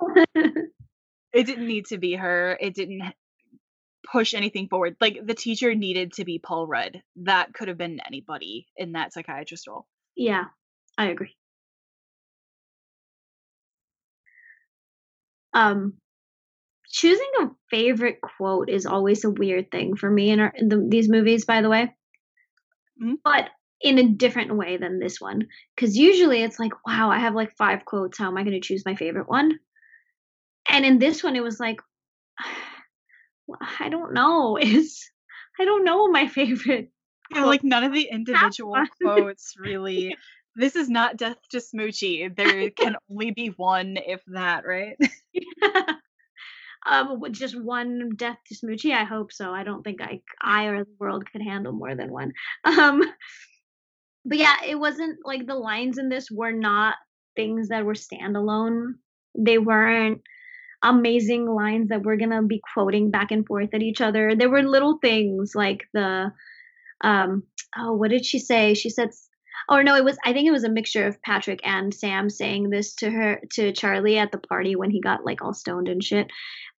it 1.33 1.45
didn't 1.45 1.67
need 1.67 1.87
to 1.87 1.97
be 1.97 2.15
her. 2.15 2.57
It 2.59 2.75
didn't 2.75 3.01
push 4.11 4.33
anything 4.33 4.67
forward. 4.67 4.95
Like 5.01 5.25
the 5.25 5.33
teacher 5.33 5.73
needed 5.73 6.13
to 6.13 6.25
be 6.25 6.39
Paul 6.39 6.67
Rudd. 6.67 7.01
That 7.17 7.53
could 7.53 7.69
have 7.69 7.77
been 7.77 7.99
anybody 8.05 8.67
in 8.77 8.93
that 8.93 9.13
psychiatrist 9.13 9.67
role. 9.67 9.85
yeah, 10.15 10.45
I 10.97 11.07
agree. 11.07 11.35
Um, 15.55 15.93
choosing 16.89 17.29
a 17.41 17.47
favorite 17.71 18.19
quote 18.21 18.69
is 18.69 18.85
always 18.85 19.23
a 19.23 19.29
weird 19.31 19.71
thing 19.71 19.95
for 19.95 20.09
me 20.09 20.29
in, 20.29 20.39
our, 20.39 20.53
in 20.55 20.69
the, 20.69 20.85
these 20.87 21.09
movies, 21.09 21.45
by 21.45 21.61
the 21.61 21.69
way. 21.69 21.95
Mhm. 23.01 23.15
But 23.23 23.49
in 23.81 23.99
a 23.99 24.09
different 24.09 24.55
way 24.55 24.77
than 24.77 24.99
this 24.99 25.19
one. 25.19 25.47
Because 25.75 25.97
usually 25.97 26.41
it's 26.43 26.59
like, 26.59 26.73
wow, 26.85 27.09
I 27.09 27.19
have 27.19 27.35
like 27.35 27.55
five 27.57 27.85
quotes. 27.85 28.17
How 28.17 28.27
am 28.27 28.37
I 28.37 28.43
going 28.43 28.59
to 28.59 28.65
choose 28.67 28.85
my 28.85 28.95
favorite 28.95 29.27
one? 29.29 29.59
And 30.69 30.85
in 30.85 30.99
this 30.99 31.23
one, 31.23 31.35
it 31.35 31.43
was 31.43 31.59
like, 31.59 31.79
I 33.79 33.89
don't 33.89 34.13
know. 34.13 34.57
Is 34.61 35.09
I 35.59 35.65
don't 35.65 35.85
know 35.85 36.07
my 36.09 36.27
favorite. 36.39 36.91
Yeah, 37.33 37.45
like 37.45 37.63
none 37.63 37.83
of 37.83 37.93
the 37.93 38.07
individual 38.11 38.75
quotes 39.01 39.53
really. 39.59 40.15
This 40.55 40.77
is 40.77 40.89
not 40.89 41.17
Death 41.17 41.37
to 41.51 41.57
Smoochy. 41.57 42.33
There 42.33 42.69
can 42.69 42.95
only 43.09 43.31
be 43.31 43.47
one, 43.49 43.97
if 43.97 44.21
that, 44.27 44.65
right? 44.65 44.97
Um, 46.85 47.19
just 47.31 47.59
one 47.59 48.11
death 48.15 48.37
to 48.47 48.55
Smoochy. 48.55 48.93
I 48.93 49.03
hope 49.03 49.31
so. 49.31 49.51
I 49.51 49.63
don't 49.63 49.83
think 49.83 50.01
I, 50.01 50.21
I 50.41 50.65
or 50.65 50.83
the 50.83 50.91
world 50.99 51.23
could 51.31 51.41
handle 51.41 51.73
more 51.73 51.95
than 51.95 52.11
one. 52.11 52.33
Um, 52.65 53.01
but 54.27 54.39
yeah, 54.39 54.55
it 54.65 54.79
wasn't 54.79 55.19
like 55.23 55.45
the 55.45 55.55
lines 55.55 55.99
in 55.99 56.09
this 56.09 56.31
were 56.31 56.51
not 56.51 56.95
things 57.35 57.69
that 57.69 57.85
were 57.85 57.93
standalone. 57.93 58.93
They 59.37 59.59
weren't 59.59 60.21
amazing 60.81 61.47
lines 61.47 61.89
that 61.89 62.01
we're 62.01 62.17
gonna 62.17 62.41
be 62.43 62.61
quoting 62.73 63.11
back 63.11 63.31
and 63.31 63.45
forth 63.45 63.69
at 63.73 63.83
each 63.83 64.01
other. 64.01 64.35
There 64.35 64.49
were 64.49 64.63
little 64.63 64.97
things 64.99 65.51
like 65.53 65.87
the, 65.93 66.31
um, 67.01 67.43
oh, 67.77 67.93
what 67.93 68.09
did 68.09 68.25
she 68.25 68.39
say? 68.39 68.73
She 68.73 68.89
said 68.89 69.11
or 69.69 69.83
no, 69.83 69.95
it 69.95 70.03
was 70.03 70.17
I 70.23 70.33
think 70.33 70.47
it 70.47 70.51
was 70.51 70.63
a 70.63 70.69
mixture 70.69 71.07
of 71.07 71.21
Patrick 71.21 71.59
and 71.63 71.93
Sam 71.93 72.29
saying 72.29 72.69
this 72.69 72.95
to 72.95 73.09
her 73.09 73.41
to 73.53 73.71
Charlie 73.71 74.17
at 74.17 74.31
the 74.31 74.37
party 74.37 74.75
when 74.75 74.91
he 74.91 75.01
got 75.01 75.25
like 75.25 75.41
all 75.41 75.53
stoned 75.53 75.87
and 75.87 76.03
shit. 76.03 76.27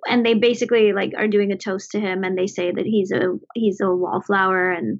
And 0.05 0.25
they 0.25 0.35
basically 0.35 0.93
like 0.93 1.13
are 1.17 1.27
doing 1.27 1.51
a 1.51 1.57
toast 1.57 1.91
to 1.91 1.99
him 1.99 2.23
and 2.23 2.37
they 2.37 2.47
say 2.47 2.71
that 2.71 2.85
he's 2.85 3.11
a 3.11 3.37
he's 3.55 3.79
a 3.81 3.89
wallflower 3.89 4.71
and 4.71 4.99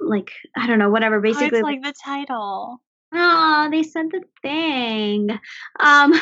like 0.00 0.32
I 0.56 0.66
don't 0.66 0.78
know, 0.78 0.90
whatever. 0.90 1.16
Oh, 1.16 1.20
Basically 1.22 1.58
it's 1.58 1.62
like 1.62 1.82
the 1.82 1.94
title. 2.04 2.80
Oh, 3.14 3.68
they 3.70 3.82
said 3.82 4.06
the 4.10 4.22
thing. 4.40 5.38
Um, 5.78 6.12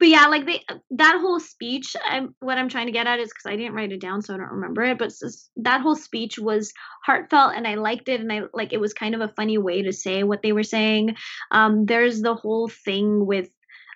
but 0.00 0.08
yeah, 0.08 0.26
like 0.26 0.46
they 0.46 0.64
that 0.90 1.18
whole 1.20 1.38
speech. 1.38 1.94
I'm 2.04 2.34
what 2.40 2.58
I'm 2.58 2.68
trying 2.68 2.86
to 2.86 2.92
get 2.92 3.06
at 3.06 3.20
is 3.20 3.28
because 3.28 3.46
I 3.46 3.54
didn't 3.56 3.74
write 3.74 3.92
it 3.92 4.00
down, 4.00 4.20
so 4.20 4.34
I 4.34 4.38
don't 4.38 4.50
remember 4.50 4.82
it. 4.82 4.98
But 4.98 5.10
just- 5.10 5.50
that 5.56 5.80
whole 5.80 5.94
speech 5.94 6.38
was 6.38 6.72
heartfelt, 7.06 7.54
and 7.54 7.68
I 7.68 7.76
liked 7.76 8.08
it, 8.08 8.20
and 8.20 8.32
I 8.32 8.42
like 8.52 8.72
it 8.72 8.80
was 8.80 8.92
kind 8.92 9.14
of 9.14 9.20
a 9.20 9.32
funny 9.36 9.58
way 9.58 9.82
to 9.82 9.92
say 9.92 10.24
what 10.24 10.42
they 10.42 10.52
were 10.52 10.64
saying. 10.64 11.14
Um, 11.52 11.86
there's 11.86 12.20
the 12.20 12.34
whole 12.34 12.68
thing 12.68 13.24
with. 13.26 13.48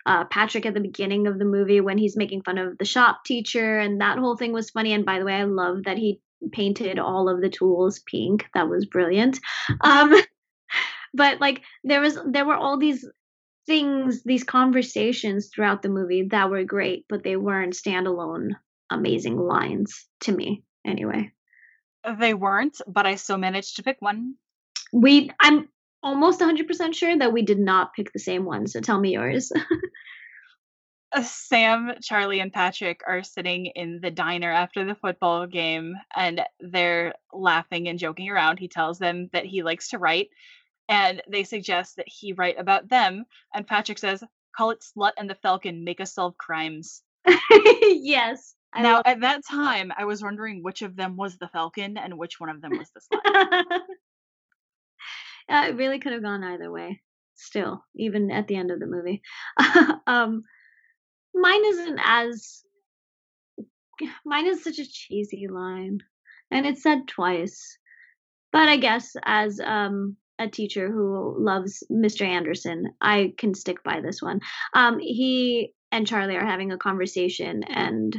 Uh, 0.06 0.24
Patrick 0.24 0.66
at 0.66 0.74
the 0.74 0.80
beginning 0.80 1.26
of 1.26 1.38
the 1.38 1.44
movie 1.46 1.80
when 1.80 1.98
he's 1.98 2.16
making 2.16 2.42
fun 2.42 2.58
of 2.58 2.76
the 2.78 2.84
shop 2.84 3.24
teacher, 3.24 3.78
and 3.78 4.00
that 4.00 4.18
whole 4.18 4.36
thing 4.36 4.52
was 4.52 4.70
funny. 4.70 4.92
And 4.92 5.04
by 5.04 5.18
the 5.18 5.24
way, 5.24 5.34
I 5.34 5.44
love 5.44 5.84
that 5.84 5.98
he 5.98 6.20
painted 6.52 6.98
all 6.98 7.28
of 7.28 7.40
the 7.40 7.48
tools 7.48 8.00
pink. 8.00 8.46
That 8.54 8.68
was 8.68 8.84
brilliant. 8.86 9.40
Um, 9.80 10.14
but 11.14 11.40
like 11.40 11.62
there 11.84 12.00
was 12.00 12.18
there 12.26 12.44
were 12.44 12.56
all 12.56 12.78
these 12.78 13.06
things 13.66 14.22
these 14.24 14.44
conversations 14.44 15.48
throughout 15.48 15.80
the 15.82 15.88
movie 15.88 16.28
that 16.30 16.50
were 16.50 16.64
great 16.64 17.06
but 17.08 17.22
they 17.24 17.36
weren't 17.36 17.72
standalone 17.72 18.50
amazing 18.90 19.38
lines 19.38 20.06
to 20.20 20.32
me 20.32 20.62
anyway 20.84 21.30
They 22.18 22.34
weren't, 22.34 22.78
but 22.86 23.06
I 23.06 23.14
still 23.14 23.38
managed 23.38 23.76
to 23.76 23.82
pick 23.82 23.96
one. 24.00 24.34
we 24.92 25.30
i'm 25.40 25.68
almost 26.04 26.40
100% 26.40 26.94
sure 26.94 27.18
that 27.18 27.32
we 27.32 27.42
did 27.42 27.58
not 27.58 27.92
pick 27.94 28.12
the 28.12 28.20
same 28.20 28.44
one 28.44 28.66
so 28.68 28.80
tell 28.80 29.00
me 29.00 29.12
yours 29.12 29.50
Uh, 31.14 31.22
Sam, 31.22 31.92
Charlie, 32.02 32.40
and 32.40 32.52
Patrick 32.52 33.02
are 33.06 33.22
sitting 33.22 33.66
in 33.66 34.00
the 34.02 34.10
diner 34.10 34.50
after 34.50 34.84
the 34.84 34.96
football 34.96 35.46
game 35.46 35.94
and 36.14 36.42
they're 36.58 37.14
laughing 37.32 37.86
and 37.86 38.00
joking 38.00 38.28
around. 38.28 38.58
He 38.58 38.66
tells 38.66 38.98
them 38.98 39.30
that 39.32 39.46
he 39.46 39.62
likes 39.62 39.90
to 39.90 39.98
write 39.98 40.30
and 40.88 41.22
they 41.30 41.44
suggest 41.44 41.96
that 41.96 42.08
he 42.08 42.32
write 42.32 42.58
about 42.58 42.88
them. 42.88 43.26
And 43.54 43.66
Patrick 43.66 43.98
says, 43.98 44.24
Call 44.56 44.70
it 44.70 44.84
Slut 44.84 45.12
and 45.16 45.30
the 45.30 45.36
Falcon, 45.36 45.84
make 45.84 46.00
us 46.00 46.14
solve 46.14 46.36
crimes. 46.36 47.02
yes 47.80 48.54
I 48.72 48.82
now, 48.82 49.02
at 49.04 49.20
that 49.20 49.42
time, 49.48 49.92
I 49.96 50.04
was 50.04 50.22
wondering 50.22 50.62
which 50.62 50.82
of 50.82 50.96
them 50.96 51.16
was 51.16 51.38
the 51.38 51.48
Falcon 51.48 51.96
and 51.96 52.18
which 52.18 52.40
one 52.40 52.50
of 52.50 52.60
them 52.60 52.76
was 52.76 52.90
the 52.90 53.00
Slut. 53.00 53.80
It 55.48 55.76
really 55.76 55.98
could 55.98 56.12
have 56.12 56.22
gone 56.22 56.44
either 56.44 56.70
way 56.70 57.00
still 57.36 57.84
even 57.96 58.30
at 58.30 58.46
the 58.46 58.56
end 58.56 58.70
of 58.70 58.80
the 58.80 58.86
movie. 58.86 59.22
Um 60.06 60.44
mine 61.34 61.64
isn't 61.64 62.00
as 62.02 62.62
mine 64.24 64.46
is 64.46 64.62
such 64.62 64.78
a 64.78 64.88
cheesy 64.88 65.46
line 65.48 65.98
and 66.50 66.66
it's 66.66 66.82
said 66.82 67.08
twice 67.08 67.78
but 68.52 68.68
i 68.68 68.76
guess 68.76 69.16
as 69.24 69.60
um 69.60 70.16
a 70.38 70.48
teacher 70.48 70.90
who 70.90 71.36
loves 71.38 71.82
mr 71.90 72.22
anderson 72.22 72.92
i 73.00 73.32
can 73.38 73.54
stick 73.54 73.82
by 73.84 74.00
this 74.00 74.20
one. 74.20 74.40
Um 74.74 74.98
he 74.98 75.72
and 75.92 76.06
charlie 76.06 76.36
are 76.36 76.46
having 76.46 76.72
a 76.72 76.78
conversation 76.78 77.62
and 77.64 78.16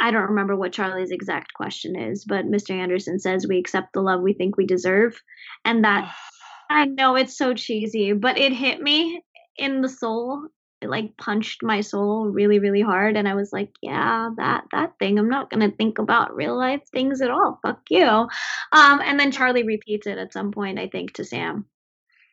i 0.00 0.10
don't 0.10 0.30
remember 0.30 0.56
what 0.56 0.72
charlie's 0.72 1.10
exact 1.10 1.52
question 1.54 1.96
is 1.96 2.24
but 2.24 2.44
mr 2.46 2.70
anderson 2.70 3.18
says 3.18 3.46
we 3.46 3.58
accept 3.58 3.92
the 3.92 4.00
love 4.00 4.20
we 4.20 4.32
think 4.32 4.56
we 4.56 4.66
deserve 4.66 5.20
and 5.64 5.84
that 5.84 6.12
I 6.70 6.86
know 6.86 7.16
it's 7.16 7.36
so 7.36 7.54
cheesy, 7.54 8.12
but 8.12 8.38
it 8.38 8.52
hit 8.52 8.80
me 8.80 9.22
in 9.56 9.80
the 9.80 9.88
soul. 9.88 10.48
It 10.82 10.90
like 10.90 11.16
punched 11.16 11.62
my 11.62 11.80
soul 11.80 12.26
really, 12.26 12.58
really 12.58 12.82
hard, 12.82 13.16
and 13.16 13.26
I 13.26 13.34
was 13.34 13.52
like, 13.52 13.70
"Yeah, 13.80 14.30
that 14.36 14.64
that 14.72 14.98
thing. 14.98 15.18
I'm 15.18 15.30
not 15.30 15.48
gonna 15.48 15.70
think 15.70 15.98
about 15.98 16.36
real 16.36 16.56
life 16.56 16.82
things 16.92 17.22
at 17.22 17.30
all. 17.30 17.58
Fuck 17.62 17.80
you." 17.88 18.04
Um, 18.04 19.00
and 19.02 19.18
then 19.18 19.32
Charlie 19.32 19.62
repeats 19.62 20.06
it 20.06 20.18
at 20.18 20.34
some 20.34 20.52
point, 20.52 20.78
I 20.78 20.88
think, 20.88 21.14
to 21.14 21.24
Sam. 21.24 21.66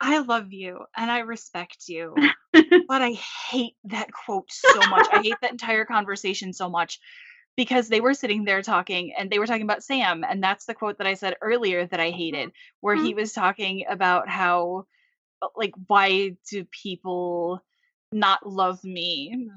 I 0.01 0.17
love 0.19 0.51
you 0.51 0.79
and 0.97 1.09
I 1.09 1.19
respect 1.19 1.87
you, 1.87 2.15
but 2.51 3.01
I 3.01 3.11
hate 3.49 3.75
that 3.85 4.11
quote 4.11 4.51
so 4.51 4.79
much. 4.89 5.07
I 5.13 5.21
hate 5.21 5.37
that 5.41 5.51
entire 5.51 5.85
conversation 5.85 6.51
so 6.51 6.69
much 6.69 6.99
because 7.55 7.87
they 7.87 8.01
were 8.01 8.13
sitting 8.13 8.45
there 8.45 8.61
talking 8.61 9.13
and 9.17 9.29
they 9.29 9.39
were 9.39 9.47
talking 9.47 9.63
about 9.63 9.83
Sam. 9.83 10.23
And 10.27 10.43
that's 10.43 10.65
the 10.65 10.73
quote 10.73 10.97
that 10.97 11.07
I 11.07 11.13
said 11.13 11.35
earlier 11.41 11.85
that 11.85 11.99
I 11.99 12.09
hated, 12.09 12.51
where 12.81 12.95
he 12.95 13.13
was 13.13 13.33
talking 13.33 13.85
about 13.87 14.27
how, 14.27 14.87
uh, 15.41 15.47
like, 15.55 15.73
why 15.87 16.35
do 16.49 16.65
people 16.65 17.63
not 18.11 18.47
love 18.47 18.83
me? 18.83 19.49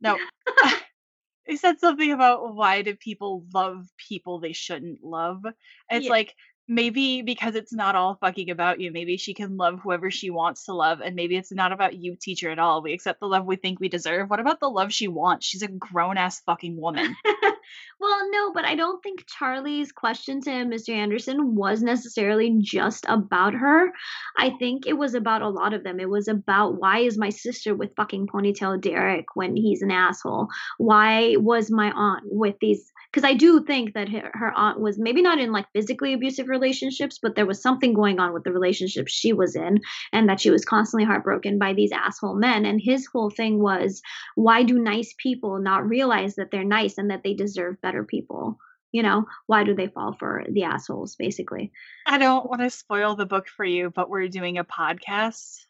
No. 0.00 0.18
he 1.46 1.56
said 1.56 1.80
something 1.80 2.12
about 2.12 2.54
why 2.54 2.82
do 2.82 2.94
people 2.94 3.44
love 3.52 3.86
people 4.08 4.38
they 4.38 4.52
shouldn't 4.52 5.02
love? 5.02 5.44
It's 5.90 6.06
Yeah. 6.06 6.10
like, 6.10 6.34
maybe 6.70 7.20
because 7.20 7.56
it's 7.56 7.72
not 7.72 7.96
all 7.96 8.14
fucking 8.14 8.48
about 8.48 8.78
you. 8.78 8.92
Maybe 8.92 9.16
she 9.16 9.34
can 9.34 9.56
love 9.56 9.80
whoever 9.82 10.08
she 10.08 10.30
wants 10.30 10.64
to 10.66 10.72
love, 10.72 11.00
and 11.00 11.16
maybe 11.16 11.36
it's 11.36 11.50
not 11.50 11.72
about 11.72 11.96
you, 11.96 12.14
teacher, 12.14 12.48
at 12.48 12.60
all. 12.60 12.80
We 12.80 12.92
accept 12.92 13.18
the 13.18 13.26
love 13.26 13.44
we 13.44 13.56
think 13.56 13.80
we 13.80 13.88
deserve. 13.88 14.30
What 14.30 14.38
about 14.38 14.60
the 14.60 14.70
love 14.70 14.92
she 14.92 15.08
wants? 15.08 15.46
She's 15.46 15.62
a 15.62 15.68
grown 15.68 16.16
ass 16.16 16.40
fucking 16.42 16.80
woman. 16.80 17.16
well, 18.00 18.30
no, 18.30 18.52
but 18.52 18.64
I 18.64 18.76
don't 18.76 19.02
think 19.02 19.24
Charlie's 19.26 19.90
question 19.90 20.40
to 20.42 20.50
Mr. 20.50 20.90
Anderson 20.90 21.56
was 21.56 21.82
necessarily 21.82 22.56
just 22.60 23.04
about 23.08 23.52
her. 23.54 23.92
I 24.38 24.50
think 24.50 24.86
it 24.86 24.96
was 24.96 25.14
about 25.14 25.42
a 25.42 25.48
lot 25.48 25.74
of 25.74 25.82
them. 25.82 25.98
It 25.98 26.08
was 26.08 26.28
about 26.28 26.80
why 26.80 27.00
is 27.00 27.18
my 27.18 27.30
sister 27.30 27.74
with 27.74 27.96
fucking 27.96 28.28
ponytail 28.28 28.80
Derek 28.80 29.26
when 29.34 29.56
he's 29.56 29.82
an 29.82 29.90
asshole? 29.90 30.46
Why 30.78 31.34
was 31.36 31.68
my 31.68 31.90
aunt 31.90 32.22
with 32.26 32.54
these? 32.60 32.92
Because 33.12 33.28
I 33.28 33.34
do 33.34 33.64
think 33.64 33.94
that 33.94 34.08
her, 34.08 34.30
her 34.34 34.52
aunt 34.56 34.78
was 34.78 34.96
maybe 34.98 35.20
not 35.20 35.40
in 35.40 35.50
like 35.50 35.66
physically 35.72 36.12
abusive 36.12 36.48
relationships, 36.48 37.18
but 37.20 37.34
there 37.34 37.46
was 37.46 37.60
something 37.60 37.92
going 37.92 38.20
on 38.20 38.32
with 38.32 38.44
the 38.44 38.52
relationship 38.52 39.08
she 39.08 39.32
was 39.32 39.56
in, 39.56 39.80
and 40.12 40.28
that 40.28 40.40
she 40.40 40.50
was 40.50 40.64
constantly 40.64 41.04
heartbroken 41.04 41.58
by 41.58 41.72
these 41.72 41.90
asshole 41.90 42.36
men. 42.36 42.64
And 42.64 42.80
his 42.80 43.06
whole 43.06 43.30
thing 43.30 43.60
was, 43.60 44.00
why 44.36 44.62
do 44.62 44.78
nice 44.78 45.12
people 45.18 45.58
not 45.58 45.88
realize 45.88 46.36
that 46.36 46.52
they're 46.52 46.62
nice 46.62 46.98
and 46.98 47.10
that 47.10 47.22
they 47.24 47.34
deserve 47.34 47.80
better 47.82 48.04
people? 48.04 48.58
You 48.92 49.02
know, 49.02 49.26
why 49.46 49.64
do 49.64 49.74
they 49.74 49.88
fall 49.88 50.16
for 50.18 50.44
the 50.48 50.64
assholes, 50.64 51.16
basically? 51.16 51.72
I 52.06 52.18
don't 52.18 52.48
want 52.48 52.60
to 52.62 52.70
spoil 52.70 53.16
the 53.16 53.26
book 53.26 53.46
for 53.48 53.64
you, 53.64 53.90
but 53.90 54.10
we're 54.10 54.28
doing 54.28 54.58
a 54.58 54.64
podcast. 54.64 55.64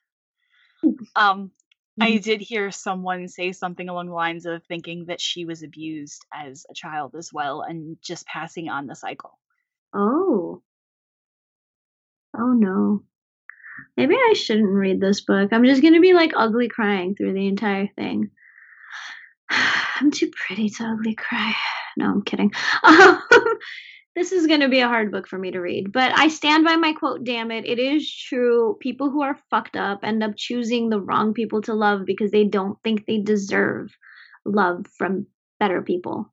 Um, 1.15 1.51
I 1.99 2.17
Mhm. 2.17 2.19
did 2.19 2.41
hear 2.41 2.71
someone 2.71 3.29
say 3.29 3.53
something 3.53 3.89
along 3.89 4.07
the 4.09 4.15
lines 4.15 4.47
of 4.47 4.65
thinking 4.65 5.07
that 5.07 5.21
she 5.21 5.45
was 5.45 5.63
abused 5.63 6.25
as 6.33 6.65
a 6.71 6.75
child 6.75 7.15
as 7.17 7.33
well 7.33 7.63
and 7.63 7.97
just 8.03 8.27
passing 8.27 8.69
on 8.69 8.87
the 8.87 8.95
cycle. 8.95 9.39
Oh. 9.93 10.63
Oh, 12.37 12.53
no. 12.53 13.03
Maybe 13.97 14.17
I 14.17 14.35
shouldn't 14.35 14.69
read 14.71 15.01
this 15.01 15.23
book. 15.23 15.53
I'm 15.53 15.65
just 15.65 15.83
gonna 15.83 16.01
be, 16.01 16.15
like, 16.15 16.33
ugly 16.37 16.69
crying 16.69 17.15
through 17.17 17.35
the 17.35 17.49
entire 17.49 17.89
thing. 17.97 18.31
I'm 19.51 20.11
too 20.11 20.31
pretty 20.47 20.69
to 20.71 20.85
ugly 20.85 21.15
cry. 21.15 21.53
No, 21.97 22.07
I'm 22.07 22.23
kidding. 22.23 22.53
Um, 22.85 23.21
this 24.21 24.33
is 24.33 24.47
gonna 24.47 24.69
be 24.69 24.81
a 24.81 24.89
hard 24.89 25.11
book 25.11 25.27
for 25.27 25.39
me 25.39 25.51
to 25.51 25.61
read, 25.61 25.93
but 25.93 26.13
I 26.15 26.29
stand 26.29 26.63
by 26.63 26.77
my 26.77 26.93
quote, 26.93 27.25
"Damn 27.25 27.51
it, 27.51 27.65
it 27.65 27.79
is 27.79 28.15
true. 28.15 28.77
People 28.79 29.09
who 29.09 29.23
are 29.23 29.41
fucked 29.49 29.77
up 29.77 30.01
end 30.03 30.23
up 30.23 30.33
choosing 30.37 30.91
the 30.91 31.01
wrong 31.01 31.33
people 31.33 31.63
to 31.63 31.73
love 31.73 32.05
because 32.05 32.31
they 32.31 32.45
don't 32.45 32.79
think 32.85 33.07
they 33.07 33.17
deserve 33.17 33.97
love 34.45 34.87
from 34.99 35.27
better 35.59 35.81
people." 35.81 36.31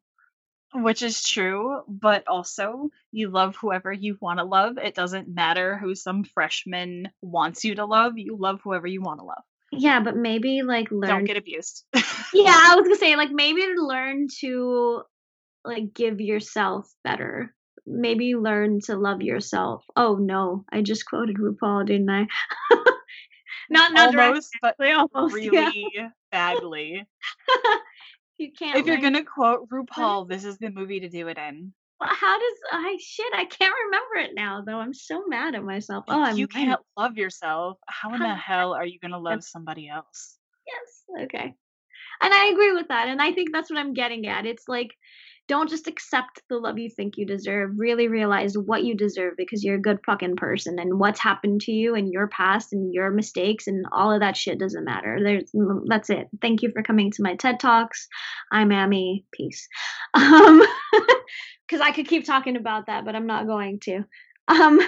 Which 0.73 1.01
is 1.01 1.23
true, 1.23 1.81
but 1.88 2.27
also 2.27 2.89
you 3.13 3.29
love 3.29 3.55
whoever 3.55 3.93
you 3.93 4.17
wanna 4.19 4.43
love. 4.43 4.77
It 4.77 4.93
doesn't 4.93 5.33
matter 5.33 5.77
who 5.77 5.95
some 5.95 6.25
freshman 6.25 7.07
wants 7.21 7.63
you 7.63 7.75
to 7.75 7.85
love, 7.85 8.17
you 8.17 8.35
love 8.38 8.59
whoever 8.61 8.85
you 8.85 9.01
wanna 9.01 9.23
love. 9.23 9.43
Yeah, 9.71 10.01
but 10.01 10.17
maybe, 10.17 10.61
like, 10.61 10.91
learn. 10.91 11.09
Don't 11.09 11.23
get 11.23 11.38
abused. 11.38 11.85
Yeah, 12.33 12.53
I 12.53 12.75
was 12.75 12.83
gonna 12.83 12.97
say, 12.97 13.15
like, 13.15 13.31
maybe 13.31 13.65
learn 13.77 14.27
to, 14.41 15.03
like, 15.63 15.93
give 15.93 16.19
yourself 16.19 16.93
better. 17.01 17.55
Maybe 17.89 18.35
learn 18.35 18.81
to 18.81 18.97
love 18.97 19.21
yourself. 19.21 19.85
Oh, 19.95 20.15
no, 20.15 20.65
I 20.71 20.81
just 20.81 21.05
quoted 21.05 21.38
RuPaul, 21.38 21.85
didn't 21.88 22.09
I? 22.09 22.27
Not 23.69 23.93
not 23.93 24.15
Almost, 24.15 24.51
but 24.61 24.75
directly, 24.77 25.07
almost, 25.13 25.43
yeah. 25.43 25.49
really 25.49 25.93
badly. 26.31 27.07
You 28.39 28.51
can't 28.51 28.77
If 28.77 28.85
you're 28.85 29.01
gonna 29.01 29.23
quote 29.23 29.67
RuPaul, 29.69 30.29
this 30.29 30.45
is 30.45 30.59
the 30.59 30.69
movie 30.69 30.99
to 30.99 31.09
do 31.09 31.27
it 31.27 31.39
in. 31.39 31.73
Well, 31.99 32.09
how 32.13 32.38
does 32.38 32.57
I 32.71 32.97
shit, 33.01 33.33
I 33.33 33.45
can't 33.45 33.73
remember 33.85 34.29
it 34.29 34.35
now, 34.35 34.61
though. 34.63 34.79
I'm 34.79 34.93
so 34.93 35.23
mad 35.27 35.55
at 35.55 35.63
myself. 35.63 36.05
If 36.07 36.13
Oh, 36.13 36.21
I'm 36.21 36.38
you 36.38 36.47
can't 36.47 36.79
love 36.95 37.17
yourself, 37.17 37.79
how 37.88 38.13
in 38.13 38.19
the 38.19 38.35
hell 38.35 38.73
are 38.75 38.85
you 38.85 38.99
gonna 38.99 39.17
love 39.17 39.43
somebody 39.43 39.89
else? 39.89 40.38
Yes, 40.67 41.23
okay. 41.25 41.55
And 42.21 42.33
I 42.33 42.45
agree 42.47 42.73
with 42.73 42.89
that, 42.89 43.07
and 43.07 43.19
I 43.19 43.31
think 43.31 43.49
that's 43.51 43.71
what 43.71 43.79
I'm 43.79 43.95
getting 43.95 44.27
at. 44.27 44.45
It's 44.45 44.67
like, 44.67 44.91
don't 45.47 45.69
just 45.69 45.87
accept 45.87 46.41
the 46.49 46.57
love 46.57 46.77
you 46.77 46.89
think 46.89 47.17
you 47.17 47.25
deserve. 47.25 47.71
Really 47.77 48.07
realize 48.07 48.57
what 48.57 48.83
you 48.83 48.95
deserve 48.95 49.33
because 49.37 49.63
you're 49.63 49.75
a 49.75 49.81
good 49.81 49.99
fucking 50.05 50.35
person, 50.35 50.79
and 50.79 50.99
what's 50.99 51.19
happened 51.19 51.61
to 51.61 51.71
you 51.71 51.95
and 51.95 52.11
your 52.11 52.27
past 52.27 52.73
and 52.73 52.93
your 52.93 53.11
mistakes 53.11 53.67
and 53.67 53.85
all 53.91 54.11
of 54.11 54.21
that 54.21 54.37
shit 54.37 54.59
doesn't 54.59 54.85
matter. 54.85 55.19
There's 55.23 55.51
that's 55.87 56.09
it. 56.09 56.27
Thank 56.41 56.61
you 56.63 56.71
for 56.71 56.83
coming 56.83 57.11
to 57.11 57.23
my 57.23 57.35
TED 57.35 57.59
Talks. 57.59 58.07
I'm 58.51 58.71
Amy. 58.71 59.25
Peace. 59.31 59.67
Um, 60.13 60.61
because 61.67 61.81
I 61.81 61.91
could 61.91 62.07
keep 62.07 62.25
talking 62.25 62.55
about 62.55 62.87
that, 62.87 63.03
but 63.03 63.15
I'm 63.15 63.27
not 63.27 63.45
going 63.45 63.79
to. 63.81 64.03
Um, 64.47 64.79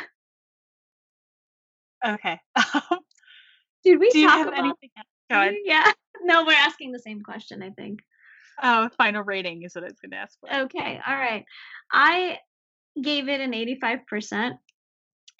Okay. 2.05 2.39
did 3.83 3.99
we 3.99 4.09
Do 4.09 4.25
talk 4.25 4.47
about? 4.47 4.59
anything 4.59 4.89
else? 5.31 5.55
Yeah. 5.63 5.91
No, 6.21 6.45
we're 6.45 6.53
asking 6.53 6.91
the 6.91 6.99
same 6.99 7.21
question. 7.21 7.61
I 7.61 7.71
think. 7.71 7.99
Oh, 8.61 8.89
final 8.97 9.23
rating 9.23 9.63
is 9.63 9.75
what 9.75 9.83
I 9.83 9.87
was 9.87 9.99
gonna 9.99 10.21
ask 10.21 10.37
for. 10.39 10.53
Okay, 10.63 10.99
all 11.05 11.15
right. 11.15 11.45
I 11.91 12.39
gave 13.01 13.29
it 13.29 13.41
an 13.41 13.53
85%. 13.53 14.57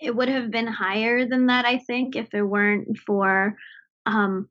It 0.02 0.16
would 0.16 0.30
have 0.30 0.50
been 0.50 0.68
higher 0.68 1.28
than 1.28 1.48
that, 1.48 1.66
I 1.66 1.78
think, 1.80 2.16
if 2.16 2.34
it 2.34 2.42
weren't 2.42 2.98
for 3.06 3.56
um, 4.06 4.48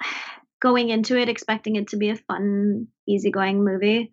going 0.62 0.88
into 0.88 1.18
it 1.18 1.28
expecting 1.28 1.76
it 1.76 1.88
to 1.88 1.96
be 1.96 2.10
a 2.10 2.16
fun, 2.16 2.88
easygoing 3.06 3.62
movie 3.62 4.10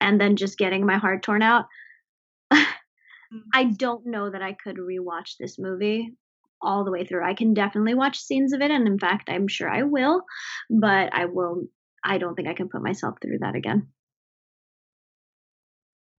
and 0.00 0.20
then 0.20 0.36
just 0.36 0.58
getting 0.58 0.84
my 0.84 0.96
heart 0.96 1.22
torn 1.22 1.42
out. 1.42 1.66
Mm. 3.34 3.40
I 3.52 3.64
don't 3.64 4.06
know 4.06 4.30
that 4.30 4.40
I 4.40 4.52
could 4.52 4.76
rewatch 4.76 5.36
this 5.36 5.58
movie 5.58 6.14
all 6.62 6.84
the 6.84 6.92
way 6.92 7.04
through. 7.04 7.24
I 7.24 7.34
can 7.34 7.54
definitely 7.54 7.94
watch 7.94 8.20
scenes 8.20 8.52
of 8.52 8.60
it, 8.60 8.70
and 8.70 8.86
in 8.86 9.00
fact, 9.00 9.28
I'm 9.28 9.48
sure 9.48 9.68
I 9.68 9.82
will, 9.82 10.22
but 10.70 11.12
I 11.12 11.24
will. 11.24 11.64
I 12.06 12.18
don't 12.18 12.36
think 12.36 12.48
I 12.48 12.54
can 12.54 12.68
put 12.68 12.82
myself 12.82 13.16
through 13.20 13.38
that 13.40 13.56
again. 13.56 13.88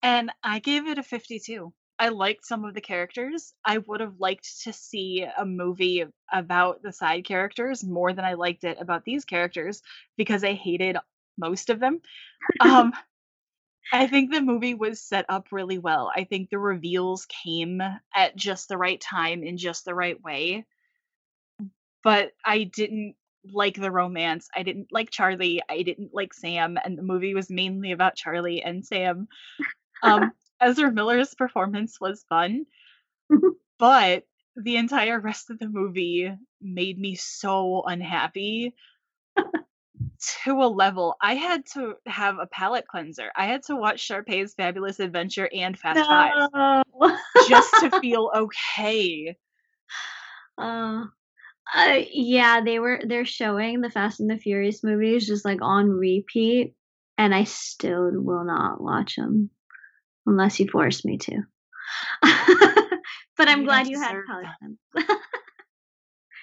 And 0.03 0.31
I 0.43 0.59
gave 0.59 0.87
it 0.87 0.99
a 0.99 1.03
52. 1.03 1.73
I 1.99 2.09
liked 2.09 2.45
some 2.45 2.65
of 2.65 2.75
the 2.75 2.81
characters. 2.81 3.55
I 3.65 3.79
would 3.79 4.01
have 4.01 4.21
liked 4.21 4.63
to 4.65 4.73
see 4.73 5.25
a 5.25 5.47
movie 5.47 6.05
about 6.33 6.83
the 6.83 6.93
side 6.93 7.25
characters 7.25 7.83
more 7.85 8.13
than 8.13 8.25
I 8.25 8.35
liked 8.35 8.65
it 8.65 8.79
about 8.81 9.05
these 9.05 9.25
characters 9.25 9.81
because 10.17 10.45
I 10.45 10.53
hated 10.53 10.99
most 11.39 11.71
of 11.71 11.81
them. 11.81 12.01
Um, 12.61 12.93
I 13.93 14.09
think 14.09 14.33
the 14.33 14.43
movie 14.43 14.75
was 14.75 15.01
set 15.01 15.27
up 15.29 15.49
really 15.53 15.79
well. 15.79 16.11
I 16.15 16.25
think 16.25 16.51
the 16.51 16.59
reveals 16.59 17.27
came 17.27 17.81
at 18.15 18.37
just 18.37 18.69
the 18.69 18.77
right 18.77 19.01
time 19.01 19.45
in 19.45 19.57
just 19.57 19.85
the 19.85 19.95
right 19.95 20.21
way. 20.21 20.67
But 22.03 22.33
I 22.45 22.65
didn't 22.65 23.15
like 23.53 23.75
the 23.75 23.91
romance. 23.91 24.49
I 24.55 24.63
didn't 24.63 24.89
like 24.91 25.11
Charlie. 25.11 25.63
I 25.69 25.83
didn't 25.83 26.15
like 26.15 26.35
Sam. 26.35 26.79
And 26.83 26.97
the 26.97 27.03
movie 27.03 27.35
was 27.35 27.51
mainly 27.51 27.93
about 27.93 28.17
Charlie 28.17 28.63
and 28.63 28.85
Sam. 28.85 29.29
Um, 30.03 30.33
Ezra 30.61 30.91
Miller's 30.91 31.35
performance 31.35 32.01
was 32.01 32.25
fun, 32.29 32.65
but 33.79 34.25
the 34.57 34.77
entire 34.77 35.21
rest 35.21 35.51
of 35.51 35.59
the 35.59 35.69
movie 35.69 36.33
made 36.63 36.99
me 36.99 37.15
so 37.15 37.83
unhappy 37.83 38.75
to 40.45 40.53
a 40.53 40.69
level. 40.69 41.17
I 41.21 41.35
had 41.35 41.67
to 41.75 41.95
have 42.07 42.39
a 42.39 42.47
palate 42.47 42.87
cleanser. 42.87 43.31
I 43.37 43.47
had 43.47 43.65
to 43.65 43.77
watch 43.77 44.01
Sharpay's 44.01 44.55
Fabulous 44.55 45.01
Adventure 45.01 45.49
and 45.53 45.79
Fast 45.79 46.01
Five 46.07 46.83
just 47.49 47.75
to 47.81 47.91
feel 48.01 48.31
okay. 48.35 49.37
Uh, 50.59 51.05
uh, 51.75 52.01
yeah, 52.13 52.61
they 52.61 52.79
were 52.79 53.01
they're 53.05 53.25
showing 53.25 53.81
the 53.81 53.91
Fast 53.91 54.21
and 54.21 54.31
the 54.31 54.39
Furious 54.39 54.85
movies 54.85 55.27
just 55.27 55.45
like 55.45 55.59
on 55.63 55.91
repeat, 55.91 56.75
and 57.19 57.35
I 57.35 57.45
still 57.45 58.11
will 58.13 58.45
not 58.45 58.81
watch 58.81 59.17
them 59.17 59.51
unless 60.27 60.61
you 60.61 60.69
force 60.69 61.05
me 61.05 61.19
to. 61.19 61.43
but 62.23 63.49
I'm 63.49 63.61
You 63.61 63.67
glad 63.67 63.89
you 63.89 64.01
had. 64.01 64.17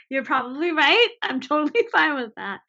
You're 0.10 0.26
probably 0.26 0.72
right. 0.72 1.08
I'm 1.22 1.40
totally 1.40 1.88
fine 1.92 2.16
with 2.16 2.36
that. 2.36 2.60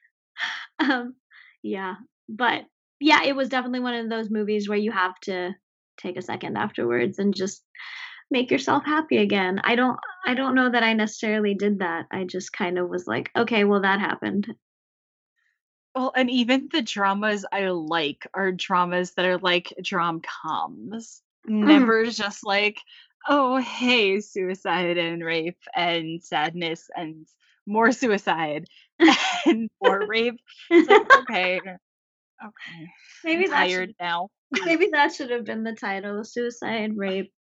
Um, 0.79 1.15
yeah, 1.63 1.95
but 2.29 2.63
yeah, 3.01 3.25
it 3.25 3.37
was 3.37 3.49
definitely 3.49 3.81
one 3.81 3.95
of 3.95 4.09
those 4.09 4.31
movies 4.31 4.69
where 4.69 4.79
you 4.79 4.93
have 4.93 5.19
to 5.25 5.53
take 5.99 6.17
a 6.17 6.23
second 6.23 6.57
afterwards 6.57 7.19
and 7.19 7.35
just 7.35 7.63
make 8.31 8.51
yourself 8.51 8.85
happy 8.85 9.19
again. 9.19 9.61
I 9.65 9.75
don't 9.77 9.99
I 10.27 10.35
don't 10.35 10.55
know 10.55 10.71
that 10.71 10.83
I 10.83 10.93
necessarily 10.95 11.55
did 11.55 11.81
that. 11.81 12.07
I 12.11 12.25
just 12.25 12.53
kind 12.53 12.79
of 12.79 12.89
was 12.89 13.07
like, 13.07 13.31
okay, 13.37 13.65
well 13.65 13.83
that 13.83 14.01
happened. 14.01 14.47
Well, 15.95 16.13
and 16.17 16.29
even 16.31 16.69
the 16.73 16.83
dramas 16.83 17.45
I 17.53 17.69
like 17.69 18.27
are 18.35 18.51
dramas 18.53 19.13
that 19.13 19.27
are 19.27 19.39
like 19.39 19.73
drom-coms. 19.83 21.23
Mhm. 21.49 21.67
Never 21.67 22.07
just 22.07 22.45
like, 22.45 22.81
oh, 23.29 23.59
hey, 23.59 24.21
suicide 24.21 24.99
and 24.99 25.23
rape 25.25 25.63
and 25.75 26.23
sadness 26.23 26.91
and 26.97 27.27
more 27.67 27.93
suicide 27.93 28.67
and 29.47 29.71
more 29.81 30.05
rape. 30.07 30.41
It's 30.71 30.89
like, 30.89 31.07
okay, 31.21 31.59
okay. 32.45 32.89
maybe 33.25 33.45
I'm 33.45 33.51
that 33.51 33.57
tired 33.69 33.89
should 33.91 33.97
now. 34.01 34.31
maybe 34.65 34.89
that 34.93 35.15
should 35.15 35.31
have 35.31 35.45
been 35.45 35.63
the 35.65 35.75
title: 35.75 36.25
suicide, 36.25 36.97
rape, 36.97 37.33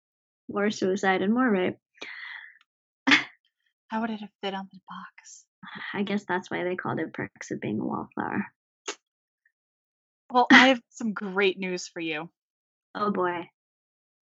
more 0.49 0.71
suicide, 0.71 1.21
and 1.21 1.33
more 1.33 1.49
rape. 1.49 1.77
How 3.87 4.01
would 4.01 4.09
it 4.09 4.21
have 4.21 4.29
fit 4.41 4.53
on 4.53 4.67
the 4.71 4.79
box? 4.89 5.45
I 5.93 6.03
guess 6.03 6.25
that's 6.25 6.49
why 6.49 6.63
they 6.63 6.75
called 6.75 6.99
it 6.99 7.13
perks 7.13 7.51
of 7.51 7.61
being 7.61 7.79
a 7.79 7.85
wallflower. 7.85 8.47
Well, 10.31 10.47
I 10.51 10.69
have 10.69 10.81
some 10.89 11.13
great 11.13 11.59
news 11.59 11.87
for 11.87 11.99
you. 11.99 12.29
Oh 12.95 13.11
boy. 13.11 13.49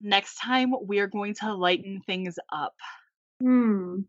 Next 0.00 0.36
time, 0.36 0.72
we 0.86 1.00
are 1.00 1.06
going 1.06 1.34
to 1.34 1.54
lighten 1.54 2.00
things 2.06 2.38
up. 2.52 2.74
Hmm. 3.42 4.00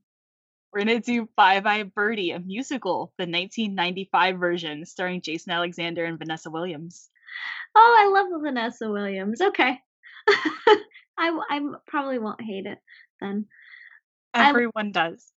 We're 0.71 0.85
going 0.85 1.01
to 1.01 1.05
do 1.05 1.27
Bye 1.35 1.61
Bye 1.61 1.83
Birdie, 1.83 2.31
a 2.31 2.39
musical, 2.39 3.11
the 3.17 3.23
1995 3.23 4.37
version 4.37 4.85
starring 4.85 5.21
Jason 5.21 5.51
Alexander 5.51 6.05
and 6.05 6.19
Vanessa 6.19 6.51
Williams. 6.51 7.09
Oh, 7.75 7.97
I 7.99 8.11
love 8.13 8.41
Vanessa 8.41 8.89
Williams. 8.89 9.41
Okay. 9.41 9.79
I 11.19 11.39
I 11.49 11.59
probably 11.87 12.19
won't 12.19 12.41
hate 12.41 12.65
it 12.65 12.79
then. 13.21 13.45
I- 14.33 14.49
Everyone 14.49 14.91
does. 14.91 15.31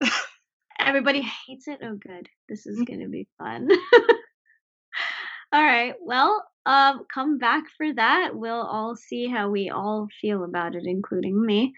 Everybody 0.80 1.22
hates 1.48 1.68
it. 1.68 1.80
Oh, 1.84 1.96
good. 1.96 2.30
This 2.48 2.66
is 2.66 2.82
gonna 2.84 3.08
be 3.10 3.28
fun. 3.38 3.68
all 5.54 5.64
right. 5.64 5.94
Well, 6.02 6.44
um, 6.66 7.06
come 7.14 7.38
back 7.38 7.64
for 7.78 7.94
that. 7.94 8.32
We'll 8.34 8.62
all 8.62 8.96
see 8.96 9.28
how 9.28 9.50
we 9.50 9.70
all 9.70 10.08
feel 10.22 10.44
about 10.44 10.76
it, 10.76 10.84
including 10.86 11.44
me. 11.46 11.74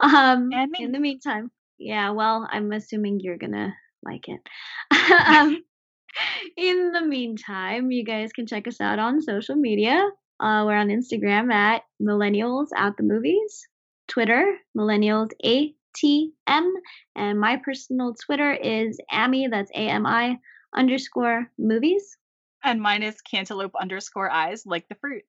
Um, 0.00 0.50
And 0.52 0.70
me. 0.70 0.84
in 0.84 0.92
the 0.92 0.98
meantime, 1.00 1.50
yeah. 1.78 2.10
Well, 2.10 2.48
I'm 2.50 2.72
assuming 2.72 3.20
you're 3.20 3.38
gonna 3.38 3.74
like 4.02 4.28
it. 4.28 4.40
um, 5.26 5.62
In 6.56 6.92
the 6.92 7.02
meantime, 7.02 7.90
you 7.90 8.04
guys 8.04 8.32
can 8.32 8.46
check 8.46 8.66
us 8.68 8.80
out 8.80 8.98
on 8.98 9.22
social 9.22 9.56
media. 9.56 10.08
Uh, 10.42 10.64
we're 10.66 10.74
on 10.74 10.88
Instagram 10.88 11.52
at 11.52 11.82
millennials 12.02 12.66
at 12.76 12.96
the 12.96 13.04
movies, 13.04 13.68
Twitter 14.08 14.56
millennials 14.76 15.30
ATM, 15.44 16.72
and 17.14 17.38
my 17.38 17.56
personal 17.64 18.14
Twitter 18.14 18.52
is 18.52 18.98
Ami. 19.12 19.46
That's 19.46 19.70
A 19.70 19.88
M 19.88 20.04
I 20.04 20.38
underscore 20.74 21.46
movies. 21.58 22.18
And 22.64 22.82
mine 22.82 23.04
is 23.04 23.20
cantaloupe 23.20 23.76
underscore 23.80 24.30
eyes, 24.30 24.66
like 24.66 24.88
the 24.88 24.96
fruit. 24.96 25.22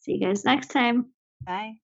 See 0.00 0.14
you 0.14 0.20
guys 0.20 0.44
next 0.44 0.68
time. 0.68 1.06
Bye. 1.46 1.74